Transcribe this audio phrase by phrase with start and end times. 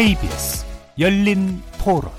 [0.00, 0.64] KBS
[0.98, 2.10] 열린 토론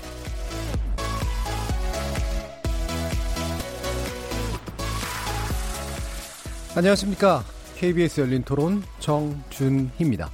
[6.76, 7.42] 안녕하십니까.
[7.74, 10.30] KBS 열린 토론 정준희입니다.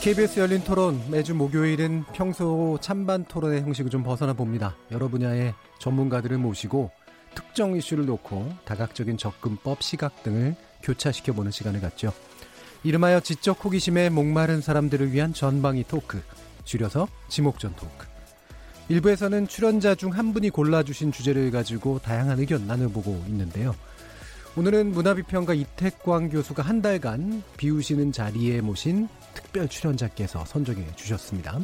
[0.00, 4.76] KBS 열린 토론 매주 목요일은 평소 찬반 토론의 형식을 좀 벗어나 봅니다.
[4.92, 6.90] 여러 분야의 전문가들을 모시고
[7.34, 12.14] 특정 이슈를 놓고 다각적인 접근법, 시각 등을 교차시켜보는 시간을 갖죠.
[12.82, 16.22] 이름하여 지적 호기심에 목마른 사람들을 위한 전방위 토크,
[16.64, 18.06] 줄여서 지목전 토크.
[18.88, 23.74] 일부에서는 출연자 중 한 분이 골라주신 주제를 가지고 다양한 의견 나눠보고 있는데요.
[24.56, 31.60] 오늘은 문화비평가 이태광 교수가 한 달간 비우시는 자리에 모신 특별 출연자께서 선정해 주셨습니다.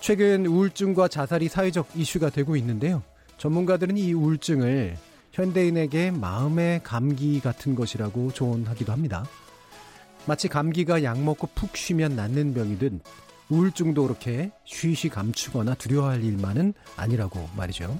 [0.00, 3.02] 최근 우울증과 자살이 사회적 이슈가 되고 있는데요.
[3.38, 4.96] 전문가들은 이 우울증을
[5.32, 9.24] 현대인에게 마음의 감기 같은 것이라고 조언하기도 합니다.
[10.26, 12.92] 마치 감기가 약 먹고 푹 쉬면 낫는 병이듯
[13.50, 17.98] 우울증도 그렇게 쉬쉬 감추거나 두려워할 일만은 아니라고 말이죠.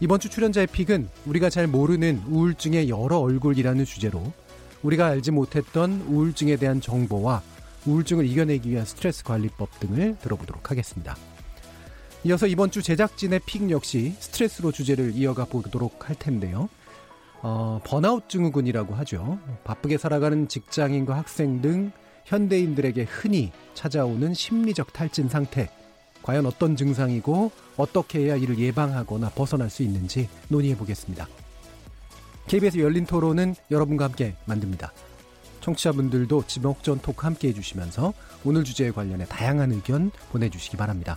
[0.00, 4.32] 이번 주 출연자의 픽은 우리가 잘 모르는 우울증의 여러 얼굴이라는 주제로
[4.82, 7.42] 우리가 알지 못했던 우울증에 대한 정보와
[7.84, 11.16] 우울증을 이겨내기 위한 스트레스 관리법 등을 들어보도록 하겠습니다.
[12.24, 16.70] 이어서 이번 주 제작진의 픽 역시 스트레스로 주제를 이어가 보도록 할 텐데요.
[17.42, 19.38] 어, 번아웃 증후군이라고 하죠.
[19.64, 21.92] 바쁘게 살아가는 직장인과 학생 등
[22.24, 25.70] 현대인들에게 흔히 찾아오는 심리적 탈진 상태.
[26.22, 31.26] 과연 어떤 증상이고 어떻게 해야 이를 예방하거나 벗어날 수 있는지 논의해 보겠습니다.
[32.46, 34.92] KBS 열린 토론은 여러분과 함께 만듭니다.
[35.60, 38.12] 청취자분들도 지목전 토크 함께 해주시면서
[38.44, 41.16] 오늘 주제에 관련해 다양한 의견 보내주시기 바랍니다.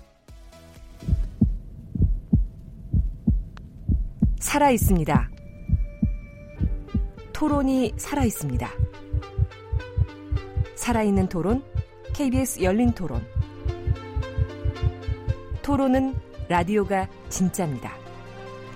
[4.41, 5.29] 살아 있습니다.
[7.31, 8.69] 토론이 살아 있습니다.
[10.75, 11.63] 살아있는 토론,
[12.13, 13.25] KBS 열린 토론.
[15.61, 16.15] 토론은
[16.49, 17.93] 라디오가 진짜입니다.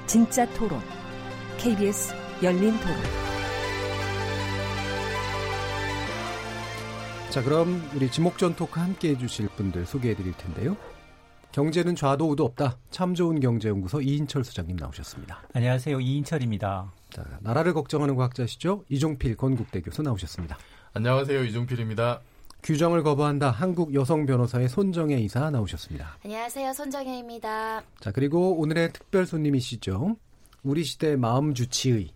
[0.05, 0.79] 진짜 토론,
[1.57, 2.95] KBS 열린 토론.
[7.31, 10.77] 자, 그럼 우리 지목전 토크 함께 해주실 분들 소개해 드릴 텐데요.
[11.55, 12.77] 경제는 좌도 우도 없다.
[12.91, 15.41] 참 좋은 경제연구소 이인철 소장님 나오셨습니다.
[15.53, 16.01] 안녕하세요.
[16.01, 16.91] 이인철입니다.
[17.11, 18.83] 자, 나라를 걱정하는 과학자시죠.
[18.89, 20.57] 이종필 건국대 교수 나오셨습니다.
[20.93, 21.45] 안녕하세요.
[21.45, 22.19] 이종필입니다.
[22.61, 23.51] 규정을 거부한다.
[23.51, 26.17] 한국 여성 변호사의 손정혜 이사 나오셨습니다.
[26.25, 26.73] 안녕하세요.
[26.73, 27.83] 손정혜입니다.
[28.01, 30.17] 자, 그리고 오늘의 특별 손님이시죠.
[30.63, 32.09] 우리 시대 마음 주치의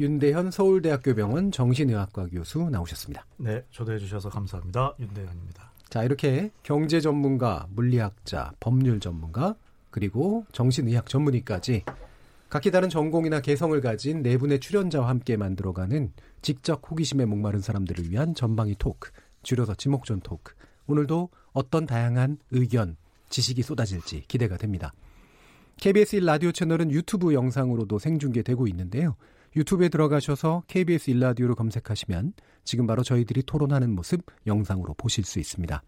[0.00, 3.24] 윤대현 서울대학교 병원 정신의학과 교수 나오셨습니다.
[3.36, 4.94] 네, 초대해 주셔서 감사합니다.
[4.98, 5.59] 윤대현입니다.
[5.90, 9.56] 자, 이렇게 경제 전문가, 물리학자, 법률 전문가,
[9.90, 11.82] 그리고 정신의학 전문의까지
[12.48, 16.12] 각기 다른 전공이나 개성을 가진 네 분의 출연자와 함께 만들어가는
[16.42, 19.10] 직접 호기심에 목마른 사람들을 위한 전방위 토크,
[19.42, 20.54] 줄여서 지목전 토크.
[20.86, 22.96] 오늘도 어떤 다양한 의견,
[23.28, 24.92] 지식이 쏟아질지 기대가 됩니다.
[25.78, 29.16] KBS 1 라디오 채널은 유튜브 영상으로도 생중계되고 있는데요.
[29.56, 32.34] 유튜브에 들어가셔서 KBS 1라디오로 검색하시면
[32.64, 35.82] 지금 바로 저희들이 토론하는 모습 영상으로 보실 수 있습니다.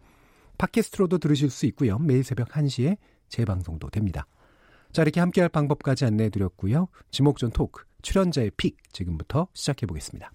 [0.58, 1.98] 팟캐스트로도 들으실 수 있고요.
[1.98, 2.96] 매일 새벽 1시에
[3.28, 4.26] 재방송도 됩니다.
[4.92, 6.88] 자, 이렇게 함께할 방법까지 안내해 드렸고요.
[7.10, 10.30] 지목전 토크, 출연자의 픽 지금부터 시작해 보겠습니다.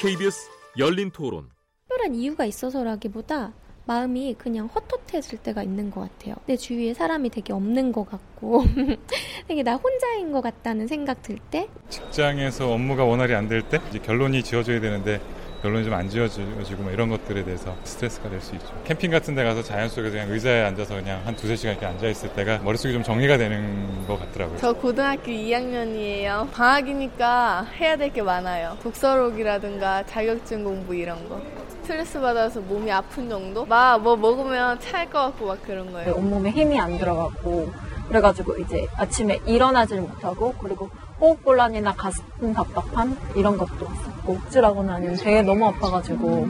[0.00, 1.48] KBS 열린 토론.
[1.88, 3.52] 특별한 이유가 있어서라기보다
[3.84, 6.36] 마음이 그냥 헛헛해질 때가 있는 것 같아요.
[6.46, 8.64] 내 주위에 사람이 되게 없는 것 같고
[9.48, 11.68] 되게 나 혼자인 것 같다는 생각 들 때.
[11.88, 15.20] 직장에서 업무가 원활히 안 될 때 이제 결론이 지어져야 되는데
[15.62, 18.66] 결론이 좀 안 지어지고 뭐 이런 것들에 대해서 스트레스가 될 수 있죠.
[18.84, 22.32] 캠핑 같은 데 가서 자연 속에서 그냥 의자에 앉아서 그냥 한 두세 시간 이렇게 앉아있을
[22.34, 24.58] 때가 머릿속이 좀 정리가 되는 것 같더라고요.
[24.58, 26.50] 저 고등학교 2학년이에요.
[26.52, 28.76] 방학이니까 해야 될 게 많아요.
[28.82, 31.40] 독서록이라든가 자격증 공부 이런 거.
[31.82, 33.64] 스트레스 받아서 몸이 아픈 정도?
[33.66, 36.14] 막 뭐 먹으면 찰 것 같고 막 그런 거예요.
[36.14, 37.70] 온몸에 힘이 안 들어가고
[38.08, 40.88] 그래가지고 이제 아침에 일어나질 못하고 그리고
[41.20, 46.46] 호흡곤란이나 가슴 답답함 이런 것도 있었고 억지라고 나는 되게 너무 아파가지고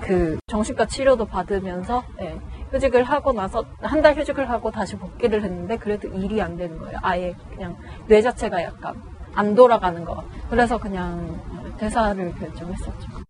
[0.00, 2.38] 그 정신과 치료도 받으면서 네,
[2.72, 6.96] 휴직을 하고 나서 한 달 휴직을 하고 다시 복귀를 했는데 그래도 일이 안 되는 거예요.
[7.02, 7.76] 아예 그냥
[8.06, 8.94] 뇌 자체가 약간
[9.34, 10.22] 안 돌아가는 거.
[10.50, 11.40] 그래서 그냥
[11.78, 13.27] 퇴사를 결정했었죠.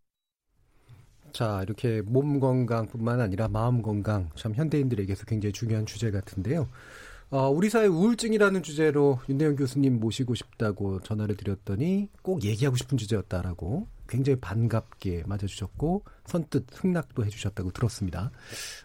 [1.39, 6.67] 자, 이렇게 몸 건강뿐만 아니라 마음 건강 참 현대인들에게서 굉장히 중요한 주제 같은데요.
[7.31, 13.87] 어, 우리 사회 우울증이라는 주제로 윤대영 교수님 모시고 싶다고 전화를 드렸더니 꼭 얘기하고 싶은 주제였다라고
[14.09, 18.33] 굉장히 반갑게 맞아주셨고 선뜻 승낙도 해주셨다고 들었습니다.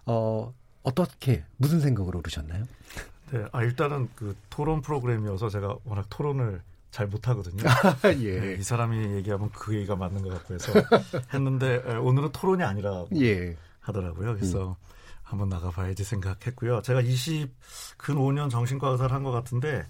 [0.06, 0.54] 어,
[0.84, 2.66] 어떻게 무슨 생각으로 그러셨나요?
[3.32, 6.62] 네, 아 일단은 그 토론 프로그램이어서 제가 워낙 토론을
[6.94, 7.64] 잘 못하거든요.
[8.22, 8.40] 예.
[8.40, 10.72] 네, 이 사람이 얘기하면 그 얘기가 맞는 것 같고 해서
[11.34, 13.58] 했는데 오늘은 토론이 아니라 예.
[13.80, 14.36] 하더라고요.
[14.36, 14.76] 그래서 음.
[15.24, 16.84] 한번 나가봐야지 생각했고요.
[16.84, 17.50] 제가 20,
[17.98, 19.84] 근 5년 정신과 의사를 한 것 같은데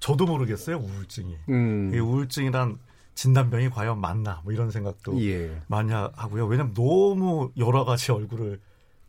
[0.00, 1.34] 저도 모르겠어요, 우울증이.
[1.48, 1.92] 음.
[1.94, 2.78] 이 우울증이란
[3.14, 5.62] 진단병이 과연 맞나, 뭐 이런 생각도 예.
[5.66, 6.44] 많이 하고요.
[6.46, 8.60] 왜냐면 너무 여러 가지 얼굴을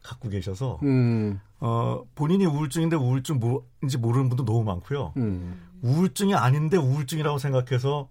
[0.03, 1.39] 갖고 계셔서, 음.
[1.59, 5.13] 어, 본인이 우울증인데 우울증 뭐인지 모르는 분도 너무 많고요.
[5.17, 5.67] 음.
[5.81, 8.09] 우울증이 아닌데 우울증이라고 생각해서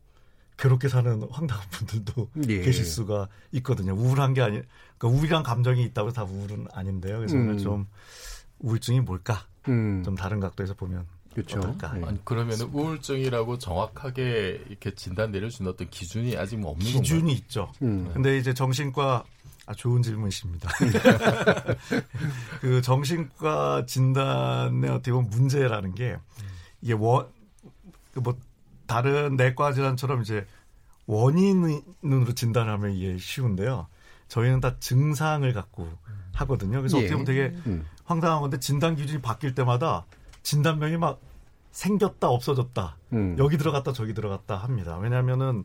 [0.59, 2.61] 괴롭게 사는 황당한 분들도 예.
[2.61, 3.95] 계실 수가 있거든요.
[3.95, 4.61] 우울한 게 아니,
[4.99, 7.19] 그러니까 우울한 감정이 있다고 해서 다 우울은 아닌데요.
[7.19, 7.49] 그래서 음.
[7.49, 7.87] 오늘 좀
[8.59, 9.47] 우울증이 뭘까?
[9.69, 10.03] 음.
[10.05, 11.61] 좀 다른 각도에서 보면 그렇죠.
[11.61, 12.05] 네.
[12.05, 17.03] 아니, 그러면 우울증이라고 정확하게 이렇게 진단 내려준 어떤 기준이 아직 뭐 없는 건가요?
[17.03, 17.73] 기준이 있죠.
[17.83, 18.11] 음.
[18.13, 19.25] 근데 이제 정신과
[19.67, 20.69] 아, 좋은 질문이십니다.
[22.61, 26.17] 그 정신과 진단의 어떻게 보면 문제라는 게
[26.83, 27.40] 이게 원, 그
[28.17, 28.37] 뭐
[28.87, 30.47] 다른 내과 질환처럼 이제
[31.07, 33.87] 원인으로 진단하면 이게 쉬운데요.
[34.29, 35.89] 저희는 다 증상을 갖고
[36.35, 36.79] 하거든요.
[36.79, 37.01] 그래서 예.
[37.03, 37.85] 어떻게 보면 되게 음.
[38.05, 40.07] 황당한 건데 진단 기준이 바뀔 때마다
[40.43, 41.21] 진단명이 막
[41.73, 43.37] 생겼다 없어졌다 음.
[43.39, 44.97] 여기 들어갔다 저기 들어갔다 합니다.
[44.99, 45.65] 왜냐하면은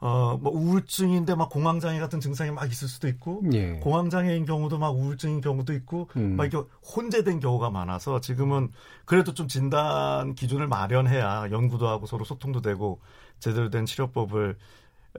[0.00, 3.72] 어 뭐 우울증인데 막 공황장애 같은 증상이 막 있을 수도 있고 예.
[3.80, 6.36] 공황장애인 경우도 막 우울증인 경우도 있고 음.
[6.36, 8.70] 막 이렇게 혼재된 경우가 많아서 지금은
[9.04, 13.00] 그래도 좀 진단 기준을 마련해야 연구도 하고 서로 소통도 되고
[13.40, 14.56] 제대로 된 치료법을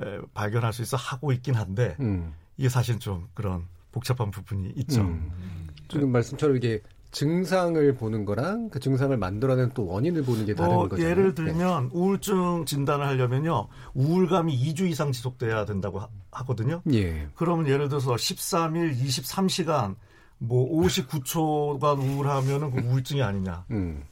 [0.02, 2.34] 에, 발견할 수 있어 하고 있긴 한데 음.
[2.58, 5.02] 이게 사실 좀 그런 복잡한 부분이 있죠.
[5.02, 5.68] 음.
[5.90, 10.88] 지금 말씀처럼 이게 증상을 보는 거랑 그 증상을 만들어낸 또 원인을 보는 게 다른 어,
[10.88, 11.04] 거죠.
[11.04, 11.44] 예를 네.
[11.44, 11.90] 들면 네.
[11.92, 13.68] 우울증 진단을 하려면요.
[13.96, 16.02] 우울감이 2주 이상 지속돼야 된다고
[16.32, 17.28] 하, 거든요 예.
[17.36, 19.96] 그러면 예를 들어서 13일 23시간
[20.38, 23.66] 뭐 59초간 우울하면은 그 우울증이 아니냐.
[23.72, 24.04] 음.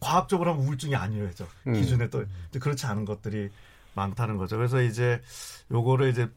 [0.00, 1.46] 과학적으로 하면 우울증이 아니죠.
[1.66, 1.74] 음.
[1.74, 2.24] 기준에 또
[2.58, 3.50] 그렇지 않은 것들이
[3.94, 4.56] 많다는 거죠.
[4.56, 5.20] 그래서 이제
[5.70, 6.28] 요거를 이제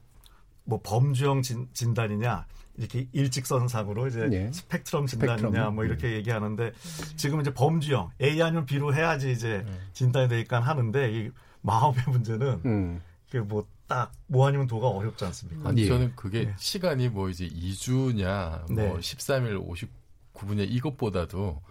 [0.64, 2.46] 뭐 범주형 진, 진단이냐
[2.77, 4.51] 이렇게 일직선상으로 이제 네.
[4.51, 5.71] 스펙트럼 진단이냐.
[5.71, 6.15] 뭐 이렇게 네.
[6.15, 6.71] 얘기하는데
[7.15, 9.79] 지금 이제 범주형 A 아니면 B로 해야지 이제 네.
[9.94, 11.31] 진단이 되니까 하는데 이
[11.62, 13.01] 마음의 문제는 음.
[13.25, 15.69] 그게 뭐딱 뭐 아니면 도가 어렵지 않습니까?
[15.69, 16.56] 아니, 저는 그게 네.
[16.57, 19.89] 시간이 뭐 이제 2주냐 뭐 13일
[20.33, 21.62] 59분이냐 이것보다도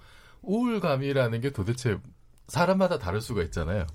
[0.42, 1.98] 우울감이라는 게 도대체
[2.48, 3.86] 사람마다 다를 수가 있잖아요.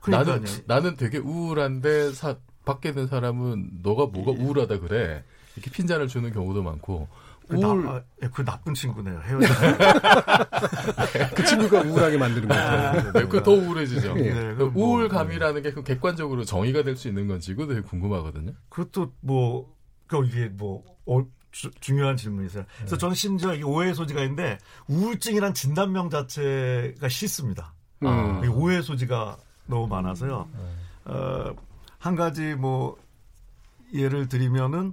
[0.00, 0.36] 그러니까요.
[0.36, 4.44] 나는 나는 되게 우울한데 사, 밖에 든 사람은 너가 뭐가 예.
[4.44, 5.24] 우울하다 그래.
[5.56, 7.08] 이렇게 핀잔을 주는 경우도 많고
[7.48, 7.84] 그, 우울...
[7.84, 9.20] 나, 아, 예, 그 나쁜 친구네요.
[9.20, 9.46] 헤어져.
[11.34, 12.60] 그 친구가 우울하게 만드는 거죠.
[12.60, 14.14] 아, 네, 그더 우울해지죠.
[14.14, 18.52] 네, 네, 뭐, 우울감이라는 게 객관적으로 정의가 될 수 있는 건지 그것도 되게 궁금하거든요.
[18.68, 19.72] 그것도 뭐,
[20.06, 22.64] 그 이게 뭐, 어, 주, 중요한 질문이세요.
[22.78, 23.00] 그래서 네.
[23.00, 24.58] 저는 심지어 이 오해 소지가 있는데
[24.88, 27.74] 우울증이란 진단명 자체가 싫습니다.
[28.02, 28.42] 음.
[28.50, 30.48] 오해 소지가 너무 많아서요.
[30.54, 30.76] 음.
[31.06, 31.54] 어,
[31.98, 32.96] 한 가지 뭐
[33.94, 34.92] 예를 드리면은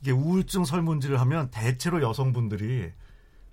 [0.00, 2.90] 이게 우울증 설문지를 하면 대체로 여성분들이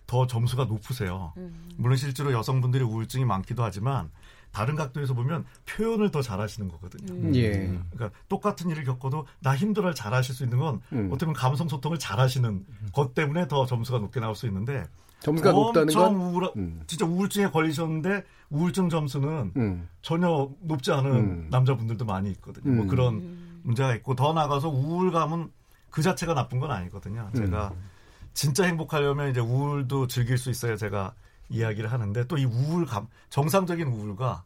[0.06, 1.34] 더 점수가 높으세요.
[1.38, 1.70] 음.
[1.78, 4.10] 물론 실제로 여성분들이 우울증이 많기도 하지만
[4.52, 7.14] 다른 각도에서 보면 표현을 더 잘하시는 거거든요.
[7.14, 7.36] 음.
[7.36, 7.52] 예.
[7.92, 11.08] 그러니까 똑같은 일을 겪어도 나 힘들어를 잘하실 수 있는 건 음.
[11.12, 12.90] 어떻게 보면 감성 소통을 잘하시는 음.
[12.94, 14.86] 것 때문에 더 점수가 높게 나올 수 있는데
[15.20, 16.82] 점수가 높다는 건 우울, 음.
[16.88, 19.90] 진짜 우울증에 걸리셨는데 우울증 점수는 음.
[20.02, 22.74] 전혀 높지 않은 남자분들도 많이 있거든요.
[22.74, 25.52] 뭐 그런 문제가 있고 더 나가서 우울감은
[25.90, 27.30] 그 자체가 나쁜 건 아니거든요.
[27.36, 27.90] 제가 음.
[28.34, 31.14] 진짜 행복하려면 이제 우울도 즐길 수 있어야 제가
[31.50, 34.44] 이야기를 하는데 또 이 우울감, 정상적인 우울과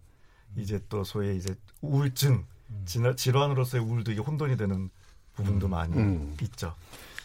[0.57, 2.45] 이제 또 소위 이제 우울증,
[2.85, 4.89] 질환으로서의 우울도 이게 혼돈이 되는
[5.35, 5.71] 부분도 음.
[5.71, 6.37] 많이 음.
[6.41, 6.75] 있죠.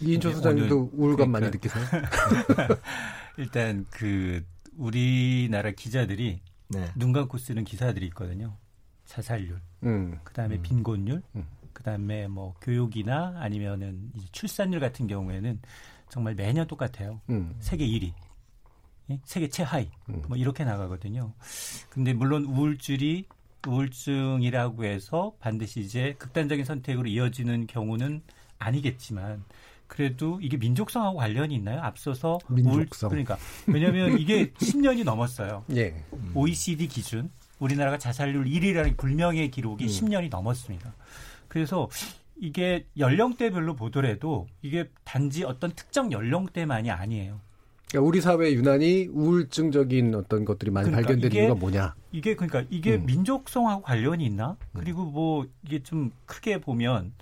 [0.00, 1.84] 이인철 소장님도 우울감 그러니까, 많이 느끼세요?
[3.38, 4.44] 일단 그
[4.76, 6.90] 우리나라 기자들이 네.
[6.94, 8.56] 눈 감고 쓰는 기사들이 있거든요.
[9.06, 10.18] 자살률, 음.
[10.24, 10.62] 그다음에 음.
[10.62, 11.46] 빈곤율, 음.
[11.76, 15.60] 그다음에 뭐 교육이나 아니면은 이제 출산율 같은 경우에는
[16.08, 17.20] 정말 매년 똑같아요.
[17.28, 17.54] 음.
[17.60, 18.14] 세계 1위.
[19.10, 19.20] 예?
[19.24, 19.90] 세계 최하위.
[20.08, 20.22] 음.
[20.26, 21.34] 뭐 이렇게 나가거든요.
[21.90, 23.24] 근데 물론 우울증이
[23.68, 28.22] 우울증이라고 해서 반드시 이제 극단적인 선택으로 이어지는 경우는
[28.58, 29.44] 아니겠지만
[29.86, 31.80] 그래도 이게 민족성하고 관련이 있나요?
[31.82, 33.10] 앞서서 민족성.
[33.10, 35.64] 우울 그러니까 왜냐하면 이게 10년이 넘었어요.
[35.74, 35.94] 예.
[36.34, 39.88] OECD 기준 우리나라가 자살률 1위라는 불명예 기록이 음.
[39.88, 40.94] 10년이 넘었습니다.
[41.48, 41.88] 그래서
[42.36, 47.40] 이게 연령대별로 보더라도 이게 단지 어떤 특정 연령대만이 아니에요.
[47.88, 51.94] 그러니까 우리 사회 유난히 우울증적인 어떤 것들이 많이 그러니까 발견된 이유가 뭐냐?
[52.12, 53.06] 이게 그러니까 이게 음.
[53.06, 54.56] 민족성하고 관련이 있나?
[54.72, 54.80] 음.
[54.80, 57.12] 그리고 뭐 이게 좀 크게 보면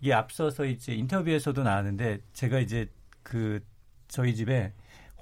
[0.00, 2.88] 이게 앞서서 이제 인터뷰에서도 나왔는데 제가 이제
[3.22, 3.60] 그
[4.08, 4.72] 저희 집에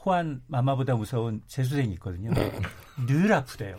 [0.04, 2.30] 호환 마마보다 무서운 재수생이 있거든요.
[3.06, 3.78] 늘 아프대요.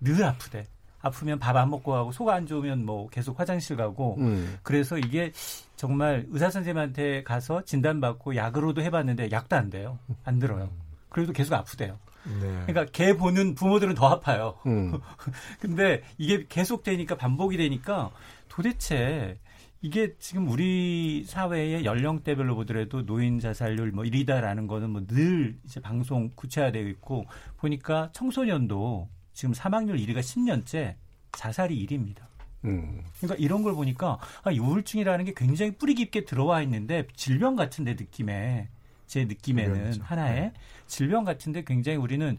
[0.00, 0.66] 늘 아프대.
[1.04, 4.58] 아프면 밥 안 먹고 하고 속 안 좋으면 뭐 계속 화장실 가고 음.
[4.62, 5.32] 그래서 이게
[5.76, 9.98] 정말 의사 선생님한테 가서 진단 받고 약으로도 해봤는데 약도 안 돼요.
[10.24, 10.70] 안 들어요.
[11.08, 11.98] 그래도 계속 아프대요.
[12.40, 12.62] 네.
[12.66, 14.56] 그러니까 개 보는 부모들은 더 아파요.
[14.66, 14.98] 음.
[15.60, 18.10] 근데 이게 계속 되니까 반복이 되니까
[18.48, 19.38] 도대체
[19.82, 26.30] 이게 지금 우리 사회의 연령대별로 보더라도 노인 자살률 뭐 1위다라는 거는 뭐 늘 이제 방송
[26.34, 27.26] 구체화되어 있고
[27.58, 30.94] 보니까 청소년도 지금 사망률 1위가 10년째
[31.32, 32.20] 자살이 1위입니다.
[32.64, 33.02] 음.
[33.18, 37.94] 그러니까 이런 걸 보니까 아, 우울증이라는 게 굉장히 뿌리 깊게 들어와 있는데 질병 같은 데
[37.94, 38.68] 느낌에
[39.06, 40.02] 제 느낌에는 그렇죠.
[40.02, 40.52] 하나의 네.
[40.86, 42.38] 질병 같은데 굉장히 우리는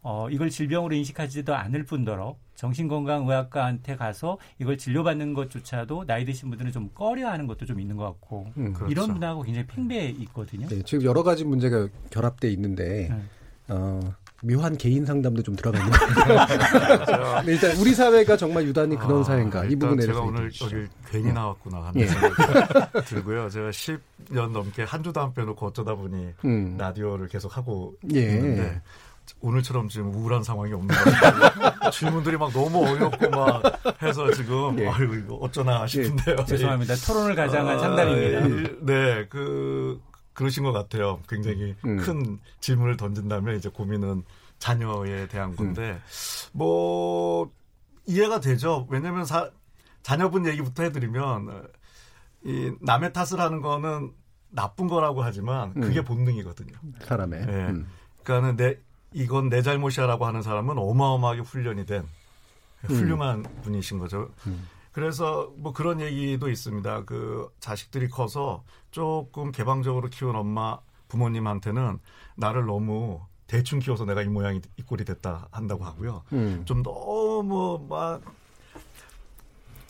[0.00, 6.90] 어, 이걸 질병으로 인식하지도 않을 뿐더러 정신건강의학과한테 가서 이걸 진료받는 것조차도 나이 드신 분들은 좀
[6.94, 8.90] 꺼려하는 것도 좀 있는 것 같고 음, 그렇죠.
[8.90, 10.66] 이런 문화하고 굉장히 팽배해 있거든요.
[10.68, 13.22] 네, 지금 여러 가지 문제가 결합돼 있는데 네.
[13.68, 14.00] 어,
[14.42, 15.98] 묘한 개인 상담도 좀 들어가 있는 것
[17.44, 21.32] 네, 일단 우리 사회가 정말 유단히 그런 아, 사회인가 이 부분에 제가 오늘 여기 괜히
[21.32, 22.06] 나왔구나 하는 예.
[22.06, 22.34] 생각이
[23.06, 23.48] 들고요.
[23.48, 26.76] 제가 10년 넘게 한 주도 안 빼놓고 어쩌다 보니 음.
[26.78, 28.20] 라디오를 계속 하고 예.
[28.20, 28.80] 있는데
[29.40, 31.90] 오늘처럼 지금 우울한 상황이 없는 것 같아요.
[31.90, 33.62] 질문들이 막 너무 어렵고 막
[34.02, 34.88] 해서 지금 예.
[34.88, 36.36] 아유 이거 어쩌나 싶은데요.
[36.40, 36.44] 예.
[36.44, 36.94] 죄송합니다.
[37.06, 38.70] 토론을 가장한 아, 상담입니다.
[38.82, 40.00] 네, 그
[40.38, 41.20] 그러신 것 같아요.
[41.28, 41.96] 굉장히 음.
[41.96, 44.22] 큰 질문을 던진다면 이제 고민은
[44.60, 46.50] 자녀에 대한 건데 음.
[46.52, 47.50] 뭐
[48.06, 48.86] 이해가 되죠.
[48.88, 49.50] 왜냐하면 사,
[50.04, 51.68] 자녀분 얘기부터 해드리면
[52.44, 54.12] 이 남의 탓을 하는 거는
[54.50, 56.04] 나쁜 거라고 하지만 그게 음.
[56.04, 56.78] 본능이거든요.
[57.00, 57.44] 사람의.
[57.44, 57.52] 네.
[57.70, 57.88] 음.
[58.22, 58.78] 그러니까는 내
[59.12, 62.06] 이건 내 잘못이야라고 하는 사람은 어마어마하게 훈련이 된
[62.82, 63.60] 훌륭한 음.
[63.62, 64.30] 분이신 거죠.
[64.46, 64.68] 음.
[64.92, 67.04] 그래서 뭐 그런 얘기도 있습니다.
[67.06, 68.62] 그 자식들이 커서
[68.98, 70.76] 조금 개방적으로 키운 엄마
[71.06, 72.00] 부모님한테는
[72.36, 76.24] 나를 너무 대충 키워서 내가 이 모양이 이 꼴이 됐다 한다고 하고요.
[76.32, 76.62] 음.
[76.64, 78.20] 좀 너무 막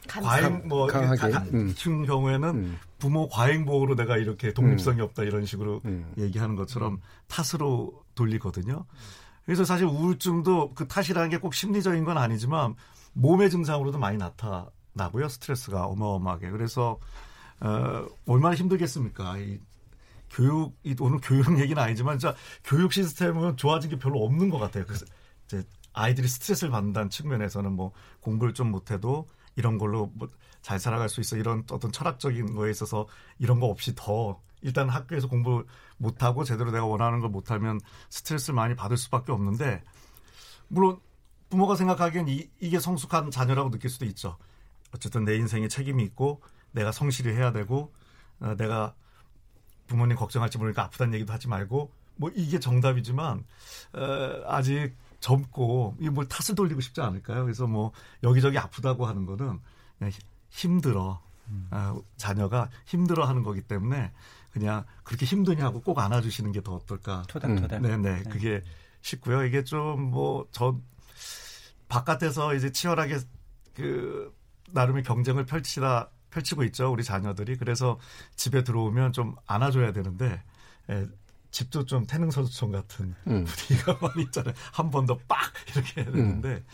[0.06, 1.74] 과잉 뭐 강하게 음.
[2.06, 2.78] 경우에는 음.
[2.98, 5.04] 부모 과잉 보호로 내가 이렇게 독립성이 음.
[5.04, 6.12] 없다 이런 식으로 음.
[6.18, 8.84] 얘기하는 것처럼 탓으로 돌리거든요.
[9.46, 12.74] 그래서 사실 우울증도 그 탓이라는 게 꼭 심리적인 건 아니지만
[13.14, 14.68] 몸의 증상으로도 많이 나타.
[14.92, 15.28] 나고요.
[15.28, 16.50] 스트레스가 어마어마하게.
[16.50, 16.98] 그래서
[17.60, 19.38] 어, 얼마나 힘들겠습니까?
[19.38, 19.58] 이
[20.30, 24.84] 교육, 이 오늘 교육 얘기는 아니지만 진짜 교육 시스템은 좋아진 게 별로 없는 것 같아요.
[24.84, 25.06] 그래서
[25.46, 30.28] 이제 아이들이 스트레스를 받는다는 측면에서는 뭐 공부를 좀 못해도 이런 걸로 뭐
[30.62, 33.06] 잘 살아갈 수 있어 이런 어떤 철학적인 거에 있어서
[33.38, 35.64] 이런 거 없이 더 일단 학교에서 공부
[35.96, 39.82] 못하고 제대로 내가 원하는 걸 못하면 스트레스를 많이 받을 수밖에 없는데
[40.68, 41.00] 물론
[41.48, 44.36] 부모가 생각하기엔 이, 이게 성숙한 자녀라고 느낄 수도 있죠.
[44.94, 47.92] 어쨌든 내 인생에 책임이 있고 내가 성실히 해야 되고
[48.40, 48.94] 어, 내가
[49.86, 53.44] 부모님 걱정할지 모르니까 아프다는 얘기도 하지 말고 뭐 이게 정답이지만
[53.94, 57.44] 어, 아직 젊고 이뭘 탓을 돌리고 싶지 않을까요?
[57.44, 59.58] 그래서 뭐 여기저기 아프다고 하는 거는
[59.98, 60.12] 그냥
[60.50, 61.68] 힘들어 음.
[61.70, 64.12] 어, 자녀가 힘들어하는 거기 때문에
[64.50, 67.22] 그냥 그렇게 힘드냐고 꼭 안아주시는 게 더 어떨까?
[67.28, 67.80] 토닥토닥.
[67.80, 68.22] 네네 네.
[68.30, 68.62] 그게
[69.00, 69.44] 쉽고요.
[69.44, 70.78] 이게 좀 뭐 저
[71.88, 73.18] 바깥에서 이제 치열하게
[73.74, 74.34] 그
[74.72, 77.98] 나름의 경쟁을 펼치다 펼치고 있죠 우리 자녀들이 그래서
[78.36, 80.42] 집에 들어오면 좀 안아줘야 되는데
[80.90, 81.06] 에,
[81.50, 83.44] 집도 좀 태능 선수촌 같은 음.
[83.44, 85.38] 분위기가 많이 있잖아요 한 번 더 빡
[85.74, 86.64] 이렇게 해야 되는데 음.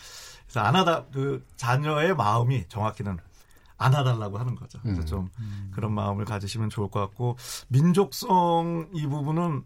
[0.45, 3.19] 그래서 안아다 그 자녀의 마음이 정확히는
[3.77, 5.07] 안아달라고 하는 거죠 그래서 음.
[5.07, 5.71] 좀 음.
[5.75, 7.37] 그런 마음을 가지시면 좋을 것 같고
[7.69, 9.65] 민족성 이 부분은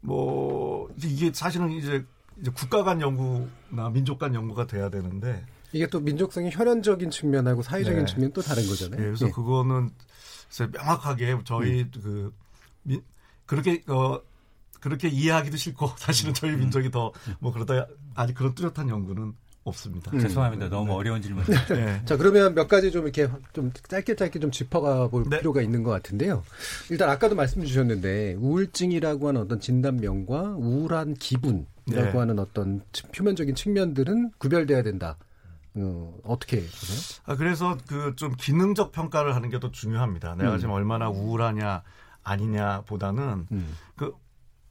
[0.00, 2.04] 뭐 이게 사실은 이제
[2.40, 8.00] 이제 국가 간 연구나 민족 간 연구가 돼야 되는데 이게 또 민족성의 혈연적인 측면하고 사회적인
[8.00, 8.06] 네.
[8.06, 9.00] 측면 또 다른 거잖아요.
[9.00, 9.30] 네, 그래서 예.
[9.30, 9.90] 그거는
[10.72, 11.90] 명확하게 저희 음.
[12.02, 12.34] 그
[12.82, 13.00] 미,
[13.46, 14.20] 그렇게 어
[14.80, 16.60] 그렇게 이해하기도 싫고 사실은 저희 음.
[16.60, 20.10] 민족이 더뭐 그러다 아직 그런 뚜렷한 연구는 없습니다.
[20.12, 20.20] 음.
[20.20, 20.68] 죄송합니다.
[20.68, 20.94] 너무 네.
[20.94, 21.44] 어려운 질문.
[21.68, 22.02] 네.
[22.04, 25.38] 자 그러면 몇 가지 좀 이렇게 좀 짧게 짧게 좀 짚어가 볼 네.
[25.38, 26.42] 필요가 있는 것 같은데요.
[26.90, 32.18] 일단 아까도 말씀 주셨는데 우울증이라고 하는 어떤 진단명과 우울한 기분이라고 네.
[32.18, 32.82] 하는 어떤
[33.14, 35.16] 표면적인 측면들은 구별돼야 된다.
[35.74, 37.20] 어, 어떻게 보세요?
[37.26, 40.34] 아, 그래서 그 좀 기능적 평가를 하는 게 더 중요합니다.
[40.36, 40.58] 내가 음.
[40.58, 41.82] 지금 얼마나 우울하냐
[42.22, 43.76] 아니냐 보다는 음.
[43.96, 44.14] 그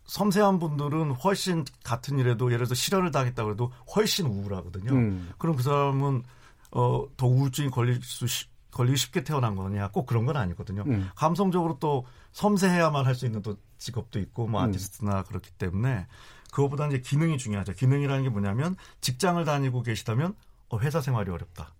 [0.06, 4.92] 섬세한 분들은 훨씬 같은 일에도 예를 들어서 실현을 당했다 그래도 훨씬 우울하거든요.
[4.92, 5.30] 음.
[5.38, 6.24] 그럼 그 사람은
[6.72, 8.26] 어, 더 우울증이 걸릴 수
[8.72, 10.84] 걸리기 쉽게 태어난 거냐 꼭 그런 건 아니거든요.
[10.88, 11.10] 음.
[11.16, 14.70] 감성적으로 또 섬세해야만 할 수 있는 또 직업도 있고 뭐 음.
[14.70, 16.08] 아티스트나 그렇기 때문에
[16.52, 17.74] 그것보다 이제 기능이 중요하죠.
[17.74, 20.36] 기능이라는 게 뭐냐면 직장을 다니고 계시다면
[20.70, 21.74] 어, 회사 생활이 어렵다.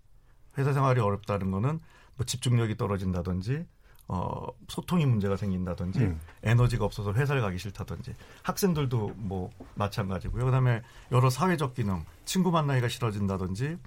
[0.58, 1.80] 회사 생활이 어렵다는 거는
[2.16, 3.66] 뭐 집중력이 떨어진다든지
[4.08, 6.20] 어, 소통이 문제가 생긴다든지 음.
[6.42, 10.44] 에너지가 없어서 회사를 가기 싫다든지 학생들도 뭐 마찬가지고요.
[10.46, 10.82] 그다음에
[11.12, 13.78] 여러 사회적 기능, 친구 만나기가 싫어진다든지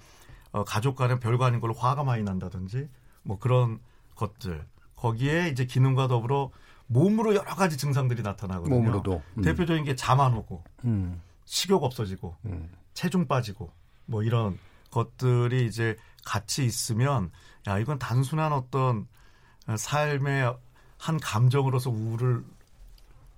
[0.52, 2.88] 어, 가족 간에 별거 아닌 걸로 화가 많이 난다든지
[3.22, 3.80] 뭐 그런
[4.16, 4.64] 것들
[4.96, 6.50] 거기에 이제 기능과 더불어
[6.86, 8.74] 몸으로 여러 가지 증상들이 나타나거든요.
[8.74, 9.42] 몸으로도 음.
[9.42, 11.20] 대표적인 게 잠 안 오고 음.
[11.44, 12.70] 식욕 없어지고 음.
[12.94, 13.70] 체중 빠지고
[14.06, 14.58] 뭐 이런
[14.94, 17.30] 것들이 이제 같이 있으면
[17.66, 19.06] 야 이건 단순한 어떤
[19.76, 20.56] 삶의
[20.98, 22.44] 한 감정으로서 우울을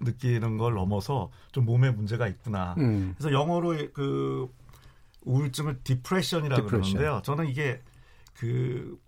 [0.00, 2.74] 느끼는 걸 넘어서 좀 몸에 문제가 있구나.
[2.78, 3.14] 음.
[3.16, 4.52] 그래서 영어로 그
[5.22, 6.92] 우울증을 depression이라고 depression.
[6.92, 7.22] 그러는데요.
[7.24, 7.80] 저는 이게
[8.34, 9.00] 그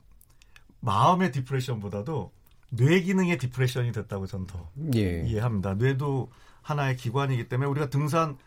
[0.80, 2.32] 마음의 depression보다도
[2.70, 5.24] 뇌 기능의 depression이 됐다고 저는 더 예.
[5.26, 5.74] 이해합니다.
[5.74, 6.30] 뇌도
[6.62, 8.38] 하나의 기관이기 때문에 우리가 등산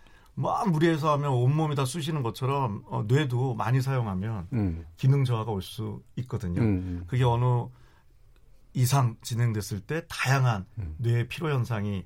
[0.42, 4.86] 막 무리해서 하면 온몸이 다 쑤시는 것처럼 어, 뇌도 많이 사용하면 음.
[4.98, 6.62] 기능 저하가 올 수 있거든요.
[6.62, 7.04] 음.
[7.08, 7.46] 그게 어느
[8.74, 10.96] 이상 진행됐을 때 다양한 음.
[10.98, 12.06] 뇌 피로 현상이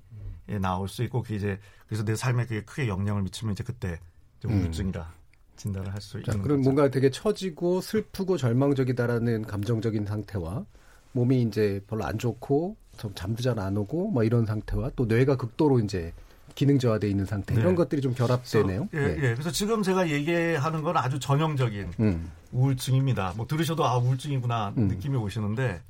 [0.50, 0.62] 음.
[0.62, 4.00] 나올 수 있고 그게 이제 그래서 내 삶에 그게 크게 영향을 미치면 이제 그때
[4.40, 4.62] 이제 음.
[4.62, 5.12] 우울증이라
[5.58, 6.62] 진단을 할 수 있는 그럼 거죠.
[6.64, 10.66] 뭔가 되게 처지고 슬프고 절망적이다라는 감정적인 상태와
[11.14, 15.38] 몸이 이제 별로 안 좋고 좀 잠도 잘 안 오고 뭐 이런 상태와 또 뇌가
[15.38, 16.12] 극도로 이제
[16.56, 17.62] 기능 저하돼 있는 상태 네.
[17.62, 18.88] 이런 것들이 좀 결합되네요.
[18.94, 19.16] 예, 네.
[19.18, 19.34] 예.
[19.34, 22.32] 그래서 지금 제가 얘기하는 건 아주 전형적인 음.
[22.54, 23.34] 우울증입니다.
[23.36, 24.88] 뭐 들으셔도 아 우울증이구나 음.
[24.88, 25.82] 느낌이 오시는데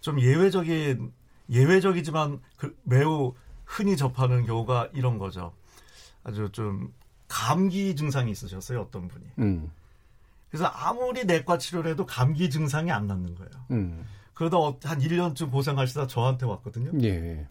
[0.00, 1.10] 좀 예외적인
[1.48, 5.52] 예외적이지만 그 매우 흔히 접하는 경우가 이런 거죠.
[6.24, 6.92] 아주 좀
[7.26, 9.24] 감기 증상이 있으셨어요 어떤 분이.
[9.38, 9.70] 음.
[10.50, 13.50] 그래서 아무리 내과 치료를 해도 감기 증상이 안 낫는 거예요.
[13.70, 14.04] 음.
[14.34, 16.90] 그러다 어, 한 1년쯤 고생하시다 저한테 왔거든요.
[17.02, 17.46] 예.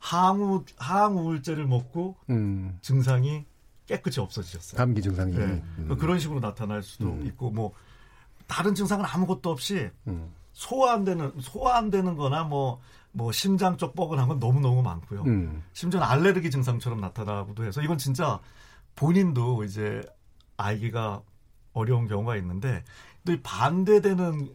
[0.00, 2.78] 항우 항우울제를 먹고 음.
[2.82, 3.44] 증상이
[3.86, 4.78] 깨끗이 없어지셨어요.
[4.78, 5.32] 감기 증상이.
[5.32, 5.62] 네.
[5.78, 5.96] 음.
[5.98, 7.26] 그런 식으로 나타날 수도 음.
[7.26, 7.72] 있고 뭐
[8.46, 10.32] 다른 증상은 아무것도 없이 음.
[10.52, 12.80] 소화 안 되는 소화 안 되는 거나 뭐,
[13.12, 15.22] 뭐 심장 쪽 뻐근한 건 너무 너무 많고요.
[15.22, 15.62] 음.
[15.72, 18.40] 심지어 알레르기 증상처럼 나타나고도 해서 이건 진짜
[18.96, 20.02] 본인도 이제
[20.56, 21.22] 알기가
[21.72, 22.84] 어려운 경우가 있는데
[23.26, 24.48] 또 반대되는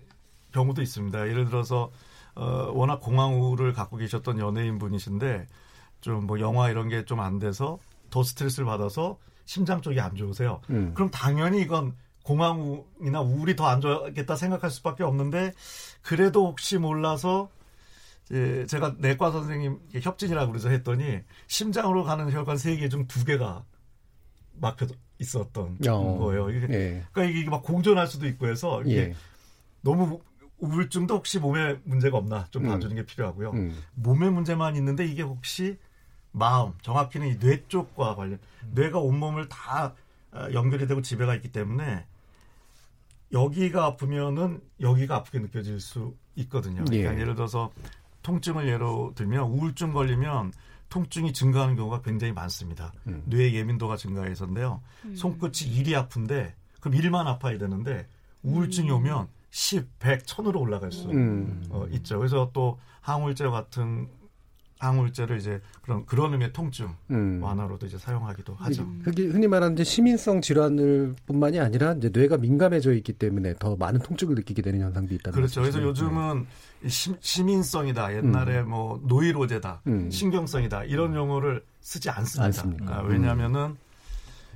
[0.54, 1.28] 경우도 있습니다.
[1.28, 1.92] 예를 들어서
[2.40, 5.48] 어, 워낙 공황우를 갖고 계셨던 연예인 분이신데
[6.02, 10.62] 좀 뭐 영화 이런 게 좀 안 돼서 더 스트레스를 받아서 심장 쪽이 안 좋으세요.
[10.70, 10.94] 음.
[10.94, 15.52] 그럼 당연히 이건 공황이나 우울이 더 안 좋겠다 생각할 수밖에 없는데
[16.02, 17.50] 그래도 혹시 몰라서
[18.32, 23.66] 예, 제가 내과 선생님 협진이라고 그래서 했더니 심장으로 가는 혈관 세 개 중 두 개가
[24.62, 24.86] 막혀
[25.20, 26.18] 있었던 어.
[26.20, 26.50] 거예요.
[26.52, 27.04] 이게, 예.
[27.12, 29.14] 그러니까 이게 막 공존할 수도 있고 해서 이게 예.
[29.82, 30.22] 너무
[30.60, 32.70] 우울증도 혹시 몸에 문제가 없나 좀 음.
[32.70, 33.52] 봐주는 게 필요하고요.
[33.52, 33.78] 음.
[33.96, 35.78] 몸에 문제만 있는데 이게 혹시
[36.32, 38.72] 마음, 정확히는 뇌 쪽과 관련, 음.
[38.76, 39.94] 뇌가 온몸을 다
[40.32, 42.06] 어, 연결이 되고 지배가 있기 때문에
[43.32, 46.84] 여기가 아프면은 여기가 아프게 느껴질 수 있거든요.
[46.86, 47.20] 그러니까 예.
[47.20, 47.72] 예를 들어서
[48.24, 50.52] 통증을 예로 들면 우울증 걸리면
[50.90, 52.92] 통증이 증가하는 경우가 굉장히 많습니다.
[53.08, 53.24] 음.
[53.26, 54.82] 뇌 예민도가 증가해서인데요.
[55.06, 55.16] 음.
[55.16, 58.08] 손끝이 일이 아픈데 그럼 일만 아파야 되는데
[58.44, 58.96] 우울증이 음.
[58.96, 61.64] 오면 10, 100, 1000으로 올라갈 수 음.
[61.70, 62.18] 어, 있죠.
[62.18, 64.08] 그래서 또 항우울제 같은
[64.80, 67.44] 항우울제를 이제 그런 그런 의미의 통증 음.
[67.44, 68.88] 완화로도 이제 사용하기도 하죠.
[69.04, 74.00] 그게 흔히 말하는 이제 시민성 질환을 뿐만이 아니라 이제 뇌가 민감해져 있기 때문에 더 많은
[74.00, 75.62] 통증을 느끼게 되는 현상도 있다는 그렇죠.
[75.62, 76.46] 그래서 요즘은
[76.82, 76.90] 네.
[76.90, 78.70] 시, 민성이다 옛날에 음.
[78.70, 80.10] 뭐 노이로제다, 음.
[80.10, 83.00] 신경성이다 이런 용어를 쓰지 않습니다.
[83.00, 83.76] 아, 왜냐하면은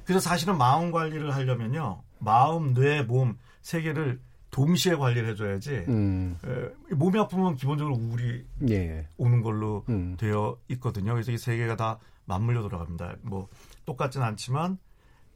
[0.06, 4.20] 그래서 사실은 마음 관리를 하려면요, 마음, 뇌, 몸 세 개를
[4.54, 6.38] 동시에 관리를 해줘야지 음.
[6.46, 9.08] 에, 몸이 아프면 기본적으로 우울이 예.
[9.18, 10.16] 오는 걸로 음.
[10.18, 11.14] 되어 있거든요.
[11.14, 13.16] 그래서 이 세 개가 다 맞물려 돌아갑니다.
[13.24, 13.50] 뭐
[13.86, 14.78] 똑같진 않지만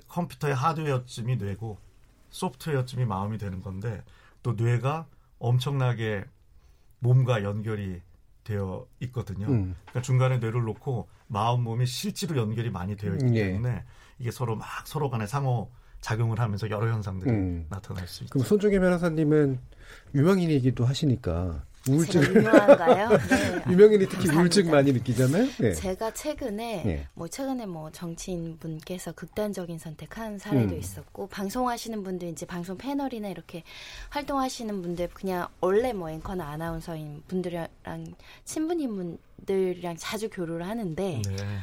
[0.08, 1.78] 컴퓨터의 하드웨어쯤이 뇌고
[2.30, 4.04] 소프트웨어쯤이 마음이 되는 건데
[4.44, 5.08] 또 뇌가
[5.40, 6.24] 엄청나게
[7.00, 8.02] 몸과 연결이
[8.44, 9.48] 되어 있거든요.
[9.48, 9.76] 음.
[9.86, 13.48] 그러니까 중간에 뇌를 놓고 마음 몸이 실제로 연결이 많이 되어 있기 예.
[13.52, 13.84] 때문에
[14.20, 17.66] 이게 서로 막 서로 간에 상호 작용을 하면서 여러 현상들이 음.
[17.70, 18.32] 나타날 수 있죠.
[18.32, 19.60] 그럼 손종혜 변호사님은
[20.16, 23.10] 유명인이기도 하시니까 우울증 유명한가요?
[23.30, 23.72] 네.
[23.72, 24.42] 유명인이 특히 감사합니다.
[24.42, 25.48] 우울증 많이 느끼잖아요.
[25.60, 25.74] 네.
[25.74, 27.08] 제가 최근에 네.
[27.14, 30.80] 뭐 최근에 뭐 정치인 분께서 극단적인 선택한 사례도 음.
[30.80, 33.64] 있었고 방송하시는 분들 이제 방송 패널이나 이렇게
[34.10, 37.68] 활동하시는 분들 그냥 원래 뭐 앵커나 아나운서인 분들이랑
[38.44, 41.60] 친분인 분들이랑 자주 교류를 하는데 네.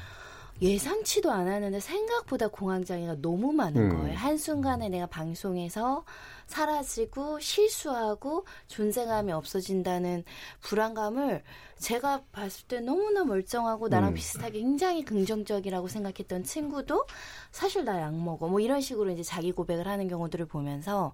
[0.63, 3.97] 예상치도 않았는데 생각보다 공황장애가 너무 많은 음.
[3.99, 4.17] 거예요.
[4.17, 6.05] 한순간에 내가 방송에서
[6.47, 10.25] 사라지고 실수하고 존재감이 없어진다는
[10.61, 11.43] 불안감을
[11.79, 14.15] 제가 봤을 때 너무나 멀쩡하고 나랑 음.
[14.15, 17.07] 비슷하게 굉장히 긍정적이라고 생각했던 친구도
[17.51, 21.13] 사실 나 약 먹어 뭐 이런 식으로 이제 자기 고백을 하는 경우들을 보면서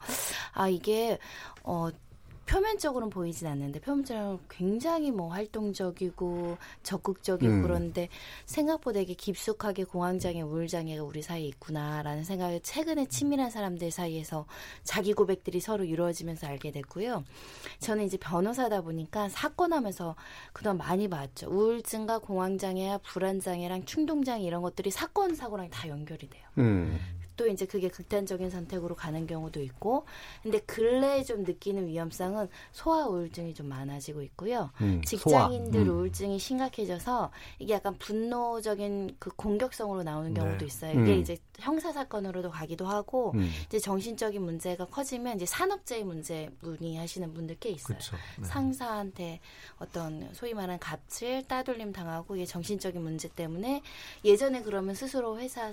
[0.52, 1.18] 아 이게
[1.62, 1.88] 어
[2.50, 7.62] 표면적으로는 보이진 않는데 표면적으로 굉장히 뭐 활동적이고 적극적이고 음.
[7.62, 8.08] 그런데
[8.44, 14.46] 생각보다 이게 깊숙하게 공황장애, 우울장애가 우리 사이에 있구나라는 생각을 최근에 친밀한 사람들 사이에서
[14.82, 17.22] 자기 고백들이 서로 이루어지면서 알게 됐고요.
[17.78, 20.16] 저는 이제 변호사다 보니까 사건하면서
[20.52, 21.48] 그동안 많이 봤죠.
[21.48, 26.42] 우울증과 공황장애와 불안장애랑 충동장애 이런 것들이 사건 사고랑 다 연결이 돼요.
[26.58, 26.98] 음.
[27.40, 30.04] 또 이제 그게 극단적인 선택으로 가는 경우도 있고
[30.42, 34.70] 근데 근래에 좀 느끼는 위험성은 소아 우울증이 좀 많아지고 있고요.
[34.82, 35.88] 음, 직장인들 음.
[35.88, 40.66] 우울증이 심각해져서 이게 약간 분노적인 그 공격성으로 나오는 경우도 네.
[40.66, 40.92] 있어요.
[41.00, 41.20] 이게 음.
[41.20, 43.48] 이제 형사 사건으로도 가기도 하고 음.
[43.66, 47.96] 이제 정신적인 문제가 커지면 이제 산업재해 문제 문의하시는 분들 꽤 있어요.
[48.38, 48.44] 네.
[48.44, 49.40] 상사한테
[49.78, 53.82] 어떤 소위 말하는 갑질 따돌림 당하고 이게 정신적인 문제 때문에
[54.26, 55.72] 예전에 그러면 스스로 회사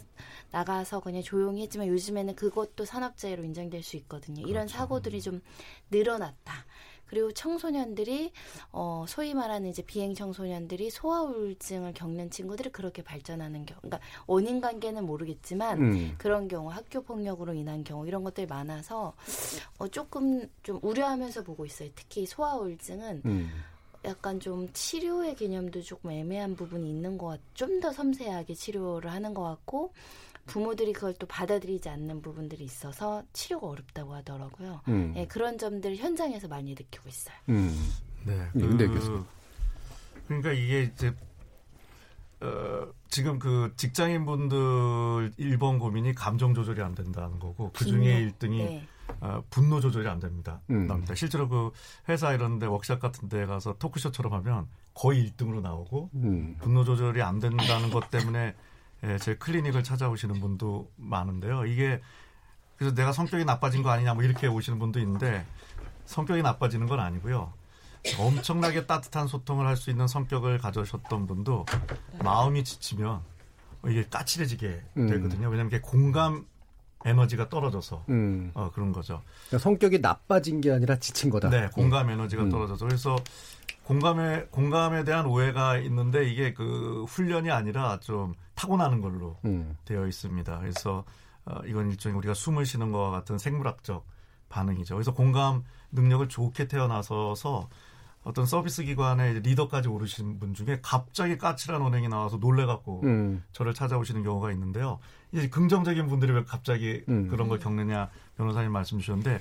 [0.52, 4.42] 나가서 그냥 조용히 했지만 요즘에는 그것도 산업재해로 인정될 수 있거든요.
[4.42, 4.78] 이런 그렇죠.
[4.78, 5.42] 사고들이 좀
[5.92, 6.66] 늘어났다.
[7.08, 8.32] 그리고 청소년들이
[8.74, 14.60] 어 소위 말하는 이제 비행 청소년들이 소아 우울증을 겪는 친구들이 그렇게 발전하는 경우 그러니까 원인
[14.60, 16.16] 관계는 모르겠지만 음.
[16.18, 19.14] 그런 경우 학교 폭력으로 인한 경우 이런 것들이 많아서
[19.78, 21.90] 어 조금 좀 우려하면서 보고 있어요.
[21.96, 23.52] 특히 소아 우울증은 음.
[24.06, 29.34] 약간 좀 치료의 개념도 조금 애매한 부분이 있는 것 같, 좀 더 섬세하게 치료를 하는
[29.34, 29.94] 것 같고
[30.48, 34.82] 부모들이 그걸 또 받아들이지 않는 부분들이 있어서 치료가 어렵다고 하더라고요.
[34.88, 35.12] 음.
[35.14, 37.36] 네, 그런 점들 현장에서 많이 느끼고 있어요.
[37.50, 37.72] 음.
[38.26, 38.88] 네, 그, 네,
[40.28, 41.14] 그러니까 이게 이제
[42.40, 48.58] 어, 지금 그 직장인 분들 1번 고민이 감정 조절이 안 된다는 거고 그 중에 1등이
[48.58, 48.88] 네.
[49.22, 50.62] 어, 분노 조절이 안 됩니다.
[50.70, 50.88] 음.
[51.16, 51.72] 실제로 그
[52.10, 56.58] 회사 이런 데 워크샵 같은 데 가서 토크쇼처럼 하면 거의 1등으로 나오고 음.
[56.60, 58.54] 분노 조절이 안 된다는 것 때문에
[59.04, 61.66] 예, 제 클리닉을 찾아오시는 분도 많은데요.
[61.66, 62.02] 이게
[62.78, 65.46] 그래서 내가 성격이 나빠진 거 아니냐 뭐 이렇게 오시는 분도 있는데
[66.06, 67.54] 성격이 나빠지는 건 아니고요.
[68.20, 71.66] 엄청나게 따뜻한 소통을 할 수 있는 성격을 가져셨던 분도
[72.24, 73.22] 마음이 지치면
[73.88, 75.08] 이게 까칠해지게 음.
[75.08, 75.50] 되거든요.
[75.50, 76.46] 왜냐하면 이게 공감
[77.06, 78.52] 에너지가 떨어져서 음.
[78.54, 79.22] 어, 그런 거죠.
[79.48, 81.50] 그러니까 성격이 나빠진 게 아니라 지친 거다.
[81.50, 82.50] 네, 공감 에너지가 음.
[82.50, 83.16] 떨어져서 그래서
[83.84, 89.78] 공감에 공감에 대한 오해가 있는데 이게 그 훈련이 아니라 좀 타고나는 걸로 음.
[89.86, 90.60] 되어 있습니다.
[90.60, 91.06] 그래서
[91.46, 94.06] 어, 이건 일종의 우리가 숨을 쉬는 것과 같은 생물학적
[94.50, 94.96] 반응이죠.
[94.96, 97.70] 그래서 공감 능력을 좋게 태어나서서
[98.24, 103.44] 어떤 서비스 기관의 리더까지 오르신 분 중에 갑자기 까칠한 언행이 나와서 놀래갖고 음.
[103.54, 105.00] 저를 찾아오시는 경우가 있는데요.
[105.32, 107.30] 이제 긍정적인 분들이 왜 갑자기 음.
[107.30, 109.40] 그런 걸 겪느냐 변호사님 말씀 주셨는데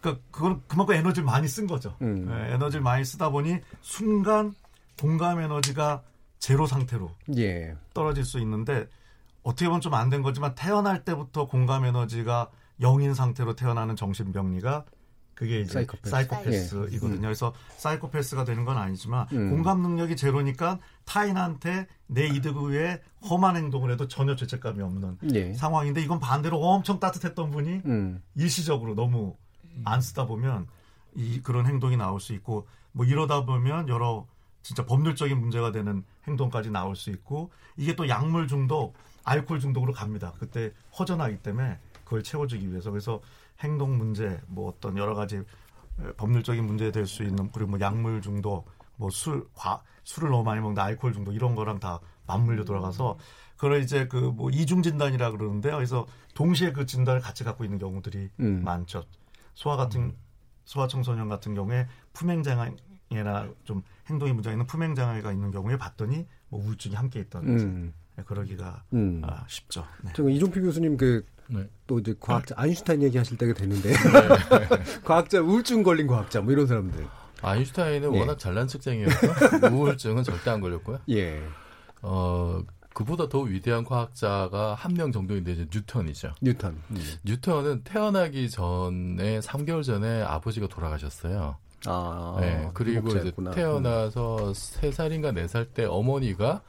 [0.00, 1.96] 그러니까 그건 그만큼 에너지를 많이 쓴 거죠.
[2.02, 2.26] 음.
[2.26, 4.54] 네, 에너지를 많이 쓰다 보니 순간
[5.00, 6.02] 공감 에너지가
[6.44, 7.74] 제로 상태로 예.
[7.94, 8.86] 떨어질 수 있는데
[9.42, 12.50] 어떻게 보면 좀 안 된 거지만 태어날 때부터 공감 에너지가
[12.82, 14.84] 영인 상태로 태어나는 정신병리가
[15.34, 16.10] 그게 이제 사이코패스.
[16.10, 17.16] 사이코패스이거든요.
[17.16, 17.20] 예.
[17.22, 19.48] 그래서 사이코패스가 되는 건 아니지만 음.
[19.48, 25.54] 공감 능력이 제로니까 타인한테 내 이득 위해 험한 행동을 해도 전혀 죄책감이 없는 예.
[25.54, 28.22] 상황인데 이건 반대로 엄청 따뜻했던 분이 음.
[28.34, 29.34] 일시적으로 너무
[29.86, 30.66] 안 쓰다 보면
[31.14, 34.26] 이 그런 행동이 나올 수 있고 뭐 이러다 보면 여러
[34.64, 40.32] 진짜 법률적인 문제가 되는 행동까지 나올 수 있고 이게 또 약물 중독, 알코올 중독으로 갑니다.
[40.38, 43.20] 그때 허전하기 때문에 그걸 채워주기 위해서 그래서
[43.60, 45.42] 행동 문제, 뭐 어떤 여러 가지
[46.16, 50.60] 법률적인 문제 될 수 있는 그리고 뭐 약물 중독, 뭐 술, 과 술을 너무 많이
[50.60, 53.18] 먹는 알코올 중독 이런 거랑 다 맞물려 돌아가서
[53.56, 55.74] 그걸 이제 그 뭐 이중 진단이라 그러는데요.
[55.76, 58.64] 그래서 동시에 그 진단을 같이 갖고 있는 경우들이 음.
[58.64, 59.04] 많죠.
[59.54, 60.16] 소아 같은
[60.64, 62.74] 소아 청소년 같은 경우에 품행 장애
[63.10, 67.92] 나 좀 행동이 문제가 있는 품행 장애가 있는 경우에 봤더니 뭐 우울증이 함께 있다든지 음.
[68.16, 69.22] 네, 그러기가 음.
[69.24, 69.84] 아, 쉽죠.
[70.02, 70.12] 네.
[70.14, 71.68] 저 이종필 교수님 그 네.
[71.86, 73.94] 또 이제 과학자 아인슈타인 얘기하실 때가 됐는데 네.
[75.04, 77.06] 과학자 우울증 걸린 과학자 뭐 이런 사람들.
[77.42, 78.18] 아인슈타인은 예.
[78.20, 80.98] 워낙 잘난 척쟁이여서 우울증은 절대 안 걸렸고요.
[81.10, 81.42] 예.
[82.02, 82.62] 어
[82.94, 86.34] 그보다 더 위대한 과학자가 한 명 정도인데 이제 뉴턴이죠.
[86.40, 86.80] 뉴턴.
[86.90, 87.02] 음.
[87.24, 91.56] 뉴턴은 태어나기 전에 3개월 전에 아버지가 돌아가셨어요.
[91.86, 92.70] 아, 네.
[92.74, 96.62] 그리고 이제 태어나서 3살인가 4살 때 어머니가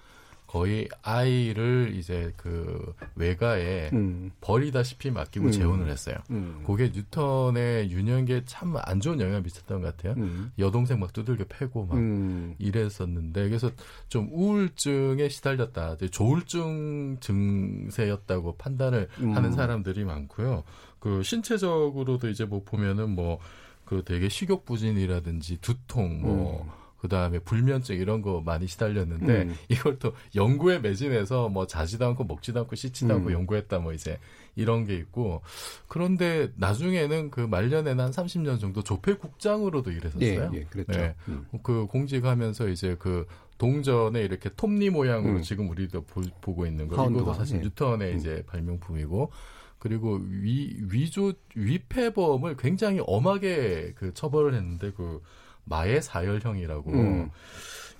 [0.48, 4.32] 거의 아이를 이제 그 외가에 음.
[4.40, 5.52] 버리다시피 맡기고 음.
[5.52, 6.16] 재혼을 했어요.
[6.30, 6.64] 음.
[6.66, 10.14] 그게 뉴턴의 유년기에 참 안 좋은 영향을 미쳤던 것 같아요.
[10.18, 10.52] 음.
[10.60, 12.56] 여동생 막 두들겨 패고 막 음.
[12.60, 13.70] 이랬었는데 그래서
[14.08, 15.98] 좀 우울증에 시달렸다.
[16.12, 19.36] 조울증 증세였다고 판단을 음.
[19.36, 20.64] 하는 사람들이 많고요.
[21.00, 23.40] 그 신체적으로도 이제 뭐 보면은 뭐
[23.86, 29.56] 그 되게 식욕 부진이라든지 두통 뭐그 다음에 불면증 이런 거 많이 시달렸는데 음.
[29.70, 33.20] 이걸 또 연구에 매진해서 뭐 자지도 않고 먹지도 않고 씻지도 음.
[33.20, 34.18] 않고 연구했다 뭐 이제
[34.56, 35.42] 이런 게 있고
[35.88, 40.52] 그런데 나중에는 그 말년에는 한 30년 정도 조폐 국장으로도 일했었어요.
[40.54, 41.00] 예, 예, 그랬죠.
[41.00, 41.16] 네.
[41.28, 41.46] 음.
[41.62, 43.26] 그 공직하면서 이제 그
[43.58, 45.42] 동전에 이렇게 톱니 모양으로 음.
[45.42, 46.22] 지금 우리도 보,
[46.54, 47.62] 고 있는 거 이것도 사실 예.
[47.62, 48.18] 뉴턴의 음.
[48.18, 49.32] 이제 발명품이고
[49.86, 55.22] 그리고 위 위조 위패범을 굉장히 엄하게 그 처벌을 했는데 그
[55.66, 56.92] 마의 사열형이라고.
[56.92, 57.30] 음.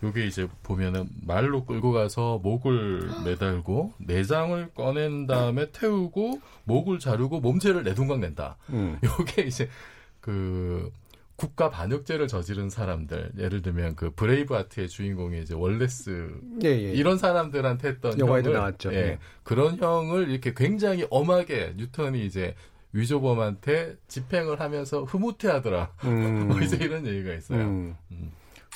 [0.02, 7.84] 요게 이제 보면은 말로 끌고 가서 목을 매달고 내장을 꺼낸 다음에 태우고 목을 자르고 몸체를
[7.84, 8.58] 내둔강 낸다.
[8.72, 8.98] 음.
[9.04, 9.70] 요게 이제
[10.20, 10.92] 그
[11.36, 16.92] 국가 반역죄를 저지른 사람들 예를 들면 그 브레이브 하트의 주인공이 이제 월레스 예, 예.
[16.94, 18.94] 이런 사람들한테 했던 영화에도 형을, 나왔죠.
[18.94, 19.20] 예, 예.
[19.44, 22.56] 그런 형을 이렇게 굉장히 엄하게 뉴턴이 이제
[22.94, 25.92] 위조범한테 집행을 하면서 흐뭇해하더라.
[26.06, 26.48] 음.
[26.48, 27.60] 뭐 이제 이런 얘기가 있어요.
[27.60, 27.96] 음.
[28.12, 28.32] 음.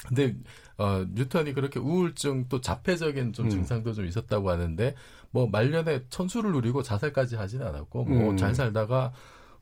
[0.08, 0.36] 근데
[0.78, 3.50] 어, 뉴턴이 그렇게 우울증 또 자폐적인 좀 음.
[3.50, 4.96] 증상도 좀 있었다고 하는데
[5.32, 8.54] 뭐 말년에 천수를 누리고 자살까지 하지는 않았고 뭐 잘 음.
[8.54, 9.14] 살다가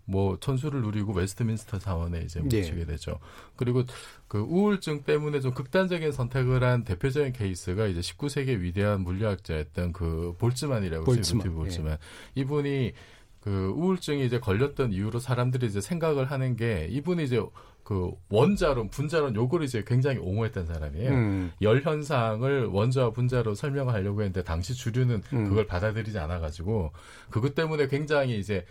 [0.09, 2.85] 뭐 천수를 누리고 웨스트민스터 사원에 이제 묻히게 네.
[2.85, 3.19] 되죠.
[3.57, 3.83] 그리고
[4.29, 11.03] 그 우울증 때문에 좀 극단적인 선택을 한 대표적인 케이스가 이제 19세기 위대한 물리학자였던 그 볼츠만이라고
[11.03, 11.53] 볼츠만.
[11.53, 11.91] 볼츠만.
[11.91, 11.97] 예.
[12.41, 12.93] 이분이
[13.41, 17.41] 그 우울증이 이제 걸렸던 이후로 사람들이 이제 생각을 하는 게 이분이 이제
[17.83, 21.09] 그 원자론, 분자론 요거를 이제 굉장히 옹호했던 사람이에요.
[21.09, 21.51] 음.
[21.61, 25.49] 열 현상을 원자와 분자로 설명하려고 했는데 당시 주류는 음.
[25.49, 26.91] 그걸 받아들이지 않아 가지고
[27.29, 28.65] 그것 때문에 굉장히 이제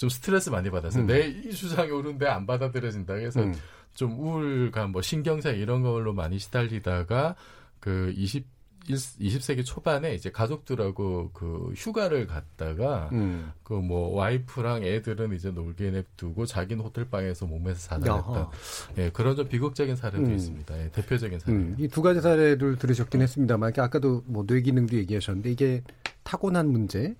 [0.00, 1.02] 좀 스트레스 많이 받았어요.
[1.02, 1.06] 음.
[1.08, 3.16] 내이 주장이 옳은데 안 받아들여진다.
[3.16, 3.54] 그래서 음.
[3.94, 7.34] 좀 우울감, 뭐 신경색 이런 걸로 많이 시달리다가
[7.80, 8.46] 그 20,
[8.88, 13.52] 20세기 초반에 이제 가족들하고 그 휴가를 갔다가 음.
[13.62, 18.48] 그뭐 와이프랑 애들은 이제 놀게 냅두고 자기는 호텔 방에서 몸에서 사살했던
[18.96, 20.34] 예, 그런 좀 비극적인 사례도 음.
[20.34, 20.82] 있습니다.
[20.82, 21.54] 예, 대표적인 사례.
[21.54, 21.76] 음.
[21.78, 25.82] 이두 가지 사례를 들으셨긴 했습니다만 아까도 뭐 뇌기능도 얘기하셨는데 이게
[26.22, 27.14] 타고난 문제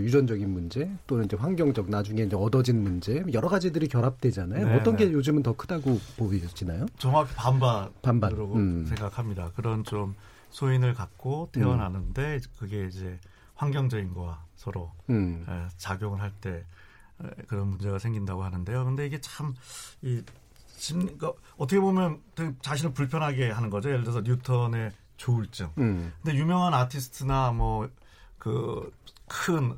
[0.00, 4.68] 유전적인 문제 또는 이제 환경적 나중에 이제 얻어진 문제 여러 가지들이 결합되잖아요.
[4.68, 5.12] 네 어떤 게 네.
[5.12, 6.86] 요즘은 더 크다고 보이시나요?
[6.98, 8.86] 정확히 반반 반반으로 음.
[8.86, 9.50] 생각합니다.
[9.56, 10.14] 그런 좀
[10.50, 12.40] 소인을 갖고 태어나는데 음.
[12.58, 13.18] 그게 이제
[13.54, 15.44] 환경적인 거와 서로 음.
[15.48, 16.64] 에, 작용을 할 때
[17.46, 18.84] 그런 문제가 생긴다고 하는데요.
[18.84, 19.54] 근데 이게 참이
[20.76, 22.20] 심, 그, 어떻게 보면
[22.60, 23.88] 자신을 불편하게 하는 거죠.
[23.90, 25.70] 예를 들어서 뉴턴의 조울증.
[25.78, 26.12] 음.
[26.22, 27.88] 근데 유명한 아티스트나 뭐
[28.44, 28.92] 그
[29.26, 29.76] 큰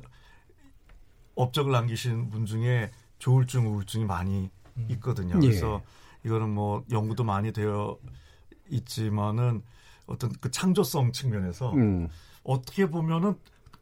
[1.35, 4.87] 업적을 남기신 분 중에 조울증, 우울증이 많이 음.
[4.91, 5.35] 있거든요.
[5.37, 5.39] 예.
[5.39, 5.81] 그래서
[6.25, 7.97] 이거는 뭐 연구도 많이 되어
[8.69, 9.61] 있지만은
[10.05, 12.09] 어떤 그 창조성 측면에서 음.
[12.43, 13.35] 어떻게 보면은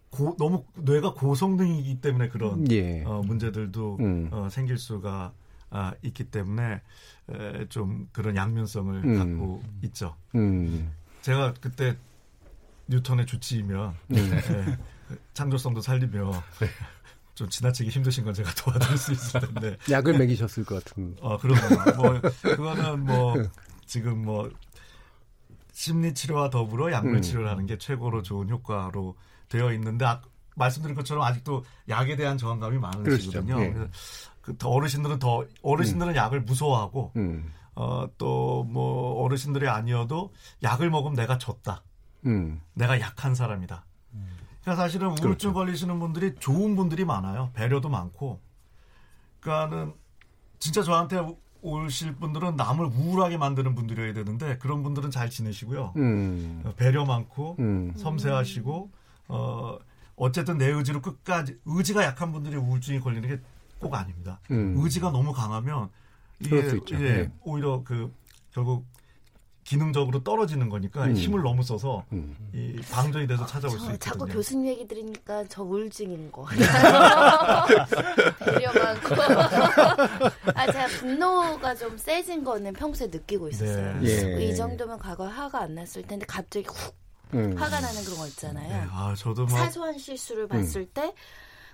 [0.09, 3.03] 고, 너무 뇌가 고성능이기 때문에 그런 예.
[3.03, 4.29] 어, 문제들도 음.
[4.31, 5.33] 어, 생길 수가
[5.69, 6.81] 아, 있기 때문에
[7.29, 9.17] 에, 좀 그런 양면성을 음.
[9.17, 10.15] 갖고 있죠.
[10.35, 10.91] 음.
[11.21, 11.97] 제가 그때
[12.87, 14.15] 뉴턴의 주치이면 음.
[14.15, 14.77] 에,
[15.33, 16.67] 창조성도 살리며 네.
[17.35, 21.15] 좀 지나치게 힘드신 건 제가 도와드릴 수 있을 텐데 약을 먹이셨을 것 같은.
[21.19, 21.57] 어 그런
[21.97, 23.35] 뭐 그거는 뭐
[23.85, 24.49] 지금 뭐
[25.73, 27.21] 심리 치료와 더불어 약물 음.
[27.21, 29.17] 치료를 하는 게 최고로 좋은 효과로
[29.49, 30.21] 되어 있는데 아,
[30.55, 33.59] 말씀드린 것처럼 아직도 약에 대한 저항감이 많으시거든요.
[33.59, 33.75] 네.
[34.41, 36.15] 그 어르신들은 더 어르신들은 음.
[36.15, 37.51] 약을 무서워하고 음.
[37.73, 40.31] 어또 뭐 어르신들이 아니어도
[40.63, 41.83] 약을 먹으면 내가 졌다.
[42.25, 42.61] 음.
[42.73, 43.85] 내가 약한 사람이다.
[44.61, 45.53] 그러니까 사실은 우울증 그렇죠.
[45.53, 47.51] 걸리시는 분들이 좋은 분들이 많아요.
[47.53, 48.39] 배려도 많고.
[49.39, 49.93] 그러니까는
[50.57, 51.23] 진짜 저한테
[51.61, 55.93] 오실 분들은 남을 우울하게 만드는 분들이어야 되는데 그런 분들은 잘 지내시고요.
[55.97, 56.61] 음.
[56.65, 57.93] 어, 배려 많고 음.
[57.95, 58.91] 섬세하시고
[59.27, 59.77] 어
[60.15, 63.41] 어쨌든 내 의지로 끝까지 의지가 약한 분들이 우울증이 걸리는 게
[63.79, 64.39] 꼭 아닙니다.
[64.51, 64.73] 음.
[64.77, 65.89] 의지가 너무 강하면
[66.39, 67.31] 이게 이제 네.
[67.43, 68.11] 오히려 그
[68.51, 68.85] 결국
[69.65, 71.15] 기능적으로 떨어지는 거니까 음.
[71.15, 72.37] 힘을 너무 써서 음.
[72.53, 73.97] 이 방전이 돼서 찾아올 수 있거든요.
[73.97, 76.45] 자꾸 교수님 얘기 들으니까 저 우울증인 거.
[78.45, 79.15] 배려 많고.
[80.53, 83.99] 아 제가 분노가 좀 세진 거는 평소에 느끼고 있었어요.
[84.01, 84.37] 네.
[84.39, 84.45] 예.
[84.45, 86.95] 이 정도면 과거 에 화가 안 났을 텐데 갑자기 훅
[87.33, 87.57] 음.
[87.57, 88.69] 화가 나는 그런 거 있잖아요.
[88.69, 88.87] 네.
[88.91, 90.87] 아 저도 막 사소한 실수를 봤을 음.
[90.93, 91.11] 때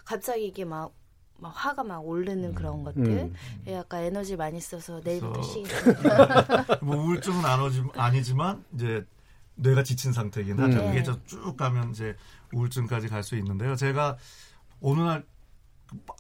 [0.06, 0.94] 갑자기 이게 막
[1.42, 2.54] 막 화가 막 오르는 음.
[2.56, 3.34] 그런 것들 음.
[3.68, 6.78] 예, 약간 에너지 많이 써서 내일부터 쉬겠습니다.
[6.82, 7.42] 뭐 우울증은
[7.96, 9.06] 아니지만 이제
[9.56, 10.80] 뇌가 지친 상태이긴 하죠.
[10.80, 10.92] 음.
[10.92, 12.16] 이게 쭉 가면 이제
[12.54, 13.76] 우울증까지 갈 수 있는데요.
[13.76, 14.18] 제가
[14.82, 15.24] 어느 날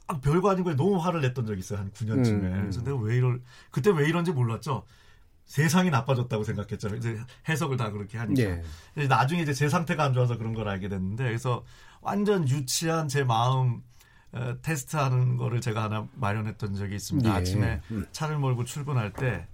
[0.07, 1.79] 막 별거 아닌 거에 너무 화를 냈던 적이 있어요.
[1.79, 2.43] 한 9년쯤에.
[2.43, 2.59] 음.
[2.61, 4.83] 그래서 내가 왜 이럴, 그때 왜 이런지 몰랐죠.
[5.45, 6.97] 세상이 나빠졌다고 생각했잖아요.
[6.97, 8.41] 이제 해석을 다 그렇게 하니까.
[8.97, 9.07] 예.
[9.07, 11.63] 나중에 이제 제 상태가 안 좋아서 그런 걸 알게 됐는데, 그래서
[12.01, 13.81] 완전 유치한 제 마음
[14.33, 17.29] 어, 테스트하는 거를 제가 하나 마련했던 적이 있습니다.
[17.29, 17.33] 예.
[17.33, 18.05] 아침에 음.
[18.11, 19.45] 차를 몰고 출근할 때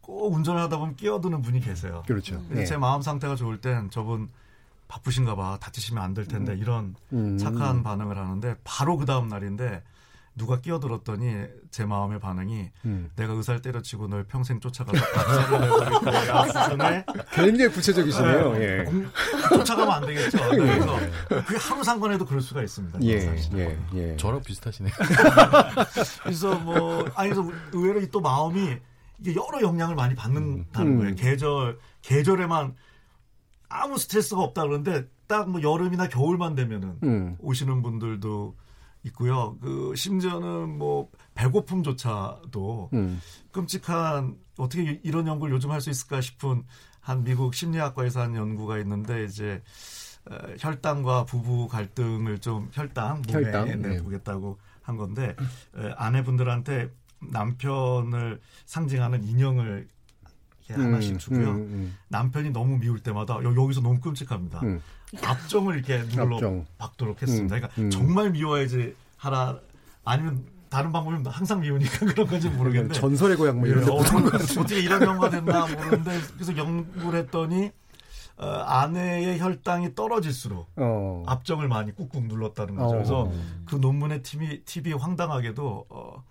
[0.00, 2.02] 꼭 운전을 하다 보면 끼어드는 분이 계세요.
[2.06, 2.42] 그렇죠.
[2.56, 2.64] 예.
[2.64, 4.30] 제 마음 상태가 좋을 땐 저분
[4.88, 5.58] 바쁘신가 봐.
[5.60, 6.58] 다치시면 안 될 텐데 음.
[6.58, 7.36] 이런 음.
[7.36, 9.82] 착한 반응을 하는데 바로 그 다음 날인데
[10.38, 13.10] 누가 끼어들었더니 제 마음의 반응이 음.
[13.16, 15.04] 내가 의사를 때려치고 널 평생 쫓아가서.
[16.80, 18.52] 을 굉장히 구체적이시네요.
[18.54, 18.60] 네.
[18.60, 18.84] 예.
[19.50, 20.38] 쫓아가면 안 되겠죠.
[20.38, 20.56] 네.
[20.56, 20.98] 그래서
[21.28, 23.00] 그게 하루 상관에도 그럴 수가 있습니다.
[23.02, 24.16] 예, 예, 예.
[24.16, 24.92] 저랑 비슷하시네요.
[26.22, 28.76] 그래서 뭐 아니 그래서 의외로 또 마음이
[29.20, 30.98] 이게 여러 영향을 많이 받는다는 음.
[30.98, 31.14] 거예요.
[31.16, 32.74] 계절 계절에만
[33.68, 37.36] 아무 스트레스가 없다 그러는데 딱 뭐 여름이나 겨울만 되면은 음.
[37.40, 38.56] 오시는 분들도
[39.08, 39.56] 있고요.
[39.60, 43.20] 그 심지어는 뭐 배고픔조차도 음.
[43.52, 46.64] 끔찍한 어떻게 이런 연구를 요즘 할 수 있을까 싶은
[47.00, 49.62] 한 미국 심리학과에서 한 연구가 있는데 이제
[50.30, 53.82] 어, 혈당과 부부 갈등을 좀 혈당 몸에 혈당?
[53.82, 54.02] 네.
[54.02, 55.34] 보겠다고 한 건데
[55.76, 56.90] 에, 아내분들한테
[57.20, 59.88] 남편을 상징하는 인형을
[60.68, 61.50] 이렇게 하나씩 음, 주고요.
[61.52, 61.96] 음, 음.
[62.08, 64.60] 남편이 너무 미울 때마다 여기서 너무 끔찍합니다.
[65.14, 65.18] 음.
[65.24, 66.66] 압정을 이렇게 눌러 압정.
[66.78, 67.56] 박도록 했습니다.
[67.56, 67.90] 음, 그러니까 음.
[67.90, 69.58] 정말 미워야지 하라
[70.04, 74.80] 아니면 다른 방법이면 항상 미우니까 그런 건지 모르겠는데 전설의 고향 뭐 이런 네, 어, 어떻게
[74.80, 77.70] 이런 경우가 됐나 모르는데 그래서 연구를 했더니
[78.36, 81.24] 어, 아내의 혈당이 떨어질수록 어.
[81.26, 82.90] 압정을 많이 꾹꾹 눌렀다는 거죠.
[82.92, 83.32] 그래서 어.
[83.66, 86.22] 그 논문의 팀이 팁이 황당하게도 어,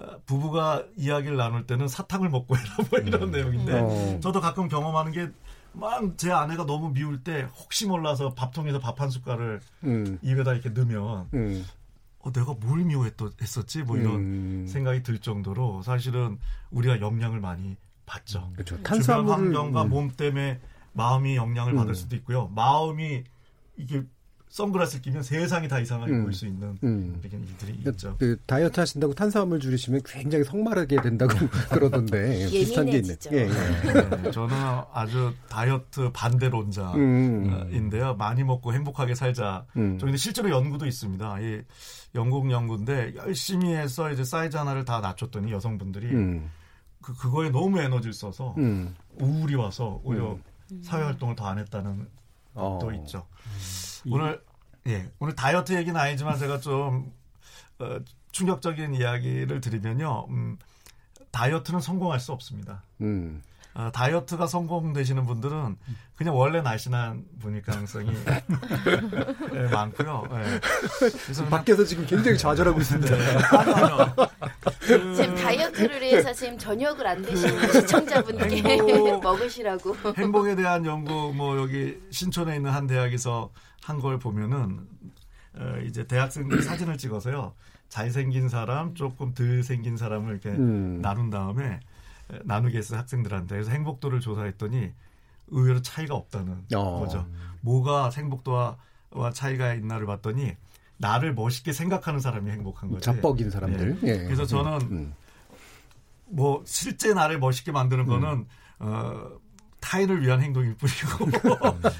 [0.00, 3.30] 어, 부부가 이야기를 나눌 때는 사탕을 먹고 해라 뭐 이런 음.
[3.30, 4.20] 내용인데 어.
[4.20, 5.28] 저도 가끔 경험하는 게
[5.74, 10.18] 막 제 아내가 너무 미울 때 혹시 몰라서 밥통에서 밥 한 숟갈을 음.
[10.22, 11.64] 입에다 이렇게 넣으면 음.
[12.20, 14.66] 어, 내가 뭘 미워했었지 뭐 이런 음.
[14.68, 16.38] 생각이 들 정도로 사실은
[16.70, 18.50] 우리가 영향을 많이 받죠.
[18.54, 18.82] 그렇죠.
[18.82, 19.88] 탄수화물 주변 환경과 음.
[19.90, 20.60] 몸 때문에
[20.92, 21.94] 마음이 영향을 받을 음.
[21.94, 22.48] 수도 있고요.
[22.48, 23.24] 마음이
[23.76, 24.04] 이게
[24.54, 26.22] 선글라스를 끼면 세상이 다 이상하게 음.
[26.22, 27.20] 보일 수 있는 음.
[27.24, 28.16] 이런 일들이 그, 있죠.
[28.18, 31.34] 그 다이어트 하신다고 탄수화물 줄이시면 굉장히 성마르게 된다고
[31.70, 33.16] 그러던데 비슷한 게 있네.
[33.32, 33.48] 예, 예.
[33.48, 34.56] 네, 저는
[34.92, 38.10] 아주 다이어트 반대론자인데요.
[38.12, 38.16] 음.
[38.16, 39.66] 많이 먹고 행복하게 살자.
[39.76, 39.98] 음.
[39.98, 41.40] 저 근데 실제로 연구도 있습니다.
[41.40, 41.62] 이
[42.14, 46.48] 영국 연구인데 열심히 해서 이제 사이즈 하나를 다 낮췄더니 여성분들이 음.
[47.02, 48.94] 그 그거에 너무 에너지를 써서 음.
[49.20, 50.38] 우울이 와서 오히려
[50.84, 52.06] 사회 활동을 더 안 했다는
[52.54, 52.78] 어.
[52.78, 53.26] 것도 있죠.
[54.10, 54.42] 오늘
[54.86, 57.12] 예 오늘 다이어트 얘기는 아니지만 제가 좀
[57.78, 57.98] 어,
[58.32, 60.26] 충격적인 이야기를 드리면요.
[60.30, 60.58] 음,
[61.30, 62.82] 다이어트는 성공할 수 없습니다.
[63.00, 63.42] 음.
[63.74, 65.76] 어, 다이어트가 성공되시는 분들은
[66.14, 68.12] 그냥 원래 날씬한 분일 가능성이
[69.52, 70.28] 네, 많고요.
[70.30, 70.60] 네.
[71.24, 73.16] 그래서 밖에서 지금 굉장히 좌절하고 있습니다.
[73.16, 73.36] 네.
[74.78, 79.96] 그, 지금 다이어트를 위해서 지금 저녁을 안 드시는 그 시청자분께 행복, 먹으시라고.
[80.18, 83.50] 행복에 대한 연구 뭐 여기 신촌에 있는 한 대학에서
[83.84, 84.80] 한 걸 보면은
[85.56, 87.52] 어, 이제 대학생들 사진을 찍어서요.
[87.90, 91.00] 잘생긴 사람, 조금 덜 생긴 사람을 이렇게 음.
[91.02, 91.80] 나눈 다음에
[92.44, 93.54] 나누게 했어요 학생들한테.
[93.54, 94.90] 그래서 행복도를 조사했더니
[95.48, 97.00] 의외로 차이가 없다는 어.
[97.00, 97.26] 거죠.
[97.60, 98.76] 뭐가 행복도와
[99.34, 100.56] 차이가 있나를 봤더니
[100.96, 103.00] 나를 멋있게 생각하는 사람이 행복한 거죠.
[103.02, 104.00] 자뻑인 사람들.
[104.00, 104.08] 네.
[104.08, 104.24] 예.
[104.24, 105.14] 그래서 저는 음.
[106.26, 108.46] 뭐 실제 나를 멋있게 만드는 거는 음.
[108.78, 109.30] 어
[109.84, 111.30] 타인을 위한 행동일 뿐이고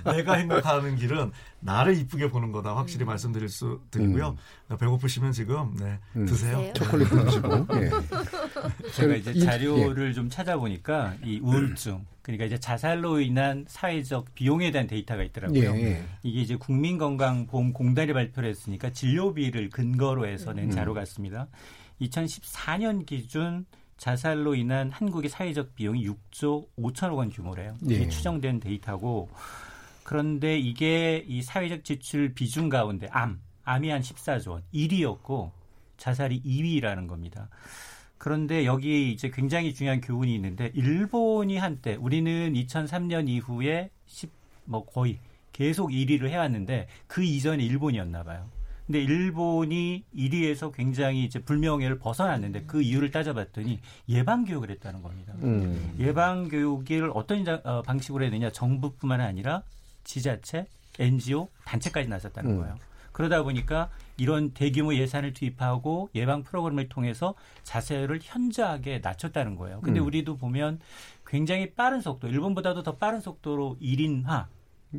[0.10, 3.08] 내가 행복하는 길은 나를 이쁘게 보는 거다 확실히 음.
[3.08, 4.36] 말씀드릴 수 드리고요.
[4.70, 4.76] 음.
[4.78, 6.24] 배고프시면 지금 네, 음.
[6.24, 6.72] 드세요.
[6.72, 7.66] 초콜릿 드시고.
[7.74, 7.90] 예.
[8.92, 10.12] 제가 이제 자료를 예.
[10.14, 15.74] 좀 찾아보니까 이 우울증 그러니까 이제 자살로 인한 사회적 비용에 대한 데이터가 있더라고요.
[15.76, 16.02] 예.
[16.22, 20.70] 이게 이제 국민건강보험공단이 발표를 했으니까 진료비를 근거로 해서 낸 음.
[20.70, 21.48] 자료 같습니다.
[22.00, 23.66] 2014년 기준
[23.96, 27.76] 자살로 인한 한국의 사회적 비용이 6조 5천억 원 규모래요.
[27.82, 28.08] 이게 예.
[28.08, 29.28] 추정된 데이터고
[30.02, 35.50] 그런데 이게 이 사회적 지출 비중 가운데 암, 암이 한 14조 원, 1위였고
[35.96, 37.48] 자살이 2위라는 겁니다.
[38.18, 44.30] 그런데 여기 이제 굉장히 중요한 교훈이 있는데 일본이 한때 우리는 2003년 이후에 10,
[44.64, 45.18] 뭐 거의
[45.52, 48.44] 계속 1위를 해왔는데 그 이전에 일본이었나 봐요.
[48.86, 53.80] 근데 일본이 1위에서 굉장히 이제 불명예를 벗어났는데 그 이유를 따져봤더니
[54.10, 55.32] 예방 교육을 했다는 겁니다.
[55.42, 55.94] 음.
[55.98, 58.50] 예방 교육을 어떤 어, 방식으로 해야 되냐?
[58.50, 59.62] 정부뿐만 아니라
[60.04, 60.66] 지자체,
[60.98, 62.60] NGO, 단체까지 나섰다는 음.
[62.60, 62.76] 거예요.
[63.12, 69.80] 그러다 보니까 이런 대규모 예산을 투입하고 예방 프로그램을 통해서 자세를 현저하게 낮췄다는 거예요.
[69.80, 70.06] 근데 음.
[70.06, 70.80] 우리도 보면
[71.26, 74.46] 굉장히 빠른 속도, 일본보다도 더 빠른 속도로 1인화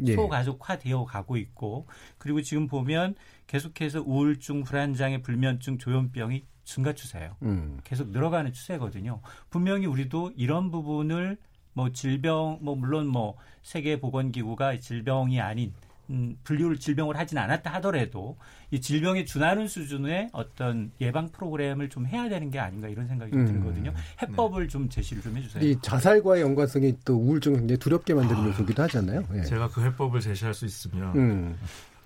[0.06, 0.16] 예.
[0.16, 1.88] 소가족화 되어 가고 있고
[2.18, 3.16] 그리고 지금 보면
[3.48, 7.36] 계속해서 우울증, 불안장애, 불면증, 조현병이 증가 추세예요.
[7.44, 7.80] 음.
[7.84, 9.22] 계속 늘어가는 추세거든요.
[9.50, 11.38] 분명히 우리도 이런 부분을
[11.74, 15.74] 뭐 질병 뭐 물론 뭐 세계 보건 기구가 질병이 아닌
[16.10, 18.38] 음, 분류를 질병을 하진 않았다 하더라도
[18.72, 23.46] 이 질병에 준하는 수준의 어떤 예방 프로그램을 좀 해야 되는 게 아닌가 이런 생각이 음.
[23.46, 23.94] 들거든요.
[24.22, 24.68] 해법을 네.
[24.70, 25.64] 좀 제시를 좀 해주세요.
[25.64, 29.24] 이 자살과의 연관성이 또 우울증을 굉장히 두렵게 만드는 아, 요소기도 하잖아요.
[29.32, 29.44] 네.
[29.44, 31.58] 제가 그 해법을 제시할 수 있으면 음.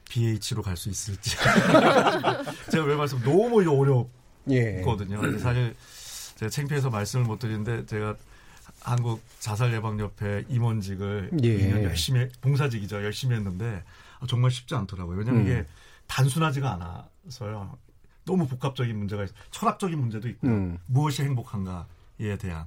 [0.10, 1.36] BH로 갈 수 있을지.
[2.72, 5.22] 제가 왜 말씀 너무 어렵거든요.
[5.34, 5.38] 예.
[5.38, 5.76] 사실
[6.36, 8.16] 제가 창피해서 말씀을 못 드리는데 제가
[8.82, 11.58] 한국 자살 예방 협회 임원직을 예.
[11.58, 13.84] 2년 열심히 봉사직이죠 열심히 했는데
[14.28, 15.18] 정말 쉽지 않더라고요.
[15.18, 15.48] 왜냐하면 음.
[15.48, 15.66] 이게
[16.08, 16.74] 단순하지가
[17.26, 17.78] 않아서요.
[18.26, 19.34] 너무 복합적인 문제가 있어.
[19.52, 20.78] 철학적인 문제도 있고 음.
[20.88, 22.66] 무엇이 행복한가에 대한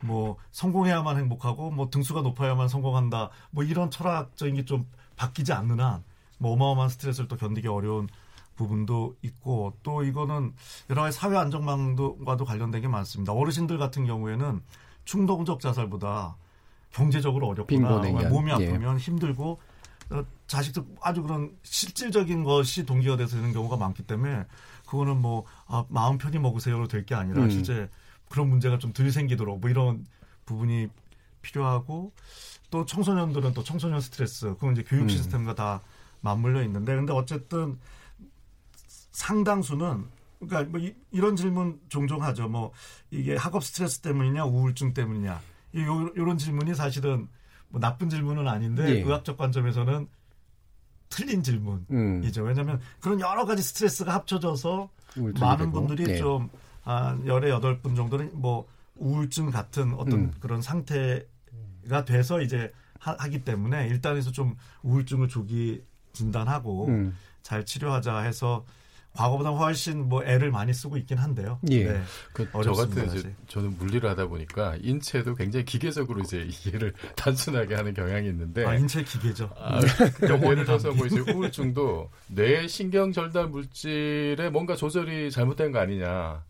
[0.00, 3.30] 뭐 성공해야만 행복하고 뭐 등수가 높아야만 성공한다.
[3.50, 4.86] 뭐 이런 철학적인 게 좀
[5.16, 6.02] 바뀌지 않는 한
[6.42, 8.08] 뭐 어마어마한 스트레스를 또 견디기 어려운
[8.56, 10.52] 부분도 있고 또 이거는
[10.90, 13.32] 여러 가지 사회 안정망과도 관련된 게 많습니다.
[13.32, 14.60] 어르신들 같은 경우에는
[15.04, 16.36] 충동적 자살보다
[16.90, 18.54] 경제적으로 어렵거나 몸이 예.
[18.54, 18.98] 아프면 예.
[18.98, 19.60] 힘들고
[20.10, 24.44] 어, 자식들 아주 그런 실질적인 것이 동기가 돼서 되는 경우가 많기 때문에
[24.86, 27.50] 그거는 뭐 아, 마음 편히 먹으세요로 될 게 아니라 음.
[27.50, 27.88] 실제
[28.28, 30.06] 그런 문제가 좀 덜 생기도록 뭐 이런
[30.44, 30.88] 부분이
[31.40, 32.12] 필요하고
[32.70, 35.08] 또 청소년들은 또 청소년 스트레스 그건 이제 교육 음.
[35.08, 35.56] 시스템과 음.
[35.56, 35.80] 다
[36.20, 37.78] 맞물려 있는데 근데 어쨌든
[39.12, 40.06] 상당수는
[40.46, 42.48] 그러니까 뭐 이, 런 질문 종종 하죠.
[42.48, 42.72] 뭐
[43.10, 45.40] 이게 학업 스트레스 때문이냐 우울증 때문이냐
[45.74, 47.28] 이 요, 런 질문이 사실은
[47.68, 49.00] 뭐 나쁜 질문은 아닌데 예.
[49.00, 50.08] 의학적 관점에서는
[51.08, 52.42] 틀린 질문이죠.
[52.42, 52.46] 음.
[52.46, 54.90] 왜냐하면 그런 여러 가지 스트레스가 합쳐져서
[55.40, 55.72] 많은 되고.
[55.72, 56.18] 분들이 네.
[56.18, 56.48] 좀
[56.82, 58.66] 한 열에 여덟 분 정도는 뭐
[58.96, 60.32] 우울증 같은 어떤 음.
[60.40, 65.82] 그런 상태가 돼서 이제 하, 기 때문에 일단에서 좀 우울증을 조기
[66.12, 67.16] 진단하고 음.
[67.42, 68.64] 잘 치료하자 해서
[69.14, 71.58] 과거보다 훨씬 뭐 애를 많이 쓰고 있긴 한데요.
[71.70, 71.84] 예.
[71.84, 72.02] 네.
[72.32, 77.92] 그 저 같은 이제 저는 물리를 하다 보니까 인체도 굉장히 기계적으로 이제 이해를 단순하게 하는
[77.92, 78.64] 경향이 있는데.
[78.64, 79.50] 아, 인체 기계죠.
[79.58, 79.80] 아,
[80.16, 86.44] 그러니까 예를 들어서 뭐 이제 우울증도 뇌 신경 절단 물질에 뭔가 조절이 잘못된 거 아니냐.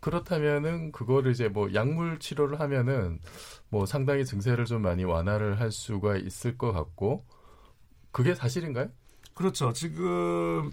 [0.00, 3.20] 그렇다면은 그거를 이제 뭐 약물 치료를 하면은
[3.68, 7.24] 뭐 상당히 증세를 좀 많이 완화를 할 수가 있을 것 같고
[8.10, 8.88] 그게 사실인가요?
[9.34, 9.72] 그렇죠.
[9.72, 10.72] 지금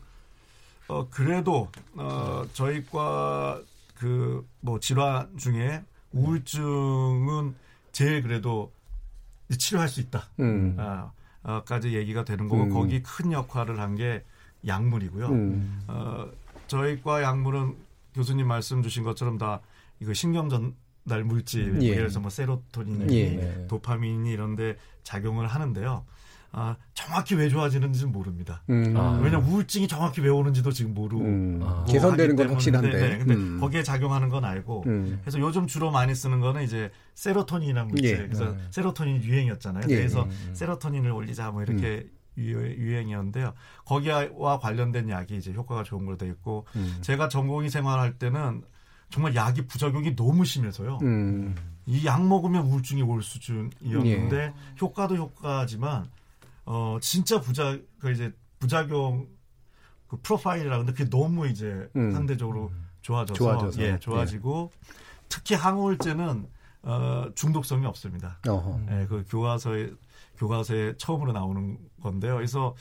[0.89, 3.61] 어, 그래도, 어, 저희과
[3.95, 7.53] 그, 뭐, 질환 중에 우울증은
[7.91, 8.71] 제일 그래도
[9.57, 10.27] 치료할 수 있다.
[10.39, 10.75] 음.
[10.79, 11.11] 아,
[11.43, 12.69] 어, 까지 얘기가 되는 거고, 음.
[12.71, 14.23] 거기 큰 역할을 한 게
[14.67, 15.27] 약물이고요.
[15.27, 15.83] 음.
[15.87, 16.27] 어,
[16.67, 17.75] 저희과 약물은
[18.13, 19.61] 교수님 말씀 주신 것처럼 다
[20.01, 21.85] 이거 신경 전달 물질, 예.
[21.87, 23.65] 예를 들어서 뭐 세로토닌이, 예.
[23.69, 26.03] 도파민이 이런데 작용을 하는데요.
[26.51, 28.63] 아, 정확히 왜 좋아지는지는 모릅니다.
[28.69, 28.95] 음.
[28.97, 29.19] 아.
[29.21, 31.59] 왜냐 우울증이 정확히 왜 오는지도 지금 모르고 음.
[31.63, 31.85] 아.
[31.85, 32.89] 개선되는 건 확실한데.
[32.91, 33.59] 네, 근데 음.
[33.59, 34.83] 거기에 작용하는 건 알고.
[34.87, 35.19] 음.
[35.21, 38.09] 그래서 요즘 주로 많이 쓰는 거는 이제 세로토닌이라는 물질.
[38.11, 38.17] 예.
[38.17, 38.67] 그래서 음.
[38.71, 39.83] 세로토닌 유행이었잖아요.
[39.89, 39.95] 예.
[39.95, 40.49] 그래서 음.
[40.53, 43.53] 세로토닌을 올리자 뭐 이렇게 유행이었는데요.
[43.85, 46.65] 거기와 관련된 약이 이제 효과가 좋은 걸로 되어 있고
[47.01, 48.63] 제가 전공의 생활할 때는
[49.09, 50.99] 정말 약이 부작용이 너무 심해서요.
[51.85, 54.53] 이 약 먹으면 우울증이 올 수준이었는데 예.
[54.79, 56.05] 효과도 효과지만
[56.71, 59.27] 어 진짜 부작 그 이제 부작용
[60.07, 62.11] 그 프로파일이라 근데 그게 너무 이제 음.
[62.11, 63.81] 상대적으로 좋아져서, 좋아져서.
[63.81, 64.79] 예 좋아지고 예.
[65.29, 66.47] 특히 항우울제는
[66.83, 68.37] 어 중독성이 없습니다.
[68.47, 68.81] 어허.
[68.91, 69.93] 예, 그 교과서에
[70.37, 72.35] 교과서에 처음으로 나오는 건데요.
[72.35, 72.75] 그래서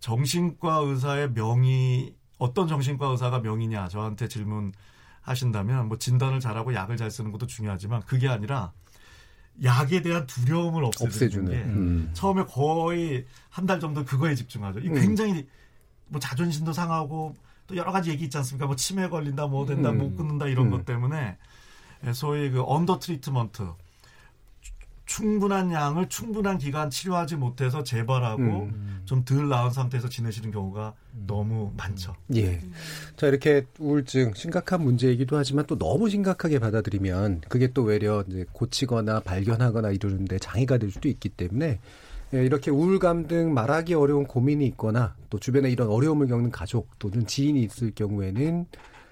[0.00, 4.72] 정신과 의사의 명의 어떤 정신과 의사가 명의냐 저한테 질문
[5.20, 8.72] 하신다면 뭐 진단을 잘하고 약을 잘 쓰는 것도 중요하지만 그게 아니라
[9.62, 12.10] 약에 대한 두려움을 없애주는, 게 음.
[12.14, 14.80] 처음에 거의 한 달 정도 그거에 집중하죠.
[14.80, 14.94] 이 음.
[14.94, 15.48] 굉장히 음.
[16.08, 17.36] 뭐 자존심도 상하고
[17.66, 18.66] 또 여러 가지 얘기 있지 않습니까?
[18.66, 19.98] 뭐 치매 걸린다, 뭐 된다, 음.
[19.98, 20.70] 못 끊는다 이런 음.
[20.70, 21.36] 것 때문에
[22.14, 23.68] 소위 그 under treatment
[25.10, 29.02] 충분한 양을 충분한 기간 치료하지 못해서 재발하고 음.
[29.06, 31.24] 좀 덜 나은 상태에서 지내시는 경우가 음.
[31.26, 32.14] 너무 많죠.
[32.36, 32.60] 예.
[33.16, 39.18] 자, 이렇게 우울증 심각한 문제이기도 하지만 또 너무 심각하게 받아들이면 그게 또 외려 이제 고치거나
[39.20, 41.80] 발견하거나 이러는데 장애가 될 수도 있기 때문에
[42.32, 47.26] 예, 이렇게 우울감 등 말하기 어려운 고민이 있거나 또 주변에 이런 어려움을 겪는 가족 또는
[47.26, 48.66] 지인이 있을 경우에는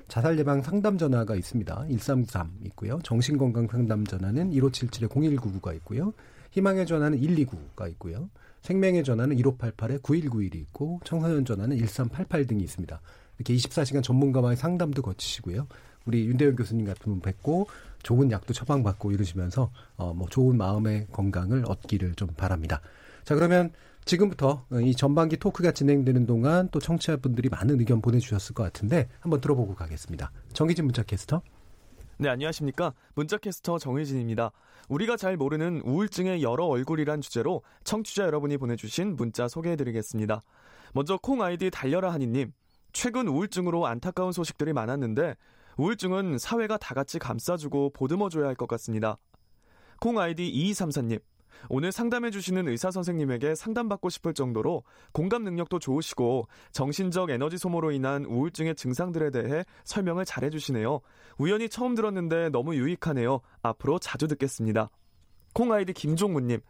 [0.09, 1.87] 자살 예방 상담 전화가 있습니다.
[1.89, 2.99] 1393 있고요.
[3.03, 6.13] 정신건강 상담 전화는 1577-0199가 있고요.
[6.51, 8.31] 희망의 전화는 129가 있고요.
[8.63, 13.01] 생명의 전화는 1588에 9191이 있고 청소년 전화는 1388 등이 있습니다.
[13.39, 15.67] 이렇게 24시간 전문가와의 상담도 거치시고요.
[16.07, 17.69] 우리 윤대현 교수님 같은 분 뵙고
[18.03, 22.81] 좋은 약도 처방받고 이러시면서 어, 뭐 좋은 마음의 건강을 얻기를 좀 바랍니다.
[23.25, 23.71] 자, 그러면
[24.09, 29.75] 지금부터 이 전반기 토크가 진행되는 동안 또 청취자분들이 많은 의견 보내주셨을 것 같은데 한번 들어보고
[29.75, 30.33] 가겠습니다.
[30.55, 31.43] 정기진 문자캐스터.
[32.17, 32.95] 네, 안녕하십니까.
[33.15, 34.51] 문자캐스터 정희진입니다.
[34.89, 40.41] 우리가 잘 모르는 우울증의 여러 얼굴이란 주제로 청취자 여러분이 보내주신 문자 소개해드리겠습니다.
[40.95, 42.53] 먼저 콩 아이디 달려라 하니님.
[42.95, 45.37] 최근 우울증으로 안타까운 소식들이 많았는데
[45.77, 49.19] 우울증은 사회가 다 같이 감싸주고 보듬어줘야 할 것 같습니다.
[50.01, 51.21] 콩 아이디 2234님.
[51.69, 58.25] 오늘 상담해 주시는 의사 선생님에게 상담받고 싶을 정도로 공감 능력도 좋으시고 정신적 에너지 소모로 인한
[58.25, 61.01] 우울증의 증상들에 대해 설명을 잘해 주시네요.
[61.39, 63.41] 우연히 처음 들었는데 너무 유익하네요.
[63.63, 64.91] 앞으로 자주 듣겠습니다.
[65.55, 66.61] 콩 아이디 김종문님.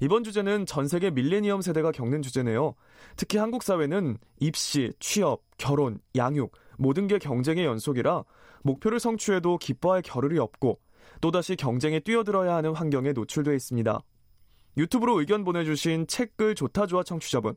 [0.00, 2.74] 이번 주제는 전 세계 밀레니엄 세대가 겪는 주제네요.
[3.16, 8.24] 특히 한국 사회는 입시, 취업, 결혼, 양육 모든 게 경쟁의 연속이라
[8.62, 10.80] 목표를 성취해도 기뻐할 겨를이 없고
[11.20, 14.00] 또다시 경쟁에 뛰어들어야 하는 환경에 노출돼 있습니다.
[14.76, 17.56] 유튜브로 의견 보내주신 책글 좋다 좋아 청취자분.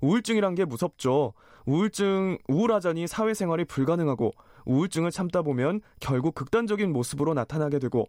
[0.00, 1.32] 우울증이란 게 무섭죠.
[1.66, 4.32] 우울증, 우울하자니 사회생활이 불가능하고
[4.66, 8.06] 우울증을 참다 보면 결국 극단적인 모습으로 나타나게 되고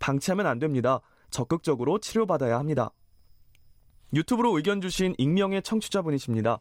[0.00, 1.00] 방치하면 안 됩니다.
[1.30, 2.90] 적극적으로 치료받아야 합니다.
[4.12, 6.58] 유튜브로 의견 주신 익명의 청취자분이십니다.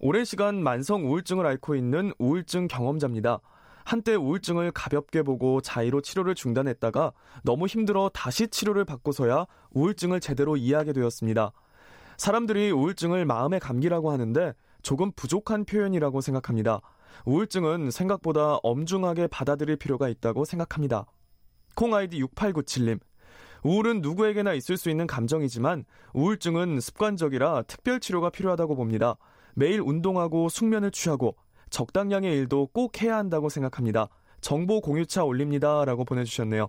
[0.00, 3.40] 오랜 시간 만성 우울증을 앓고 있는 우울증 경험자입니다.
[3.84, 7.12] 한때 우울증을 가볍게 보고 자의로 치료를 중단했다가
[7.42, 11.52] 너무 힘들어 다시 치료를 받고서야 우울증을 제대로 이해하게 되었습니다.
[12.16, 16.80] 사람들이 우울증을 마음의 감기라고 하는데 조금 부족한 표현이라고 생각합니다.
[17.24, 21.06] 우울증은 생각보다 엄중하게 받아들일 필요가 있다고 생각합니다.
[21.74, 23.00] 콩 아이디 6897님.
[23.64, 29.16] 우울은 누구에게나 있을 수 있는 감정이지만 우울증은 습관적이라 특별 치료가 필요하다고 봅니다.
[29.54, 31.36] 매일 운동하고 숙면을 취하고
[31.72, 34.08] 적당량의 일도 꼭 해야 한다고 생각합니다.
[34.40, 35.84] 정보 공유차 올립니다.
[35.84, 36.68] 라고 보내주셨네요.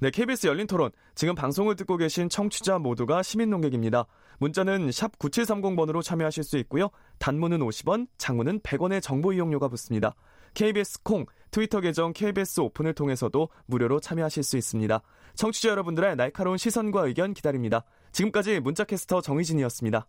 [0.00, 0.90] 네, KBS 열린 토론.
[1.14, 4.06] 지금 방송을 듣고 계신 청취자 모두가 시민 농객입니다.
[4.38, 6.88] 문자는 샵 9730번으로 참여하실 수 있고요.
[7.18, 10.16] 단문은 50원, 장문은 100원의 정보 이용료가 붙습니다.
[10.54, 15.00] KBS 콩, 트위터 계정 KBS 오픈을 통해서도 무료로 참여하실 수 있습니다.
[15.34, 17.84] 청취자 여러분들의 날카로운 시선과 의견 기다립니다.
[18.10, 20.06] 지금까지 문자캐스터 정희진이었습니다.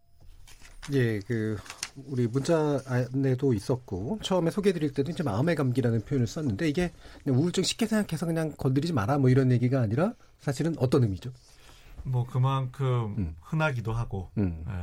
[0.92, 1.58] 예, 그
[1.96, 6.92] 우리 문자 안에도 있었고 처음에 소개해드릴 때도 이제 마음의 감기라는 표현을 썼는데 이게
[7.26, 11.32] 우울증 쉽게 생각해서 그냥 건드리지 마라 뭐 이런 얘기가 아니라 사실은 어떤 의미죠?
[12.04, 13.36] 뭐 그만큼 음.
[13.42, 14.66] 흔하기도 하고 음.
[14.68, 14.74] 예,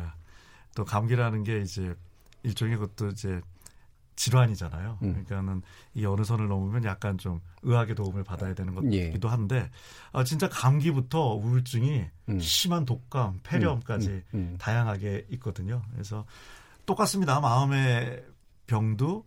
[0.74, 1.94] 또 감기라는 게 이제
[2.42, 3.40] 일종의 것도 이제
[4.21, 4.99] 질환이잖아요.
[5.03, 5.12] 음.
[5.12, 5.62] 그러니까는
[5.95, 9.31] 이 어느 선을 넘으면 약간 좀 의학의 도움을 받아야 되는 것기도 예.
[9.31, 9.71] 한데
[10.12, 12.39] 아, 진짜 감기부터 우울증이 음.
[12.39, 14.23] 심한 독감, 폐렴까지 음.
[14.35, 14.57] 음, 음.
[14.59, 15.83] 다양하게 있거든요.
[15.93, 16.27] 그래서
[16.85, 17.41] 똑같습니다.
[17.41, 18.23] 마음의
[18.66, 19.25] 병도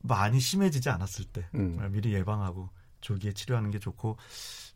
[0.00, 1.78] 많이 심해지지 않았을 때 음.
[1.90, 2.70] 미리 예방하고
[3.02, 4.16] 조기에 치료하는 게 좋고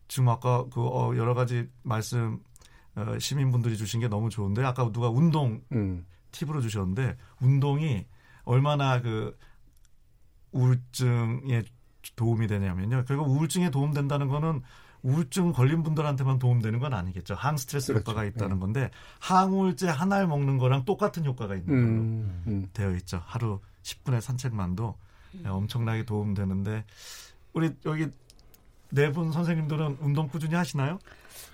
[0.09, 2.39] 지금 아까 그 어, 여러 가지 말씀
[2.97, 5.63] 어, 시민분들이 주신 게 너무 좋은데 아까 누가 운동
[6.33, 8.05] 팁으로 주셨는데 운동이
[8.45, 9.37] 얼마나 그
[10.53, 11.63] 우울증에
[12.17, 13.05] 도움이 되냐면요.
[13.07, 14.63] 결국 우울증에 도움된다는 거는
[15.03, 17.35] 우울증 걸린 분들한테만 도움되는 건 아니겠죠.
[17.35, 18.11] 항 스트레스 그렇죠.
[18.11, 18.61] 효과가 있다는 네.
[18.61, 18.91] 건데
[19.21, 22.69] 항우울제 하나를 먹는 거랑 똑같은 효과가 있는 걸로 음, 음.
[22.73, 23.21] 되어 있죠.
[23.25, 24.97] 하루 10분의 산책만도
[25.35, 25.45] 음.
[25.47, 26.85] 엄청나게 도움되는데
[27.53, 28.09] 우리 여기
[28.91, 30.99] 네 분 선생님들은 운동 꾸준히 하시나요?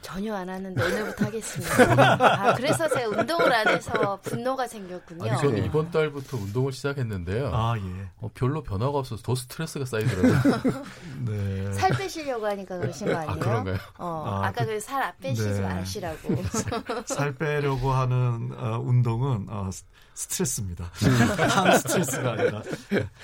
[0.01, 2.16] 전혀 안 하는데 오늘부터 하겠습니다.
[2.20, 5.30] 아, 그래서 제가 운동을 안 해서 분노가 생겼군요.
[5.30, 7.51] 아니, 저는 이번 달부터 운동을 시작했는데요.
[7.53, 8.09] 아, 예.
[8.18, 10.82] 어, 별로 변화가 없어서 더 스트레스가 쌓이더라고요.
[11.26, 11.72] 네.
[11.72, 13.32] 살 빼시려고 하니까 그러신 거 아, 아니에요?
[13.32, 13.76] 아, 그런가요?
[13.99, 15.61] 어, 아, 까 그살 빼시지 네.
[15.61, 16.43] 마시라고.
[17.07, 19.68] 살 빼려고 하는 어, 운동은 어,
[20.14, 20.91] 스트레스입니다.
[21.51, 22.62] 한 스트레스가 아니라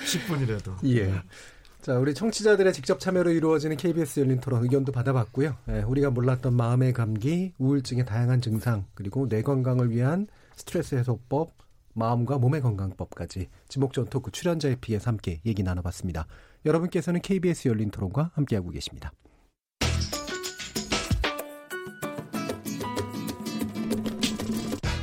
[0.04, 0.96] 10분이라도.
[0.96, 1.22] 예.
[1.84, 5.54] 자, 우리 청취자들의 직접 참여로 이루어지는 KBS 열린 토론 의견도 받아봤고요.
[5.68, 10.26] 예, 우리가 몰랐던 마음의 감기, 우울증의 다양한 증상, 그리고 뇌 건강을 위한
[10.56, 11.50] 스트레스 해소법,
[11.92, 16.26] 마음과 몸의 건강법까지 지목전 토크 출연자에 비해서 함께 얘기 나눠봤습니다.
[16.64, 19.12] 여러분께서는 KBS 열린 토론과 함께하고 계십니다.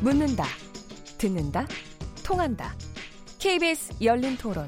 [0.02, 0.46] 묻는다,
[1.20, 1.68] 듣는다,
[2.24, 2.74] 통한다.
[3.38, 4.68] KBS 열린 토론.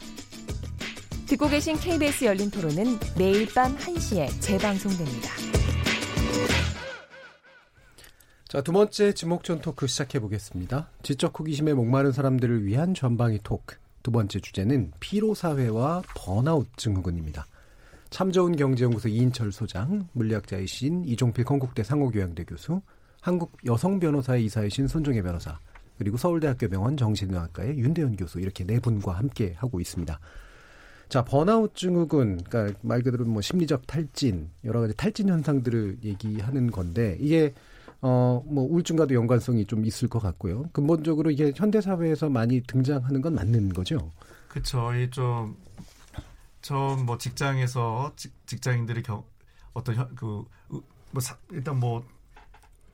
[1.31, 5.29] 듣고 계신 KBS 열린 토론은 매일 밤 1시에 재방송됩니다.
[8.49, 10.89] 자, 두 번째 지목전 토크 시작해 보겠습니다.
[11.03, 13.77] 지적 호기심에 목마른 사람들을 위한 전방위 토크.
[14.03, 17.45] 두 번째 주제는 피로사회와 번아웃 증후군입니다.
[18.09, 22.81] 참 좋은 경제연구소 이인철 소장, 물리학자이신 이종필 건국대 상호교양대 교수,
[23.21, 25.57] 한국 여성 변호사의 이사이신 손종혜 변호사,
[25.97, 30.19] 그리고 서울대학교 병원 정신의학과의 윤대현 교수 이렇게 네 분과 함께 하고 있습니다.
[31.11, 37.17] 자, 번아웃 증후군, 그러니까 말 그대로 뭐 심리적 탈진, 여러 가지 탈진 현상들을 얘기하는 건데
[37.19, 37.53] 이게
[37.99, 40.69] 어, 뭐 우울증과도 연관성이 좀 있을 것 같고요.
[40.71, 44.09] 근본적으로 이게 현대 사회에서 많이 등장하는 건 맞는 거죠.
[44.47, 44.95] 그렇죠.
[44.95, 45.57] 이좀
[46.61, 49.25] 처음 뭐 직장에서 직, 장인들이 경,
[49.73, 52.05] 어떤 현, 그, 뭐 사, 일단 뭐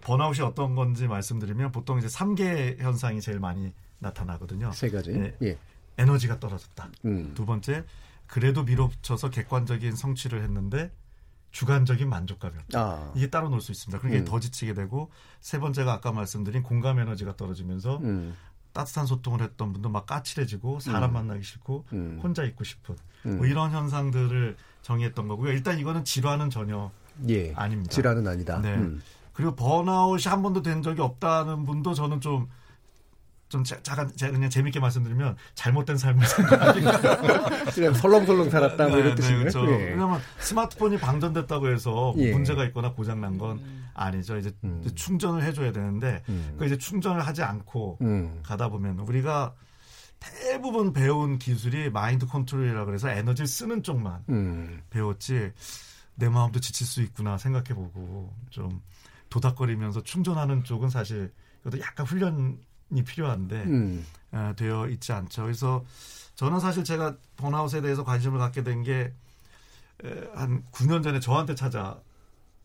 [0.02, 4.72] 번아웃이 어떤 건지 말씀드리면 보통 이제 3개 현상이 제일 많이 나타나거든요.
[4.72, 5.12] 세 가지.
[5.12, 5.38] 예.
[5.44, 5.58] 예.
[6.00, 6.90] 에너지가 떨어졌다.
[7.06, 7.32] 음.
[7.36, 7.84] 두 번째,
[8.28, 10.92] 그래도 밀어붙여서 객관적인 성취를 했는데
[11.52, 12.80] 주관적인 만족감이 없다.
[12.80, 13.12] 아.
[13.16, 14.00] 이게 따로 놓을 수 있습니다.
[14.00, 14.26] 그러니까 음.
[14.26, 15.10] 더 지치게 되고
[15.40, 18.36] 세 번째가 아까 말씀드린 공감 에너지가 떨어지면서 음.
[18.74, 21.14] 따뜻한 소통을 했던 분도 막 까칠해지고 사람 음.
[21.14, 22.20] 만나기 싫고 음.
[22.22, 23.46] 혼자 있고 싶은 뭐 음.
[23.46, 25.52] 이런 현상들을 정의했던 거고요.
[25.52, 26.92] 일단 이거는 질환은 전혀
[27.28, 27.54] 예.
[27.56, 27.92] 아닙니다.
[27.92, 28.62] 질환은 아니다.
[28.62, 28.76] 네.
[28.76, 29.02] 음.
[29.34, 32.50] 그리고 번아웃이 한 번도 된 적이 없다는 분도 저는 좀,
[33.50, 36.26] 좀 잠깐 제가 그냥 재밌게 말씀드리면 잘못된 삶을
[37.74, 39.38] 그냥 설렁설렁 살았다 뭐 이런 네, 뜻이에요.
[39.38, 39.66] 네, 그렇죠.
[39.72, 39.90] 예.
[39.92, 42.32] 왜냐하면 스마트폰이 방전됐다고 해서 뭐 예.
[42.34, 43.62] 문제가 있거나 고장 난 건
[43.94, 44.38] 아니죠.
[44.38, 44.84] 이제 음.
[44.96, 46.56] 충전을 해줘야 되는데 음.
[46.58, 48.40] 그 이제 충전을 하지 않고 음.
[48.44, 49.54] 가다 보면 우리가
[50.20, 54.82] 대부분 배운 기술이 마인드 컨트롤이라 그래서 에너지를 쓰는 쪽만 음.
[54.90, 55.52] 배웠지
[56.16, 58.82] 내 마음도 지칠 수 있구나 생각해보고 좀
[59.30, 61.32] 도닥거리면서 충전하는 쪽은 사실
[61.64, 62.56] 그것도 약간 훈련이
[62.90, 64.06] 필요한데 음.
[64.32, 65.44] 어, 되어 있지 않죠.
[65.44, 65.84] 그래서
[66.36, 69.14] 저는 사실 제가 번아웃에 대해서 관심을 갖게 된 게
[70.36, 72.00] 한 9년 전에 저한테 찾아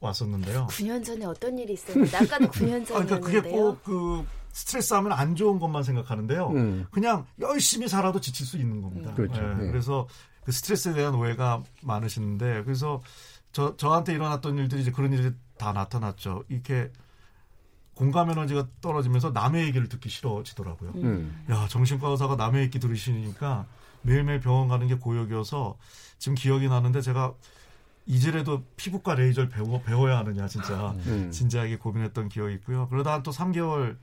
[0.01, 0.67] 왔었는데요.
[0.71, 2.97] 9년 전에 어떤 일이 있었는데 아까도 9년 전이었는데요.
[2.99, 6.49] 아, 그러니까 그게 꼭 그 스트레스 하면 안 좋은 것만 생각하는데요.
[6.51, 6.87] 음.
[6.91, 9.09] 그냥 열심히 살아도 지칠 수 있는 겁니다.
[9.11, 9.15] 음.
[9.15, 9.41] 그렇죠.
[9.41, 9.55] 네.
[9.65, 9.71] 네.
[9.71, 10.07] 그래서
[10.45, 13.01] 그 스트레스에 대한 오해가 많으시는데 그래서
[13.53, 16.45] 저 저한테 일어났던 일들이 이제 그런 일이 다 나타났죠.
[16.51, 16.91] 이렇게
[18.03, 20.91] 공감 에너지가 떨어지면서 남의 얘기를 듣기 싫어지더라고요.
[20.97, 21.45] 음.
[21.51, 23.67] 야 정신과 의사가 남의 얘기 들으시니까
[24.03, 25.77] 매일매일 병원 가는 게 고역이어서
[26.19, 27.33] 지금 기억이 나는데 제가
[28.07, 31.31] 이제라도 피부과 레이저를 배워, 배워야 하느냐 진짜 음.
[31.31, 32.89] 진지하게 고민했던 기억이 있고요.
[32.89, 33.97] 그러다 한 또 3개월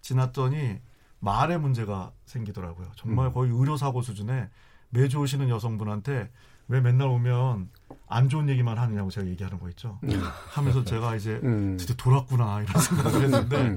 [0.00, 0.80] 지났더니
[1.20, 2.90] 말에 문제가 생기더라고요.
[2.96, 3.32] 정말 음.
[3.32, 4.48] 거의 의료사고 수준에
[4.90, 6.30] 매주 오시는 여성분한테
[6.68, 7.68] 왜 맨날 오면
[8.08, 9.98] 안 좋은 얘기만 하느냐고 제가 얘기하는 거 있죠.
[10.04, 10.20] 음.
[10.50, 11.76] 하면서 제가 이제 음.
[11.78, 13.76] 드디어 돌았구나 이런 생각을 했는데 음.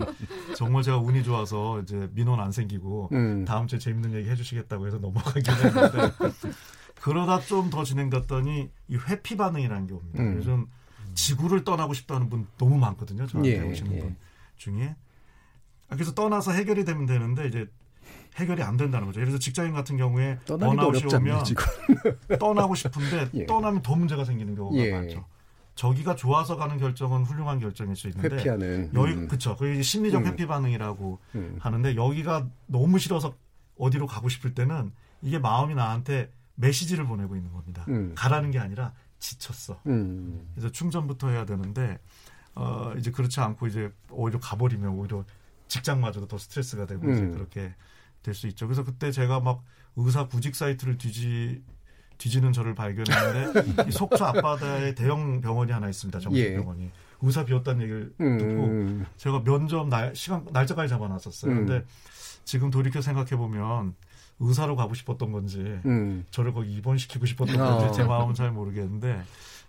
[0.55, 3.45] 정말 제가 운이 좋아서 이제 민원 안 생기고 음.
[3.45, 5.97] 다음 주에 재밌는 얘기 해주시겠다고 해서 넘어가긴 했는데
[7.01, 10.21] 그러다 좀 더 진행됐더니 이 회피 반응이라는 게 옵니다.
[10.23, 10.35] 음.
[10.37, 10.67] 요즘
[11.15, 13.25] 지구를 떠나고 싶다는 분 너무 많거든요.
[13.27, 13.99] 저한테 예, 오시는 예.
[13.99, 14.15] 분
[14.57, 14.95] 중에.
[15.89, 17.67] 그래서 떠나서 해결이 되면 되는데 이제
[18.35, 19.19] 해결이 안 된다는 거죠.
[19.19, 21.43] 예를 들어 직장인 같은 경우에 번아웃이 오면
[22.39, 23.45] 떠나고 싶은데 예.
[23.45, 24.91] 떠나면 더 문제가 생기는 경우가 예.
[24.91, 25.25] 많죠.
[25.75, 29.27] 저기가 좋아서 가는 결정은 훌륭한 결정일 수 있는데 회피하는 여기 음.
[29.29, 30.27] 그쵸 그 심리적 음.
[30.27, 31.55] 회피 반응이라고 음.
[31.59, 33.33] 하는데 여기가 너무 싫어서
[33.77, 37.85] 어디로 가고 싶을 때는 이게 마음이 나한테 메시지를 보내고 있는 겁니다.
[37.87, 38.13] 음.
[38.15, 39.79] 가라는 게 아니라 지쳤어.
[39.87, 40.49] 음.
[40.53, 41.97] 그래서 충전부터 해야 되는데
[42.55, 45.23] 어 이제 그렇지 않고 이제 오히려 가버리면 오히려
[45.69, 47.31] 직장마저도 더 스트레스가 되고 이제 음.
[47.31, 47.73] 그렇게
[48.29, 48.67] 될 수 있죠.
[48.67, 49.63] 그래서 그때 제가 막
[49.95, 51.63] 의사 구직 사이트를 뒤지
[52.17, 56.19] 뒤지는 저를 발견했는데 이 속초 앞바다에 대형 병원이 하나 있습니다.
[56.19, 56.91] 정신병원이 예.
[57.21, 58.37] 의사 비었다는 얘기를 음.
[58.37, 61.51] 듣고 제가 면접 날 시간 날짜까지 잡아놨었어요.
[61.51, 61.65] 음.
[61.65, 61.85] 근데
[62.45, 63.95] 지금 돌이켜 생각해 보면
[64.39, 66.25] 의사로 가고 싶었던 건지 음.
[66.31, 67.91] 저를 거기 입원시키고 싶었던 건지 어.
[67.91, 69.21] 제 마음은 잘 모르겠는데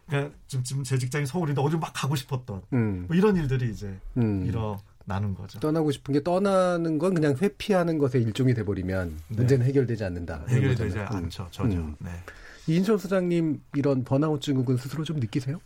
[0.07, 3.05] 그러니까 지금 제 직장이 서울인데 어디 막 가고 싶었던 음.
[3.07, 4.45] 뭐 이런 일들이 이제 음.
[4.47, 5.59] 일어 나는 거죠.
[5.61, 9.37] 떠나고 싶은 게 떠나는 건 그냥 회피하는 것의 일종이 돼버리면 네.
[9.37, 10.45] 문제는 해결되지 않는다.
[10.49, 11.07] 해결되지 음.
[11.09, 11.49] 않죠.
[11.51, 11.79] 전혀.
[11.79, 11.97] 음.
[11.99, 12.11] 네.
[12.67, 15.61] 이인철 소장님 이런 번아웃 증후군 스스로 좀 느끼세요?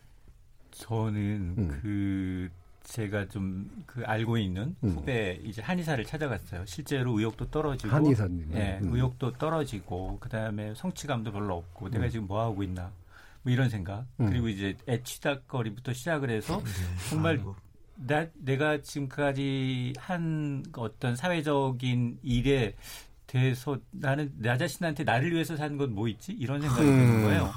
[0.70, 1.78] 저는 음.
[1.82, 2.49] 그
[2.85, 4.91] 제가 좀 그 알고 있는 음.
[4.91, 6.64] 후배 이제 한의사를 찾아갔어요.
[6.66, 8.51] 실제로 의욕도 떨어지고 한의사님.
[8.55, 8.93] 예, 음.
[8.93, 12.11] 의욕도 떨어지고 그 다음에 성취감도 별로 없고 내가 음.
[12.11, 12.91] 지금 뭐 하고 있나
[13.43, 14.05] 뭐 이런 생각.
[14.18, 14.26] 음.
[14.28, 16.70] 그리고 이제 애취닥거리부터 시작을 해서 네.
[17.09, 17.55] 정말 아이고.
[17.97, 22.74] 나, 내가 지금까지 한 어떤 사회적인 일에
[23.26, 26.32] 대해서 나는 나 자신한테 나를 위해서 사는 건뭐 있지?
[26.32, 27.51] 이런 생각이 드는 거예요.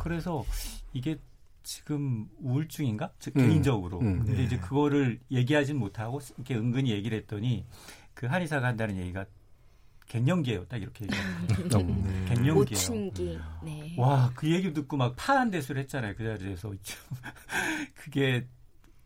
[0.00, 0.44] 그래서
[0.92, 1.18] 이게
[1.62, 3.12] 지금 우울증인가?
[3.18, 3.46] 즉 음.
[3.46, 4.00] 개인적으로.
[4.00, 4.18] 음.
[4.18, 4.44] 근데 네.
[4.44, 7.64] 이제 그거를 얘기하진 못하고 이렇게 은근히 얘기를 했더니
[8.14, 9.24] 그 한의사가 한다는 얘기가
[10.06, 10.66] 갱년기예요.
[10.66, 11.24] 딱 이렇게 얘기해요.
[11.78, 12.02] 음.
[12.04, 12.34] 네.
[12.34, 12.58] 갱년기예요.
[12.60, 13.38] 오춘기.
[13.64, 13.94] 네.
[13.96, 16.14] 와, 그 얘기 듣고 막 파란 대수를 했잖아요.
[16.16, 16.72] 그 자리에서.
[17.94, 18.46] 그게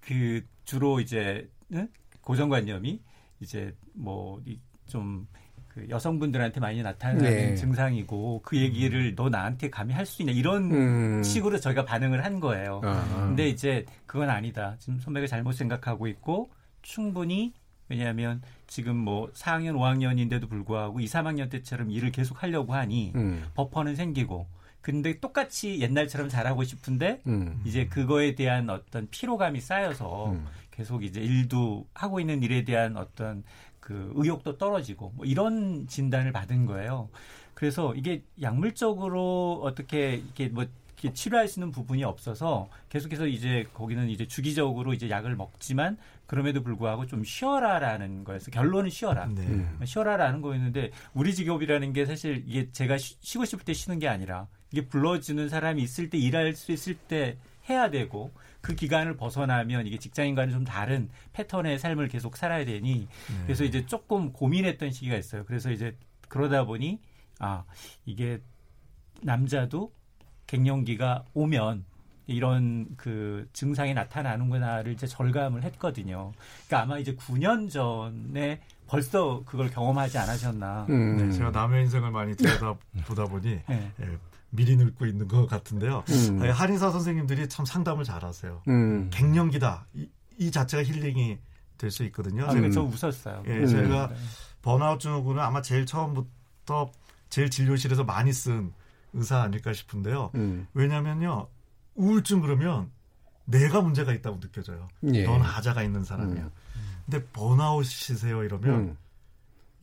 [0.06, 1.88] 그 주로 이제 응?
[2.20, 3.00] 고정관념이
[3.40, 5.26] 이제 뭐좀
[5.68, 7.54] 그 여성분들한테 많이 나타나는 네.
[7.54, 11.22] 증상이고 그 얘기를 너 나한테 감히 할 수 있냐 이런 음.
[11.22, 12.80] 식으로 저희가 반응을 한 거예요.
[12.84, 13.26] 아.
[13.26, 14.76] 근데 이제 그건 아니다.
[14.78, 16.50] 지금 선배가 잘못 생각하고 있고
[16.82, 17.52] 충분히
[17.88, 23.44] 왜냐하면 지금 뭐 4학년, 5학년인데도 불구하고 2, 3학년 때처럼 일을 계속 하려고 하니 음.
[23.54, 24.48] 버퍼는 생기고
[24.86, 27.60] 근데 똑같이 옛날처럼 잘하고 싶은데 음.
[27.64, 30.46] 이제 그거에 대한 어떤 피로감이 쌓여서 음.
[30.70, 33.42] 계속 이제 일도 하고 있는 일에 대한 어떤
[33.80, 37.08] 그 의욕도 떨어지고 뭐 이런 진단을 받은 거예요.
[37.54, 40.64] 그래서 이게 약물적으로 어떻게 이렇게 뭐
[40.96, 46.62] 이렇게 치료할 수 있는 부분이 없어서 계속해서 이제 거기는 이제 주기적으로 이제 약을 먹지만 그럼에도
[46.62, 48.52] 불구하고 좀 쉬어라라는 거였어.
[48.52, 49.26] 결론은 쉬어라.
[49.26, 49.42] 네.
[49.42, 49.80] 음.
[49.84, 54.86] 쉬어라라는 거였는데 우리 직업이라는 게 사실 이게 제가 쉬고 싶을 때 쉬는 게 아니라 이게
[54.86, 57.38] 불러주는 사람이 있을 때 일할 수 있을 때
[57.70, 63.42] 해야 되고 그 기간을 벗어나면 이게 직장인과는 좀 다른 패턴의 삶을 계속 살아야 되니 네.
[63.44, 65.44] 그래서 이제 조금 고민했던 시기가 있어요.
[65.46, 65.96] 그래서 이제
[66.28, 67.00] 그러다 보니
[67.38, 67.64] 아
[68.04, 68.40] 이게
[69.22, 69.92] 남자도
[70.46, 71.86] 갱년기가 오면
[72.26, 76.32] 이런 그 증상이 나타나는구나를 이제 절감을 했거든요.
[76.66, 80.86] 그러니까 아마 이제 9년 전에 벌써 그걸 경험하지 않으셨나.
[80.90, 81.16] 음.
[81.16, 83.92] 네, 제가 남의 인생을 많이 들여다보다 보니 네.
[84.00, 84.18] 예,
[84.50, 86.04] 미리 늙고 있는 것 같은데요.
[86.08, 86.40] 음.
[86.50, 88.62] 한의사 선생님들이 참 상담을 잘하세요.
[88.68, 89.10] 음.
[89.12, 91.38] 갱년기다 이, 이, 자체가 힐링이
[91.78, 92.46] 될 수 있거든요.
[92.46, 93.42] 아, 제가 저 웃었어요.
[93.46, 93.66] 예, 음.
[93.66, 94.10] 제가
[94.62, 96.90] 번아웃 증후군은 아마 제일 처음부터
[97.28, 98.72] 제일 진료실에서 많이 쓴
[99.12, 100.30] 의사 아닐까 싶은데요.
[100.36, 100.66] 음.
[100.74, 101.48] 왜냐면요
[101.94, 102.90] 우울증 그러면
[103.44, 104.88] 내가 문제가 있다고 느껴져요.
[105.12, 105.24] 예.
[105.24, 106.44] 넌 하자가 있는 사람이야.
[106.44, 106.50] 음.
[107.04, 108.96] 근데 번아웃이세요 이러면 음.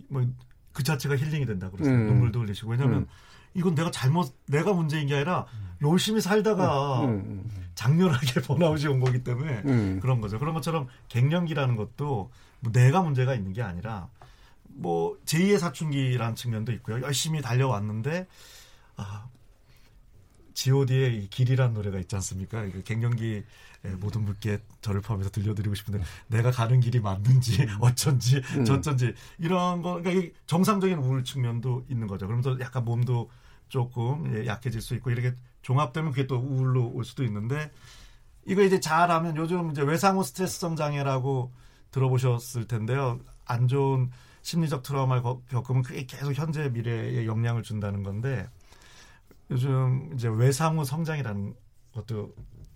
[0.10, 1.94] 뭐그 자체가 힐링이 된다 그러세요.
[1.96, 2.08] 음.
[2.08, 3.08] 눈물도 흘리시고 왜냐하면 음.
[3.54, 5.46] 이건 내가 잘못 내가 문제인 게 아니라
[5.82, 7.44] 열심히 살다가 음.
[7.76, 10.40] 장렬하게 번아웃이 온 거기 때문에 그런 거죠.
[10.40, 14.08] 그런 것처럼 갱년기라는 것도 뭐 내가 문제가 있는 게 아니라
[14.64, 17.02] 뭐 제2의 사춘기라는 측면도 있고요.
[17.02, 18.28] 열심히 달려왔는데
[18.96, 19.28] 아
[20.54, 22.66] G.O.D의 이 길이라는 노래가 있지 않습니까?
[22.86, 23.44] 갱년기
[24.00, 27.78] 모든 분께 저를 포함해서 들려드리고 싶은데 내가 가는 길이 맞는지 음.
[27.82, 28.66] 어쩐지 음.
[28.66, 32.28] 저쩐지 이런 거 그러니까 정상적인 우울 측면도 있는 거죠.
[32.28, 33.30] 그러면서 약간 몸도
[33.74, 37.72] 조금 예, 약해질 수 있고 이렇게 종합되면 그게 또 우울로 올 수도 있는데
[38.46, 41.52] 이거 이제 잘하면 요즘 이제 외상후 스트레스성 장애라고
[41.90, 43.20] 들어보셨을 텐데요.
[43.46, 44.12] 안 좋은
[44.44, 48.48] 심리적 트라우마를 겪으면 그게 계속 현재 미래에 영향을 준다는 건데
[49.50, 51.56] 요즘 이제 외상후 성장이라는
[51.96, 52.32] 것도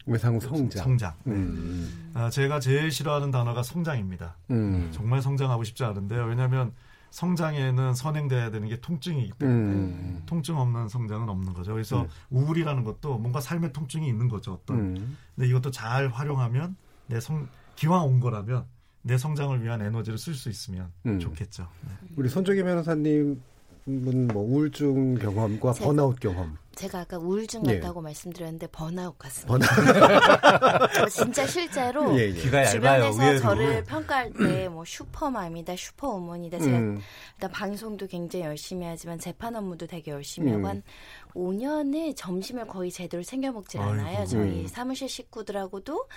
[0.08, 0.84] 외상후 성장.
[0.84, 1.14] 성장.
[1.26, 1.36] 네.
[1.36, 2.12] 음.
[2.16, 4.36] 아, 제가 제일 싫어하는 단어가 성장입니다.
[4.50, 4.90] 음.
[4.92, 6.24] 정말 성장하고 싶지 않은데요.
[6.26, 6.74] 왜냐하면
[7.12, 10.24] 성장에는 선행돼야 되는 게 통증이기 때문에 음.
[10.26, 11.74] 통증 없는 성장은 없는 거죠.
[11.74, 12.08] 그래서 음.
[12.30, 14.54] 우울이라는 것도 뭔가 삶의 통증이 있는 거죠.
[14.54, 14.80] 어떤.
[14.80, 15.18] 음.
[15.36, 16.76] 근데 이것도 잘 활용하면
[17.08, 18.66] 내 성, 기왕 온 거라면
[19.02, 21.20] 내 성장을 위한 에너지를 쓸 수 있으면 음.
[21.20, 21.68] 좋겠죠.
[21.88, 21.94] 네.
[22.18, 23.42] 우리 손정희 변호사님
[23.86, 26.58] 뭐 우울증 경험과 번아웃 경험.
[26.78, 27.80] 제가 아까 우울증 예.
[27.80, 28.04] 같다고 예.
[28.04, 29.68] 말씀드렸는데 번아웃 같습니다.
[29.76, 30.92] 번아웃.
[30.94, 32.34] 저 진짜 실제로 예, 예.
[32.34, 36.60] 주변에서 얇아요, 저를 평가할 때 뭐 슈퍼맘이다, 슈퍼우먼이다.
[36.60, 37.00] 제가 음.
[37.36, 40.68] 일단 방송도 굉장히 열심히 하지만 재판 업무도 되게 열심히 하고 음.
[40.68, 40.84] 한
[41.34, 44.18] 5년을 점심을 거의 제대로 챙겨 먹질 않아요.
[44.20, 44.26] 아이고.
[44.26, 44.68] 저희 음.
[44.68, 46.08] 사무실 식구들하고도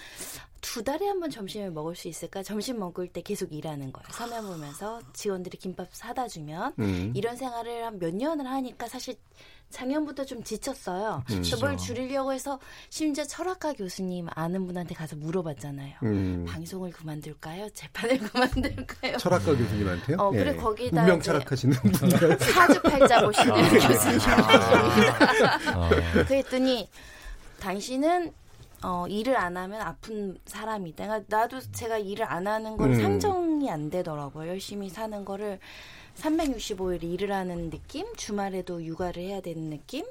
[0.60, 2.42] 두 달에 한 번 점심을 먹을 수 있을까?
[2.42, 4.06] 점심 먹을 때 계속 일하는 거예요.
[4.10, 7.12] 서면 보면서 직원들이 김밥 사다 주면 음.
[7.14, 9.16] 이런 생활을 한 몇 년을 하니까 사실
[9.70, 11.22] 작년부터 좀 지쳤어요.
[11.30, 11.42] 음.
[11.42, 12.58] 그래서 뭘 줄이려고 해서
[12.90, 15.94] 심지어 철학과 교수님 아는 분한테 가서 물어봤잖아요.
[16.02, 16.44] 음.
[16.48, 17.70] 방송을 그만둘까요?
[17.70, 19.16] 재판을 그만둘까요?
[19.18, 20.18] 철학과 교수님한테요?
[20.18, 20.56] 어, 그래 예.
[20.56, 23.68] 거기다 운명 철학하시는 분 사주팔자 보시는 아.
[23.68, 24.36] 교수님이십니다.
[25.74, 25.90] 아.
[26.26, 26.88] 그랬더니
[27.60, 28.32] 당신은
[28.82, 31.06] 어, 일을 안 하면 아픈 사람이다.
[31.06, 33.00] 그러니까 나도 제가 일을 안 하는 걸 음.
[33.00, 34.48] 상정이 안 되더라고요.
[34.48, 35.58] 열심히 사는 거를
[36.20, 38.06] 365일 일을 하는 느낌?
[38.16, 40.04] 주말에도 육아를 해야 되는 느낌?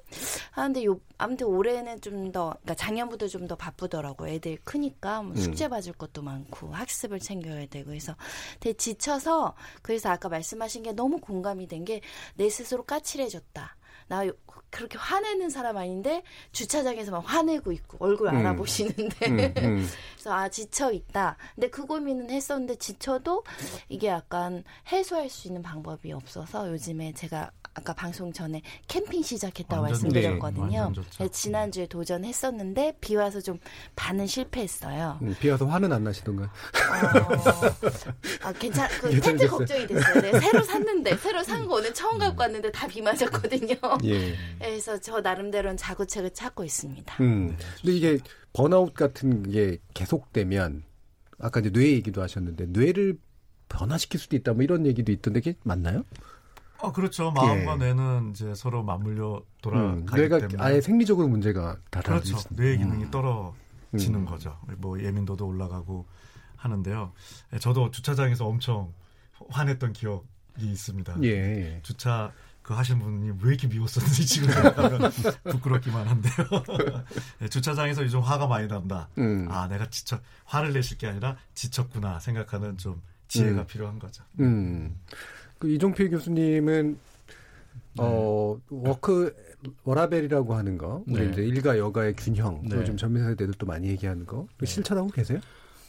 [0.56, 4.28] 아, 근데 요, 아무튼 올해는 좀 더, 그러니까 작년부터 좀더 바쁘더라고.
[4.28, 5.36] 애들 크니까 뭐 음.
[5.36, 8.16] 숙제 받을 것도 많고 학습을 챙겨야 되고 그래서
[8.60, 12.02] 되게 지쳐서 그래서 아까 말씀하신 게 너무 공감이 된 게
[12.36, 13.76] 내 스스로 까칠해졌다.
[14.08, 14.24] 나
[14.70, 18.38] 그렇게 화내는 사람 아닌데 주차장에서 막 화내고 있고 얼굴 음.
[18.38, 19.88] 알아보시는데 음, 음.
[20.14, 21.38] 그래서 아 지쳐 있다.
[21.56, 23.44] 근데 그 고민은 했었는데 지쳐도
[23.90, 30.92] 이게 약간 해소할 수 있는 방법이 없어서 요즘에 제가 아까 방송 전에 캠핑 시작했다고 말씀드렸거든요.
[30.96, 33.60] 네, 네, 지난주에 도전했었는데 비 와서 좀
[33.96, 35.20] 반은 실패했어요.
[35.22, 36.48] 음, 비 와서 화는 안 나시던가요?
[36.50, 37.40] 어,
[38.44, 40.22] 아, 괜찮, 그 텐트 걱정이 됐어요.
[40.22, 43.76] 네, 새로 샀는데, 새로 산 거 오늘 처음 갖고 왔는데 다 비 맞았거든요.
[44.06, 44.34] 예.
[44.58, 47.24] 그래서 저 나름대로는 자구책을 찾고 있습니다.
[47.24, 48.18] 음, 근데 이게
[48.54, 50.84] 번아웃 같은 게 계속되면
[51.38, 53.18] 아까 이제 뇌 얘기도 하셨는데 뇌를
[53.70, 56.04] 변화시킬 수도 있다 뭐 이런 얘기도 있던데 그게 맞나요?
[56.82, 57.32] 어 그렇죠.
[57.32, 57.78] 마음과 예.
[57.78, 62.38] 뇌는 이제 서로 맞물려 돌아가기 음, 뇌가 때문에 아예 생리적으로 문제가 다 그렇죠.
[62.50, 63.12] 뇌 기능이 음.
[63.12, 64.26] 떨어지는 음.
[64.26, 64.58] 거죠.
[64.78, 66.06] 뭐 예민도도 올라가고
[66.56, 67.12] 하는데요.
[67.54, 68.94] 예, 저도 주차장에서 엄청
[69.50, 70.26] 화냈던 기억이
[70.60, 71.24] 있습니다.
[71.24, 71.80] 예.
[71.84, 75.12] 주차 그 하신 분이 왜 이렇게 미웠었는지 지금 생각하면
[75.44, 76.34] 부끄럽기만 한데요.
[77.40, 79.10] 네, 주차장에서 요즘 화가 많이 난다.
[79.18, 79.48] 음.
[79.50, 83.66] 아, 내가 지쳐, 화를 내실 게 아니라 지쳤구나 생각하는 좀 지혜가 음.
[83.66, 84.24] 필요한 거죠.
[84.40, 85.00] 음.
[85.60, 86.98] 그 이종필 교수님은
[87.94, 88.04] 네.
[88.04, 89.36] 어 work
[89.84, 91.32] 워라밸이라고 하는 거, 우리 네.
[91.32, 92.84] 이제 일과 여가의 균형, 네.
[92.86, 94.66] 좀 젊은 세대들 또 많이 얘기하는 거 네.
[94.66, 95.40] 실천하고 계세요?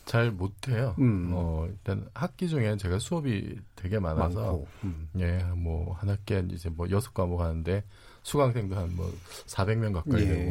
[0.07, 0.97] 잘 못해요.
[0.99, 1.31] 음.
[1.33, 5.09] 어, 일단 학기 중에 제가 수업이 되게 많아서, 음.
[5.21, 7.85] 예, 뭐, 한 학기에 이제 뭐 여섯 과목 하는데,
[8.25, 9.13] 수강생도 한 뭐
[9.47, 10.27] 400명 가까이 예.
[10.27, 10.51] 되고,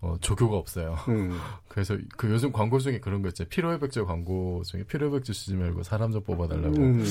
[0.00, 0.96] 어, 조교가 없어요.
[1.08, 1.38] 음.
[1.68, 3.48] 그래서 그 요즘 광고 중에 그런 거 있잖아요.
[3.48, 6.76] 피로회복제 광고 중에 피로회복제 쓰지 말고 사람 좀 뽑아달라고.
[6.76, 7.04] 음.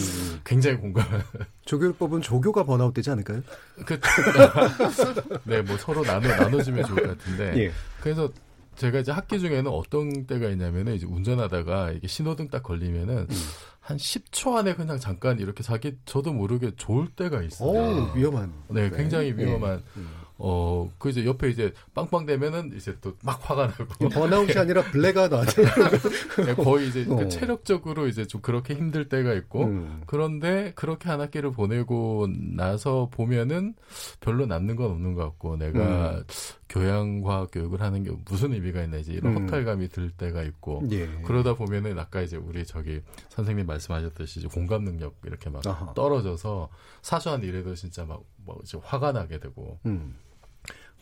[0.45, 1.05] 굉장히 공감.
[1.65, 3.41] 조교를 뽑은 조교가 번아웃 되지 않을까요?
[3.85, 3.99] 그,
[5.43, 7.57] 네, 뭐 서로 나눠, 나눠주면 좋을 것 같은데.
[7.57, 7.71] 예.
[8.01, 8.29] 그래서
[8.77, 13.35] 제가 이제 학기 중에는 어떤 때가 있냐면은 이제 운전하다가 이게 신호등 딱 걸리면은 음.
[13.79, 17.69] 한 10초 안에 그냥 잠깐 이렇게 자기 저도 모르게 졸 때가 있어요.
[17.69, 18.53] 오, 위험한.
[18.69, 19.45] 네, 굉장히 네.
[19.45, 19.83] 위험한.
[19.95, 20.03] 네.
[20.39, 24.09] 어, 그 이제 옆에 이제 빵빵 되면은 이제 또 막 화가 나고.
[24.09, 26.45] 번아웃이 아니라 블랙아웃 아니에요?
[26.45, 27.15] 네, 거의 이제 그 어.
[27.17, 29.65] 그 체력적으로 이제 좀 그렇게 힘들 때가 있고.
[29.65, 30.03] 음.
[30.05, 33.73] 그런데 그렇게 한 학기를 보내고 나서 보면은
[34.19, 36.23] 별로 남는 건 없는 것 같고 내가 음.
[36.69, 39.43] 교양과학 교육을 하는 게 무슨 의미가 있나 이제 이런 음.
[39.43, 40.83] 허탈감이 들 때가 있고.
[40.91, 41.07] 예.
[41.25, 45.93] 그러다 보면은 아까 이제 우리 저기 선생님 말씀하셨듯이 이제 공감 능력 이렇게 막 아하.
[45.93, 46.69] 떨어져서
[47.01, 49.79] 사소한 일에도 진짜 막뭐 이제 화가 나게 되고.
[49.85, 50.15] 음.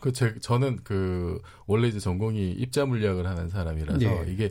[0.00, 4.32] 그, 제, 저는 그, 원래 이제 전공이 입자 물리학을 하는 사람이라서 예.
[4.32, 4.50] 이게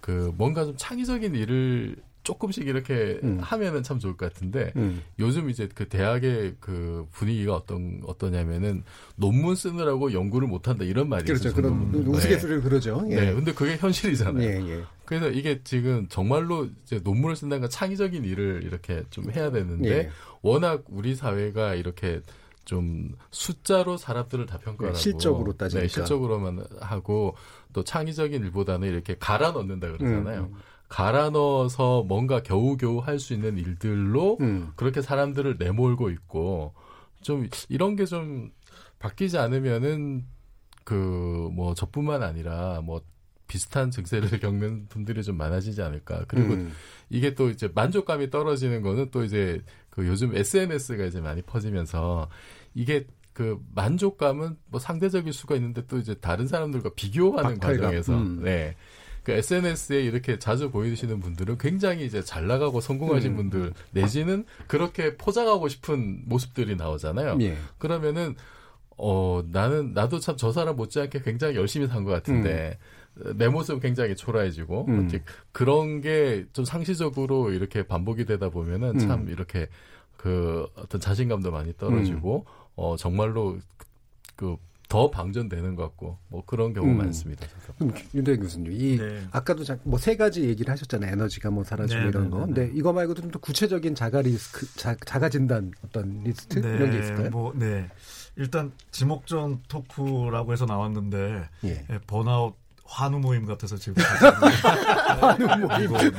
[0.00, 3.38] 그 뭔가 좀 창의적인 일을 조금씩 이렇게 음.
[3.40, 5.00] 하면은 참 좋을 것 같은데 음.
[5.20, 8.82] 요즘 이제 그 대학의 그 분위기가 어떤 어떠냐면은
[9.14, 11.54] 논문 쓰느라고 연구를 못 한다 이런 말이 그렇죠.
[11.54, 12.68] 그런 우스갯소리를 네.
[12.68, 13.06] 그러죠.
[13.10, 13.14] 예.
[13.14, 13.32] 네.
[13.32, 14.42] 근데 그게 현실이잖아요.
[14.42, 14.82] 예, 예.
[15.04, 20.10] 그래서 이게 지금 정말로 이제 논문을 쓴다는 건 창의적인 일을 이렇게 좀 해야 되는데 예.
[20.42, 22.22] 워낙 우리 사회가 이렇게
[22.66, 27.34] 좀 숫자로 사람들을 다 평가하고 실적으로 따지니까 네, 실적으로만 하고
[27.72, 30.50] 또 창의적인 일보다는 이렇게 갈아 넣는다 그러잖아요.
[30.52, 30.54] 음.
[30.88, 34.72] 갈아 넣어서 뭔가 겨우겨우 할 수 있는 일들로 음.
[34.76, 36.74] 그렇게 사람들을 내몰고 있고
[37.22, 38.50] 좀 이런 게 좀
[38.98, 40.26] 바뀌지 않으면은
[40.84, 43.00] 그 뭐 저뿐만 아니라 뭐
[43.48, 46.24] 비슷한 증세를 겪는 분들이 좀 많아지지 않을까.
[46.28, 46.72] 그리고 음.
[47.10, 52.28] 이게 또 이제 만족감이 떨어지는 거는 또 이제 그 요즘 SNS가 이제 많이 퍼지면서
[52.76, 57.80] 이게 그 만족감은 뭐 상대적일 수가 있는데 또 이제 다른 사람들과 비교하는 박탈감.
[57.80, 58.42] 과정에서 음.
[58.44, 58.76] 네.
[59.24, 63.36] 그 SNS에 이렇게 자주 보이시는 분들은 굉장히 이제 잘 나가고 성공하신 음.
[63.36, 67.38] 분들 내지는 그렇게 포장하고 싶은 모습들이 나오잖아요.
[67.40, 67.56] 예.
[67.78, 68.36] 그러면은
[68.96, 72.78] 어 나는 나도 참 저 사람 못지않게 굉장히 열심히 산 것 같은데
[73.24, 73.36] 음.
[73.36, 75.10] 내 모습 굉장히 초라해지고 음.
[75.52, 79.28] 그런 게 좀 상시적으로 이렇게 반복이 되다 보면은 참 음.
[79.28, 79.68] 이렇게
[80.16, 82.65] 그 어떤 자신감도 많이 떨어지고 음.
[82.76, 83.58] 어 정말로
[84.36, 84.56] 그
[84.88, 86.98] 더 방전되는 것 같고 뭐 그런 경우 음.
[86.98, 87.46] 많습니다.
[87.76, 89.26] 그럼 윤대현 교수님, 이 네.
[89.32, 91.12] 아까도 뭐 세 가지 얘기를 하셨잖아요.
[91.12, 92.38] 에너지가 뭐 사라지고 네, 이런 네, 거.
[92.38, 96.68] 네, 근데 이거 말고도 좀 더 구체적인 자가 리스크, 자, 가 진단 어떤 리스트 네,
[96.76, 97.30] 이런 게 있을까요?
[97.30, 97.88] 뭐, 네.
[98.36, 101.86] 일단 지목전 토크라고 해서 나왔는데 예.
[101.90, 102.54] 예 번아웃
[102.86, 104.02] 환우 모임 같아서 지금
[105.20, 106.12] 환우 모임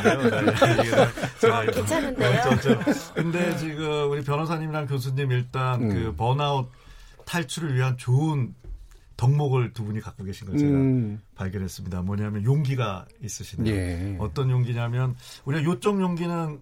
[1.65, 2.79] 네, 괜찮은데요.
[3.13, 5.89] 근데 지금 우리 변호사님이랑 교수님 일단 음.
[5.89, 6.69] 그 번아웃
[7.25, 8.53] 탈출을 위한 좋은
[9.17, 11.21] 덕목을 두 분이 갖고 계신 걸 제가 음.
[11.35, 12.03] 발견했습니다.
[12.03, 13.73] 뭐냐면 용기가 있으시네요.
[13.73, 14.15] 예.
[14.19, 15.15] 어떤 용기냐면
[15.45, 16.61] 우리가 요쪽 용기는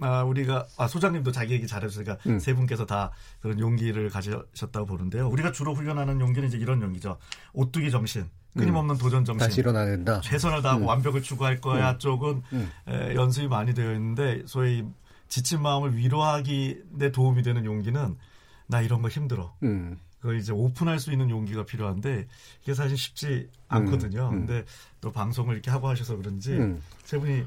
[0.00, 2.38] 아, 우리가 아, 소장님도 자기 얘기 잘해주니까 음.
[2.38, 5.28] 세 분께서 다 그런 용기를 가지셨다고 보는데요.
[5.28, 7.18] 우리가 주로 훈련하는 용기는 이제 이런 용기죠.
[7.52, 8.24] 오뚜기 정신.
[8.56, 8.98] 끊임없는 음.
[8.98, 9.38] 도전 정신.
[9.38, 10.20] 다시 일어나야 된다.
[10.20, 10.86] 최선을 다하고 음.
[10.88, 11.98] 완벽을 추구할 거야 음.
[11.98, 12.70] 쪽은 음.
[12.88, 14.84] 에, 연습이 많이 되어 있는데 소위
[15.28, 18.16] 지친 마음을 위로하기 내 도움이 되는 용기는
[18.66, 19.54] 나 이런 거 힘들어.
[19.62, 19.98] 음.
[20.20, 22.26] 그걸 이제 오픈할 수 있는 용기가 필요한데
[22.62, 24.28] 이게 사실 쉽지 않거든요.
[24.28, 24.46] 음.
[24.46, 24.64] 근데
[25.00, 26.58] 또 방송을 이렇게 하고 하셔서 그런지
[27.04, 27.44] 세 분이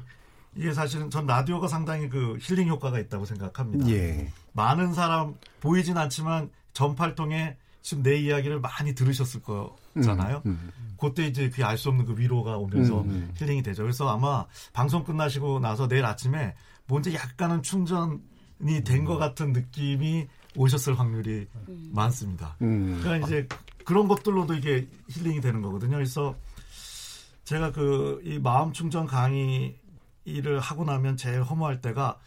[0.56, 3.88] 이게 사실은 전 라디오가 상당히 그 힐링 효과가 있다고 생각합니다.
[3.90, 4.30] 예.
[4.52, 7.56] 많은 사람 보이진 않지만 전파를 통해
[7.86, 10.42] 지금 내 이야기를 많이 들으셨을 거잖아요.
[10.44, 10.96] 음, 음.
[10.98, 13.82] 그때 이제 그 알 수 없는 그 위로가 오면서 음, 음, 힐링이 되죠.
[13.84, 16.56] 그래서 아마 방송 끝나시고 나서 내일 아침에
[16.88, 20.26] 뭔지 약간은 충전이 된 것 같은 느낌이
[20.56, 21.90] 오셨을 확률이 음.
[21.94, 22.56] 많습니다.
[22.60, 22.98] 음.
[23.04, 23.46] 그러니까 이제
[23.84, 25.94] 그런 것들로도 이게 힐링이 되는 거거든요.
[25.94, 26.34] 그래서
[27.44, 32.18] 제가 그 이 마음 충전 강의를 하고 나면 제일 허무할 때가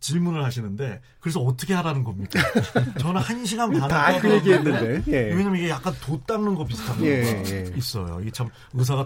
[0.00, 2.40] 질문을 하시는데 그래서 어떻게 하라는 겁니까?
[2.98, 5.18] 저는 한 시간 반 다그 얘기했는데 예.
[5.32, 7.72] 왜냐면 이게 약간 도 닦는 거 비슷한 예, 거 예.
[7.76, 8.20] 있어요.
[8.20, 9.04] 이게 참 의사가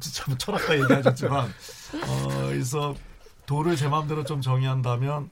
[0.00, 2.94] 참 철학과 얘기하셨지만 어 그래서
[3.46, 5.30] 도를 제 마음대로 좀 정의한다면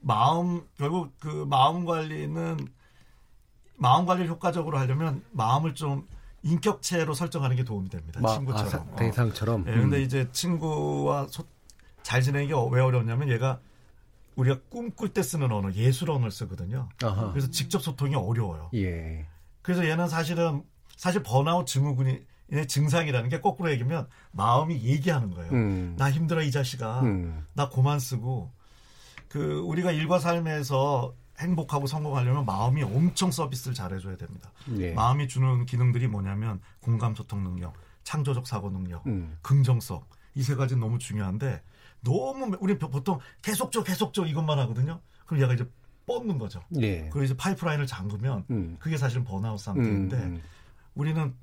[0.00, 2.58] 마음 결국 그 마음 관리는
[3.76, 6.06] 마음 관리를 효과적으로 하려면 마음을 좀
[6.42, 8.20] 인격체로 설정하는 게 도움이 됩니다.
[8.20, 8.88] 마, 친구처럼.
[8.92, 9.62] 아, 대상처럼.
[9.62, 9.64] 어.
[9.66, 10.02] 예, 근데 음.
[10.02, 11.44] 이제 친구와 소,
[12.02, 13.60] 잘 지내기 왜 어려웠냐면 얘가
[14.38, 16.88] 우리가 꿈꿀 때 쓰는 언어, 예술 언어를 쓰거든요.
[17.02, 17.32] 아하.
[17.32, 18.70] 그래서 직접 소통이 어려워요.
[18.74, 19.26] 예.
[19.62, 20.62] 그래서 얘는 사실은
[20.96, 22.20] 사실 번아웃 증후군이
[22.68, 25.52] 증상이라는 게 거꾸로 얘기하면 마음이 얘기하는 거예요.
[25.52, 25.94] 음.
[25.98, 27.00] 나 힘들어 이 자식아.
[27.02, 27.44] 음.
[27.52, 28.52] 나 고만 쓰고
[29.28, 34.52] 그 우리가 일과 삶에서 행복하고 성공하려면 마음이 엄청 서비스를 잘해줘야 됩니다.
[34.78, 34.92] 예.
[34.92, 37.74] 마음이 주는 기능들이 뭐냐면 공감 소통 능력,
[38.04, 39.36] 창조적 사고 능력, 음.
[39.42, 41.60] 긍정성 이 세 가지 는 너무 중요한데
[42.02, 45.00] 너무 우리 보통 계속적 계속적 이것만 하거든요.
[45.26, 45.68] 그럼 얘가 이제
[46.06, 46.62] 뻗는 거죠.
[46.80, 47.08] 예.
[47.10, 48.76] 그리고 이제 파이프라인을 잠그면 음.
[48.80, 50.42] 그게 사실은 번아웃 상태인데 음, 음.
[50.94, 51.34] 우리는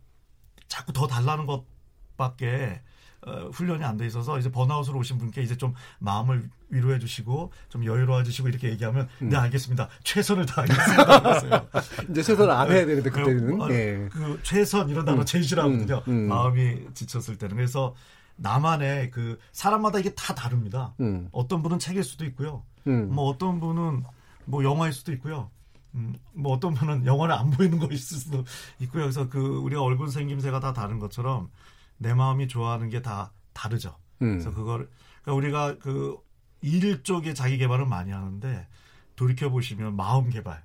[0.68, 2.82] 자꾸 더 달라는 것밖에
[3.22, 7.84] 어, 훈련이 안 돼 있어서 이제 번아웃으로 오신 분께 이제 좀 마음을 위로해 주시고 좀
[7.86, 9.30] 여유로워 주시고 이렇게 얘기하면 음.
[9.30, 11.66] 네 알겠습니다 최선을 다하겠습니다
[12.12, 14.10] 이제 최선 안 해야 되는데 그때는 그, 예.
[14.12, 15.26] 그 최선 이런 단어 음.
[15.26, 16.12] 제일 싫어하거든요 음.
[16.12, 16.28] 음.
[16.28, 17.96] 마음이 지쳤을 때는 그래서
[18.38, 21.30] 나만의 그 사람마다 이게 다 다릅니다 음.
[21.32, 23.14] 어떤 분은 책일 수도 있고요 음.
[23.14, 24.04] 뭐 어떤 분은
[24.46, 25.50] 뭐 영화일 수도 있고요
[25.94, 28.44] 음, 뭐 어떤 분은 영화를 안 보이는 거 있을 수도
[28.80, 29.04] 있고요.
[29.04, 31.50] 그래서 그 우리가 얼굴 생김새가 다 다른 것처럼
[31.98, 33.96] 내 마음이 좋아하는 게 다 다르죠.
[34.22, 34.32] 음.
[34.32, 34.90] 그래서 그걸
[35.24, 36.18] 그러니까 우리가 그
[36.66, 38.68] 일 쪽에 자기 개발을 많이 하는데
[39.16, 40.64] 돌이켜 보시면 마음 개발,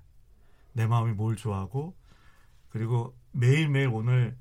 [0.72, 1.94] 내 마음이 뭘 좋아하고
[2.70, 4.36] 그리고 매일 매일 오늘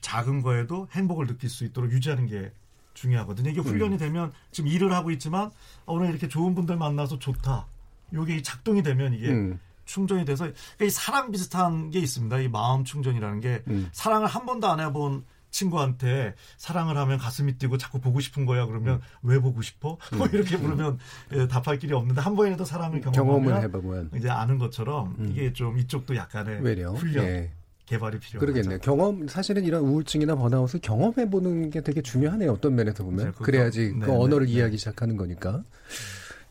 [0.00, 2.52] 작은 거에도 행복을 느낄 수 있도록 유지하는 게
[2.94, 3.50] 중요하거든요.
[3.50, 3.98] 이게 훈련이 음.
[3.98, 5.50] 되면 지금 일을 하고 있지만
[5.84, 7.66] 오늘 이렇게 좋은 분들 만나서 좋다.
[8.12, 9.60] 요게 작동이 되면 이게 음.
[9.84, 12.38] 충전이 돼서 그러니까 이 사랑 비슷한 게 있습니다.
[12.40, 13.88] 이 마음 충전이라는 게 음.
[13.92, 18.96] 사랑을 한 번도 안 해본 친구한테 사랑을 하면 가슴이 뛰고 자꾸 보고 싶은 거야 그러면
[18.96, 19.00] 음.
[19.22, 19.96] 왜 보고 싶어?
[20.12, 20.18] 음.
[20.18, 20.98] 뭐 이렇게 물으면
[21.32, 25.28] 예, 답할 길이 없는데 한 번이라도 사랑을 경험하면 해보면 이제 아는 것처럼 음.
[25.30, 26.92] 이게 좀 이쪽도 약간의 외려.
[26.92, 27.52] 훈련 예.
[27.86, 28.38] 개발이 필요하죠.
[28.40, 28.78] 그러겠네요.
[28.80, 32.52] 경험 사실은 이런 우울증이나 번아웃을 경험해 보는 게 되게 중요하네요.
[32.52, 34.76] 어떤 면에서 보면 그래야지 네, 그 언어를 네, 이해하기 네.
[34.78, 35.62] 시작하는 거니까.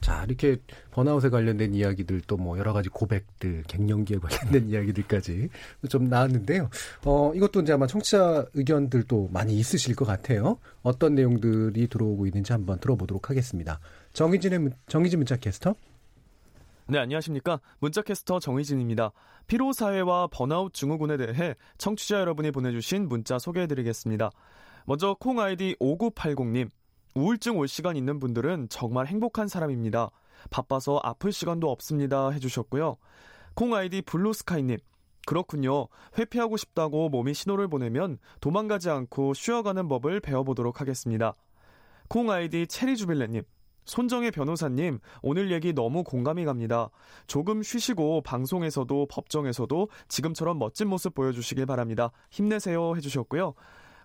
[0.02, 0.58] 자, 이렇게
[0.92, 5.50] 번아웃에 관련된 이야기들 또 뭐 여러 가지 고백들, 갱년기에 관련된 이야기들까지
[5.90, 6.70] 좀 나왔는데요.
[7.06, 10.60] 어, 이것도 이제 아마 청취자 의견들도 많이 있으실 것 같아요.
[10.84, 13.80] 어떤 내용들이 들어오고 있는지 한번 들어보도록 하겠습니다.
[14.14, 15.76] 정희진의, 정희진 문자 캐스터.
[16.88, 17.62] 네, 안녕하십니까.
[17.80, 19.12] 문자캐스터 정희진입니다.
[19.48, 24.30] 피로사회와 번아웃 증후군에 대해 청취자 여러분이 보내주신 문자 소개해드리겠습니다.
[24.86, 26.70] 먼저 콩 아이디 5980님.
[27.16, 30.12] 우울증 올 시간 있는 분들은 정말 행복한 사람입니다.
[30.52, 32.30] 바빠서 아플 시간도 없습니다.
[32.30, 32.98] 해주셨고요.
[33.56, 34.78] 콩 아이디 블루스카이님.
[35.26, 35.88] 그렇군요.
[36.20, 41.34] 회피하고 싶다고 몸이 신호를 보내면 도망가지 않고 쉬어가는 법을 배워보도록 하겠습니다.
[42.10, 43.42] 콩 아이디 체리주빌레님.
[43.86, 46.90] 손정혜 변호사님, 오늘 얘기 너무 공감이 갑니다.
[47.28, 52.12] 조금 쉬시고 방송에서도 법정에서도 지금처럼 멋진 모습 보여주시길 바랍니다.
[52.32, 53.54] 힘내세요 해주셨고요.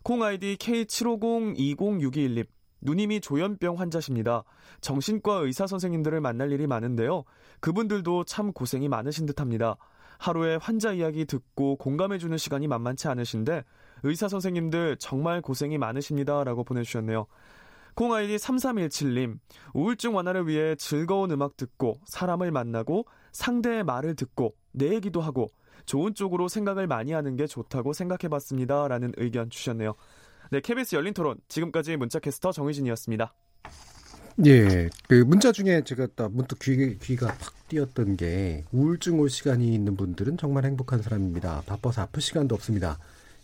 [0.03, 2.47] 콩 아이디 K750-206212님.
[2.83, 4.45] 누님이 조현병 환자십니다.
[4.81, 7.25] 정신과 의사 선생님들을 만날 일이 많은데요.
[7.61, 9.77] 그분들도 참 고생이 많으신 듯 합니다.
[10.19, 13.65] 하루에 환자 이야기 듣고 공감해주는 시간이 만만치 않으신데
[14.03, 16.45] 의사 선생님들 정말 고생이 많으십니다.
[16.45, 17.27] 라고 보내주셨네요.
[17.95, 19.39] 콩아이디 3317님,
[19.75, 25.49] 우울증 완화를 위해 즐거운 음악 듣고 사람을 만나고 상대의 말을 듣고 내 얘기도 하고
[25.87, 28.87] 좋은 쪽으로 생각을 많이 하는 게 좋다고 생각해 봤습니다.
[28.89, 29.95] 라는 의견 주셨네요.
[30.51, 31.39] 네, KBS 열린 토론.
[31.49, 33.35] 지금까지 문자캐스터 정희진이었습니다.
[34.47, 39.75] 예, 그 문자 중에 제가 딱 문득 귀, 귀가 팍 띄었던 게 우울증 올 시간이
[39.75, 41.63] 있는 분들은 정말 행복한 사람입니다.
[41.67, 42.99] 바빠서 아플 시간도 없습니다.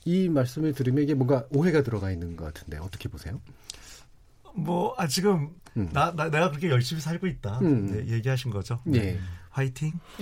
[0.04, 3.40] 이 말씀을 들으면 이게 뭔가 오해가 들어가 있는 것 같은데 어떻게 보세요?
[4.56, 5.88] 뭐, 아, 지금, 음.
[5.92, 7.58] 나, 나, 내가 그렇게 열심히 살고 있다.
[7.62, 7.86] 음.
[8.06, 8.80] 네, 얘기하신 거죠.
[8.84, 9.18] 네.
[9.50, 9.92] 화이팅.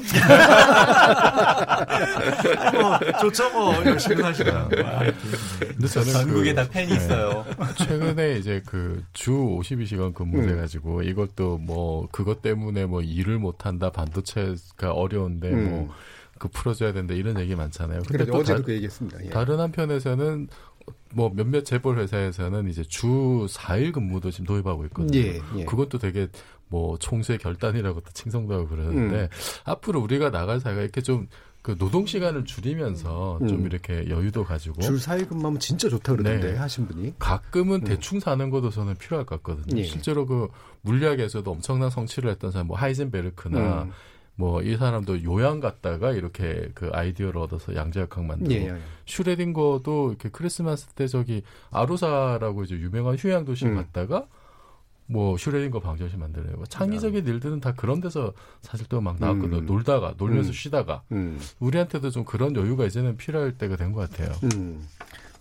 [2.72, 3.74] 뭐, 좋죠, 뭐.
[3.84, 4.68] 열심히 하시라.
[4.68, 6.96] 근데 저는 전국에 그, 다 팬이 네.
[6.96, 7.44] 있어요.
[7.78, 11.02] 최근에 이제 그 주 52시간 근무돼가지고 음.
[11.04, 15.70] 이것도 뭐 그것 때문에 뭐 일을 못한다 반도체가 어려운데 음.
[15.70, 15.94] 뭐
[16.38, 18.02] 그 풀어줘야 된다 이런 얘기 많잖아요.
[18.06, 19.24] 근데 또 어제도 다, 그 얘기했습니다.
[19.24, 19.30] 예.
[19.30, 20.48] 다른 한편에서는
[21.12, 25.18] 뭐 몇몇 재벌 회사에서는 이제 주 4일 근무도 지금 도입하고 있거든요.
[25.18, 25.64] 예, 예.
[25.64, 26.28] 그것도 되게
[26.68, 29.28] 뭐 총수의 결단이라고도 칭송도 하고 그러는데 음.
[29.64, 31.28] 앞으로 우리가 나갈 사회가 이렇게 좀
[31.64, 33.48] 그 노동 시간을 줄이면서 음.
[33.48, 36.58] 좀 이렇게 여유도 가지고 줄 사이 근무하면 진짜 좋다 그러는데 네.
[36.58, 37.84] 하신 분이 가끔은 음.
[37.84, 39.80] 대충 사는 것도 저는 필요할 것 같거든요.
[39.80, 39.84] 예.
[39.84, 40.48] 실제로 그
[40.82, 43.92] 물리학에서도 엄청난 성취를 했던 사람 뭐 하이젠베르크나 음.
[44.36, 48.78] 뭐 이 사람도 요양 갔다가 이렇게 그 아이디어를 얻어서 양자역학 만들고 예, 예, 예.
[49.06, 53.76] 슈레딩거도 이렇게 크리스마스 때 저기 아루사라고 이제 유명한 휴양 도시 음.
[53.76, 54.26] 갔다가
[55.06, 58.32] 뭐 슈레딩거 방정식 만들어내고 뭐 창의적인 일들은 다 그런 데서
[58.62, 59.58] 사실 또 막 나왔거든요.
[59.58, 59.66] 음.
[59.66, 60.52] 놀다가 놀면서 음.
[60.52, 61.38] 쉬다가 음.
[61.60, 64.32] 우리한테도 좀 그런 여유가 이제는 필요할 때가 된 것 같아요.
[64.54, 64.82] 음.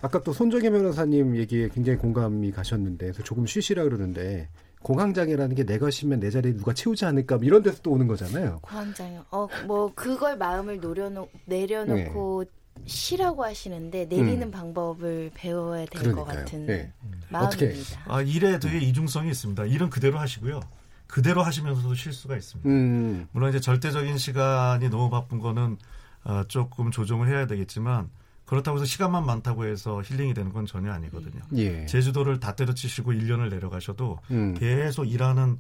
[0.02, 4.50] 아까 또 손정혜 변호사님 얘기에 굉장히 공감이 가셨는데 조금 쉬시라 그러는데
[4.84, 8.60] 공황장애라는 게내 것이면 내 자리에 누가 채우지 않을까 뭐 이런 데서 또 오는 거잖아요.
[8.62, 9.20] 공황장애.
[9.32, 12.84] 어, 뭐 그걸 마음을 노려놓 내려놓고 네.
[12.86, 14.52] 쉬라고 하시는데 내리는 음.
[14.52, 16.92] 방법을 배워야 될 것 같은 네.
[17.30, 17.40] 마음입니다.
[17.40, 17.74] 어떻게?
[18.08, 19.66] 아, 일에 되게 이중성이 있습니다.
[19.66, 20.60] 일은 그대로 하시고요.
[21.08, 22.68] 그대로 하시면서도 쉴 수가 있습니다.
[22.70, 23.28] 음.
[23.32, 25.78] 물론 이제 절대적인 시간이 너무 바쁜 거는
[26.26, 28.10] 어, 조금 조정을 해야 되겠지만
[28.46, 31.42] 그렇다고 해서 시간만 많다고 해서 힐링이 되는 건 전혀 아니거든요.
[31.56, 31.86] 예.
[31.86, 34.54] 제주도를 다 때려치시고 1년을 내려가셔도 음.
[34.56, 35.60] 계속 일하는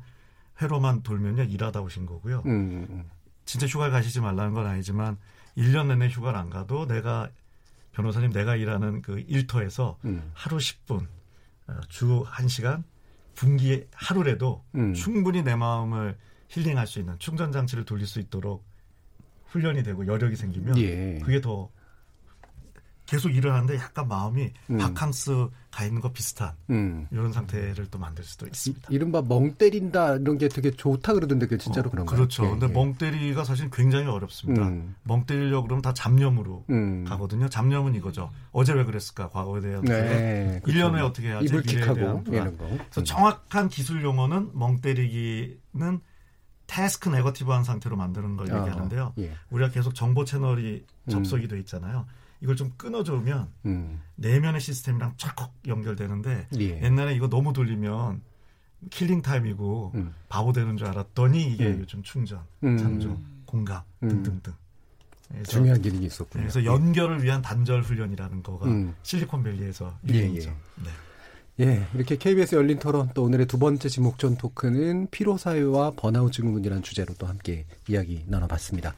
[0.61, 2.43] 회로만 돌면요 일하다 오신 거고요.
[2.45, 2.51] 음.
[2.51, 3.03] 음, 음.
[3.45, 5.17] 진짜 휴가를 가시지 말라는 건 아니지만
[5.57, 7.29] 1년 내내 휴가를 안 가도 내가
[7.93, 10.31] 변호사님 내가 일하는 그 일터에서 음.
[10.33, 11.07] 하루 10분
[11.67, 12.83] 어, 주 1시간
[13.35, 14.93] 분기 하루라도 음.
[14.93, 16.17] 충분히 내 마음을
[16.49, 18.63] 힐링할 수 있는 충전 장치를 돌릴 수 있도록
[19.45, 21.19] 훈련이 되고 여력이 생기면 예.
[21.23, 21.69] 그게 더
[23.05, 24.77] 계속 일을 하는데 약간 마음이 음.
[24.77, 27.07] 바캉스 가 있는 거 비슷한 음.
[27.11, 28.89] 이런 상태를 또 만들 수도 있습니다.
[28.91, 32.15] 이른바 멍 때린다 이런 게 되게 좋다 그러던데 그게 진짜로 어, 그런가요?
[32.15, 32.45] 그렇죠.
[32.45, 32.71] 예, 근데 예.
[32.71, 34.67] 멍 때리가 사실 굉장히 어렵습니다.
[34.67, 34.95] 음.
[35.03, 37.03] 멍 때리려고 그러면 다 잡념으로 음.
[37.05, 37.49] 가거든요.
[37.49, 38.29] 잡념은 이거죠.
[38.51, 39.29] 어제 왜 그랬을까?
[39.29, 41.45] 과거에 대한 네, 1년 후에 어떻게 해야지?
[41.45, 42.65] 이불킥하고 이런 거.
[42.67, 43.05] 그래서 음.
[43.05, 46.01] 정확한 기술 용어는 멍 때리기는
[46.67, 49.13] task negative한 상태로 만드는 걸 아, 얘기하는데요.
[49.19, 49.33] 예.
[49.49, 51.09] 우리가 계속 정보 채널이 음.
[51.09, 52.05] 접속이 돼 있잖아요.
[52.43, 54.01] 이걸 좀 끊어주면 음.
[54.15, 55.33] 내면의 시스템이랑 쫙
[55.65, 56.81] 연결되는데 예.
[56.83, 58.21] 옛날에 이거 너무 돌리면
[58.89, 60.13] killing time이고 음.
[60.27, 61.79] 바보 되는 줄 알았더니 이게 음.
[61.79, 62.77] 요즘 충전, 음.
[62.77, 64.09] 창조, 공감 음.
[64.09, 64.53] 등등등.
[65.47, 66.43] 중요한 기능이 있었군요.
[66.43, 66.65] 그래서 예.
[66.65, 68.93] 연결을 위한 단절 훈련이라는 거가 음.
[69.03, 70.49] 실리콘밸리에서 유행이죠.
[70.49, 70.83] 예, 예.
[70.83, 70.89] 네.
[71.61, 77.13] 예, 이렇게 KBS 열린 토론 또 오늘의 두 번째 지목전 토크는 피로사회와 번아웃 증후군이라는 주제로
[77.17, 78.93] 또 함께 이야기 나눠봤습니다.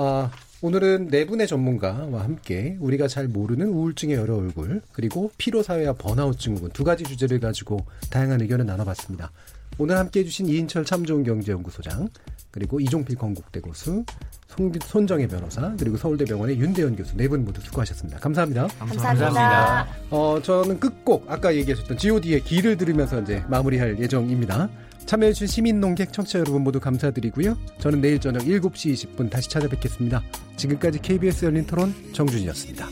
[0.00, 0.30] 아,
[0.62, 6.38] 오늘은 네 분의 전문가와 함께 우리가 잘 모르는 우울증의 여러 얼굴 그리고 피로 사회와 번아웃
[6.38, 9.32] 증후군 두 가지 주제를 가지고 다양한 의견을 나눠봤습니다.
[9.76, 12.08] 오늘 함께 해 주신 이인철 참 좋은 경제연구소장
[12.52, 14.04] 그리고 이종필 건국대 교수
[14.46, 18.20] 송, 손정혜 변호사 그리고 서울대병원의 윤대현 교수 네 분 모두 수고하셨습니다.
[18.20, 18.68] 감사합니다.
[18.78, 19.24] 감사합니다.
[19.30, 19.88] 감사합니다.
[20.10, 24.68] 어, 저는 끝곡 아까 얘기하셨던 G.O.D의 길을 들으면서 이제 마무리할 예정입니다.
[25.08, 27.56] 참여해주신 시민 농객 청취자 여러분 모두 감사드리고요.
[27.78, 30.22] 저는 내일 저녁 7시 20분 다시 찾아뵙겠습니다.
[30.56, 32.88] 지금까지 KBS 열린 토론 정준이었습니다.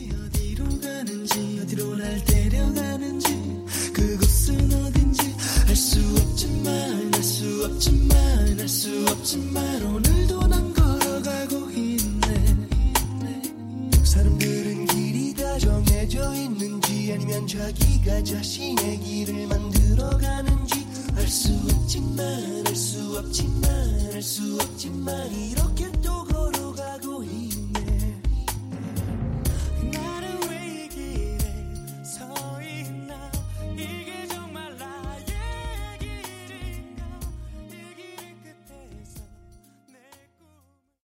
[15.59, 20.86] 정해져 있는지 아니면 자기가 자신의 길을 만들어가는지
[21.17, 22.19] 알수 없지만
[22.67, 23.63] 알 수 없지만
[24.13, 27.46] 알 수 없지만 이렇게 또 걸어가고 있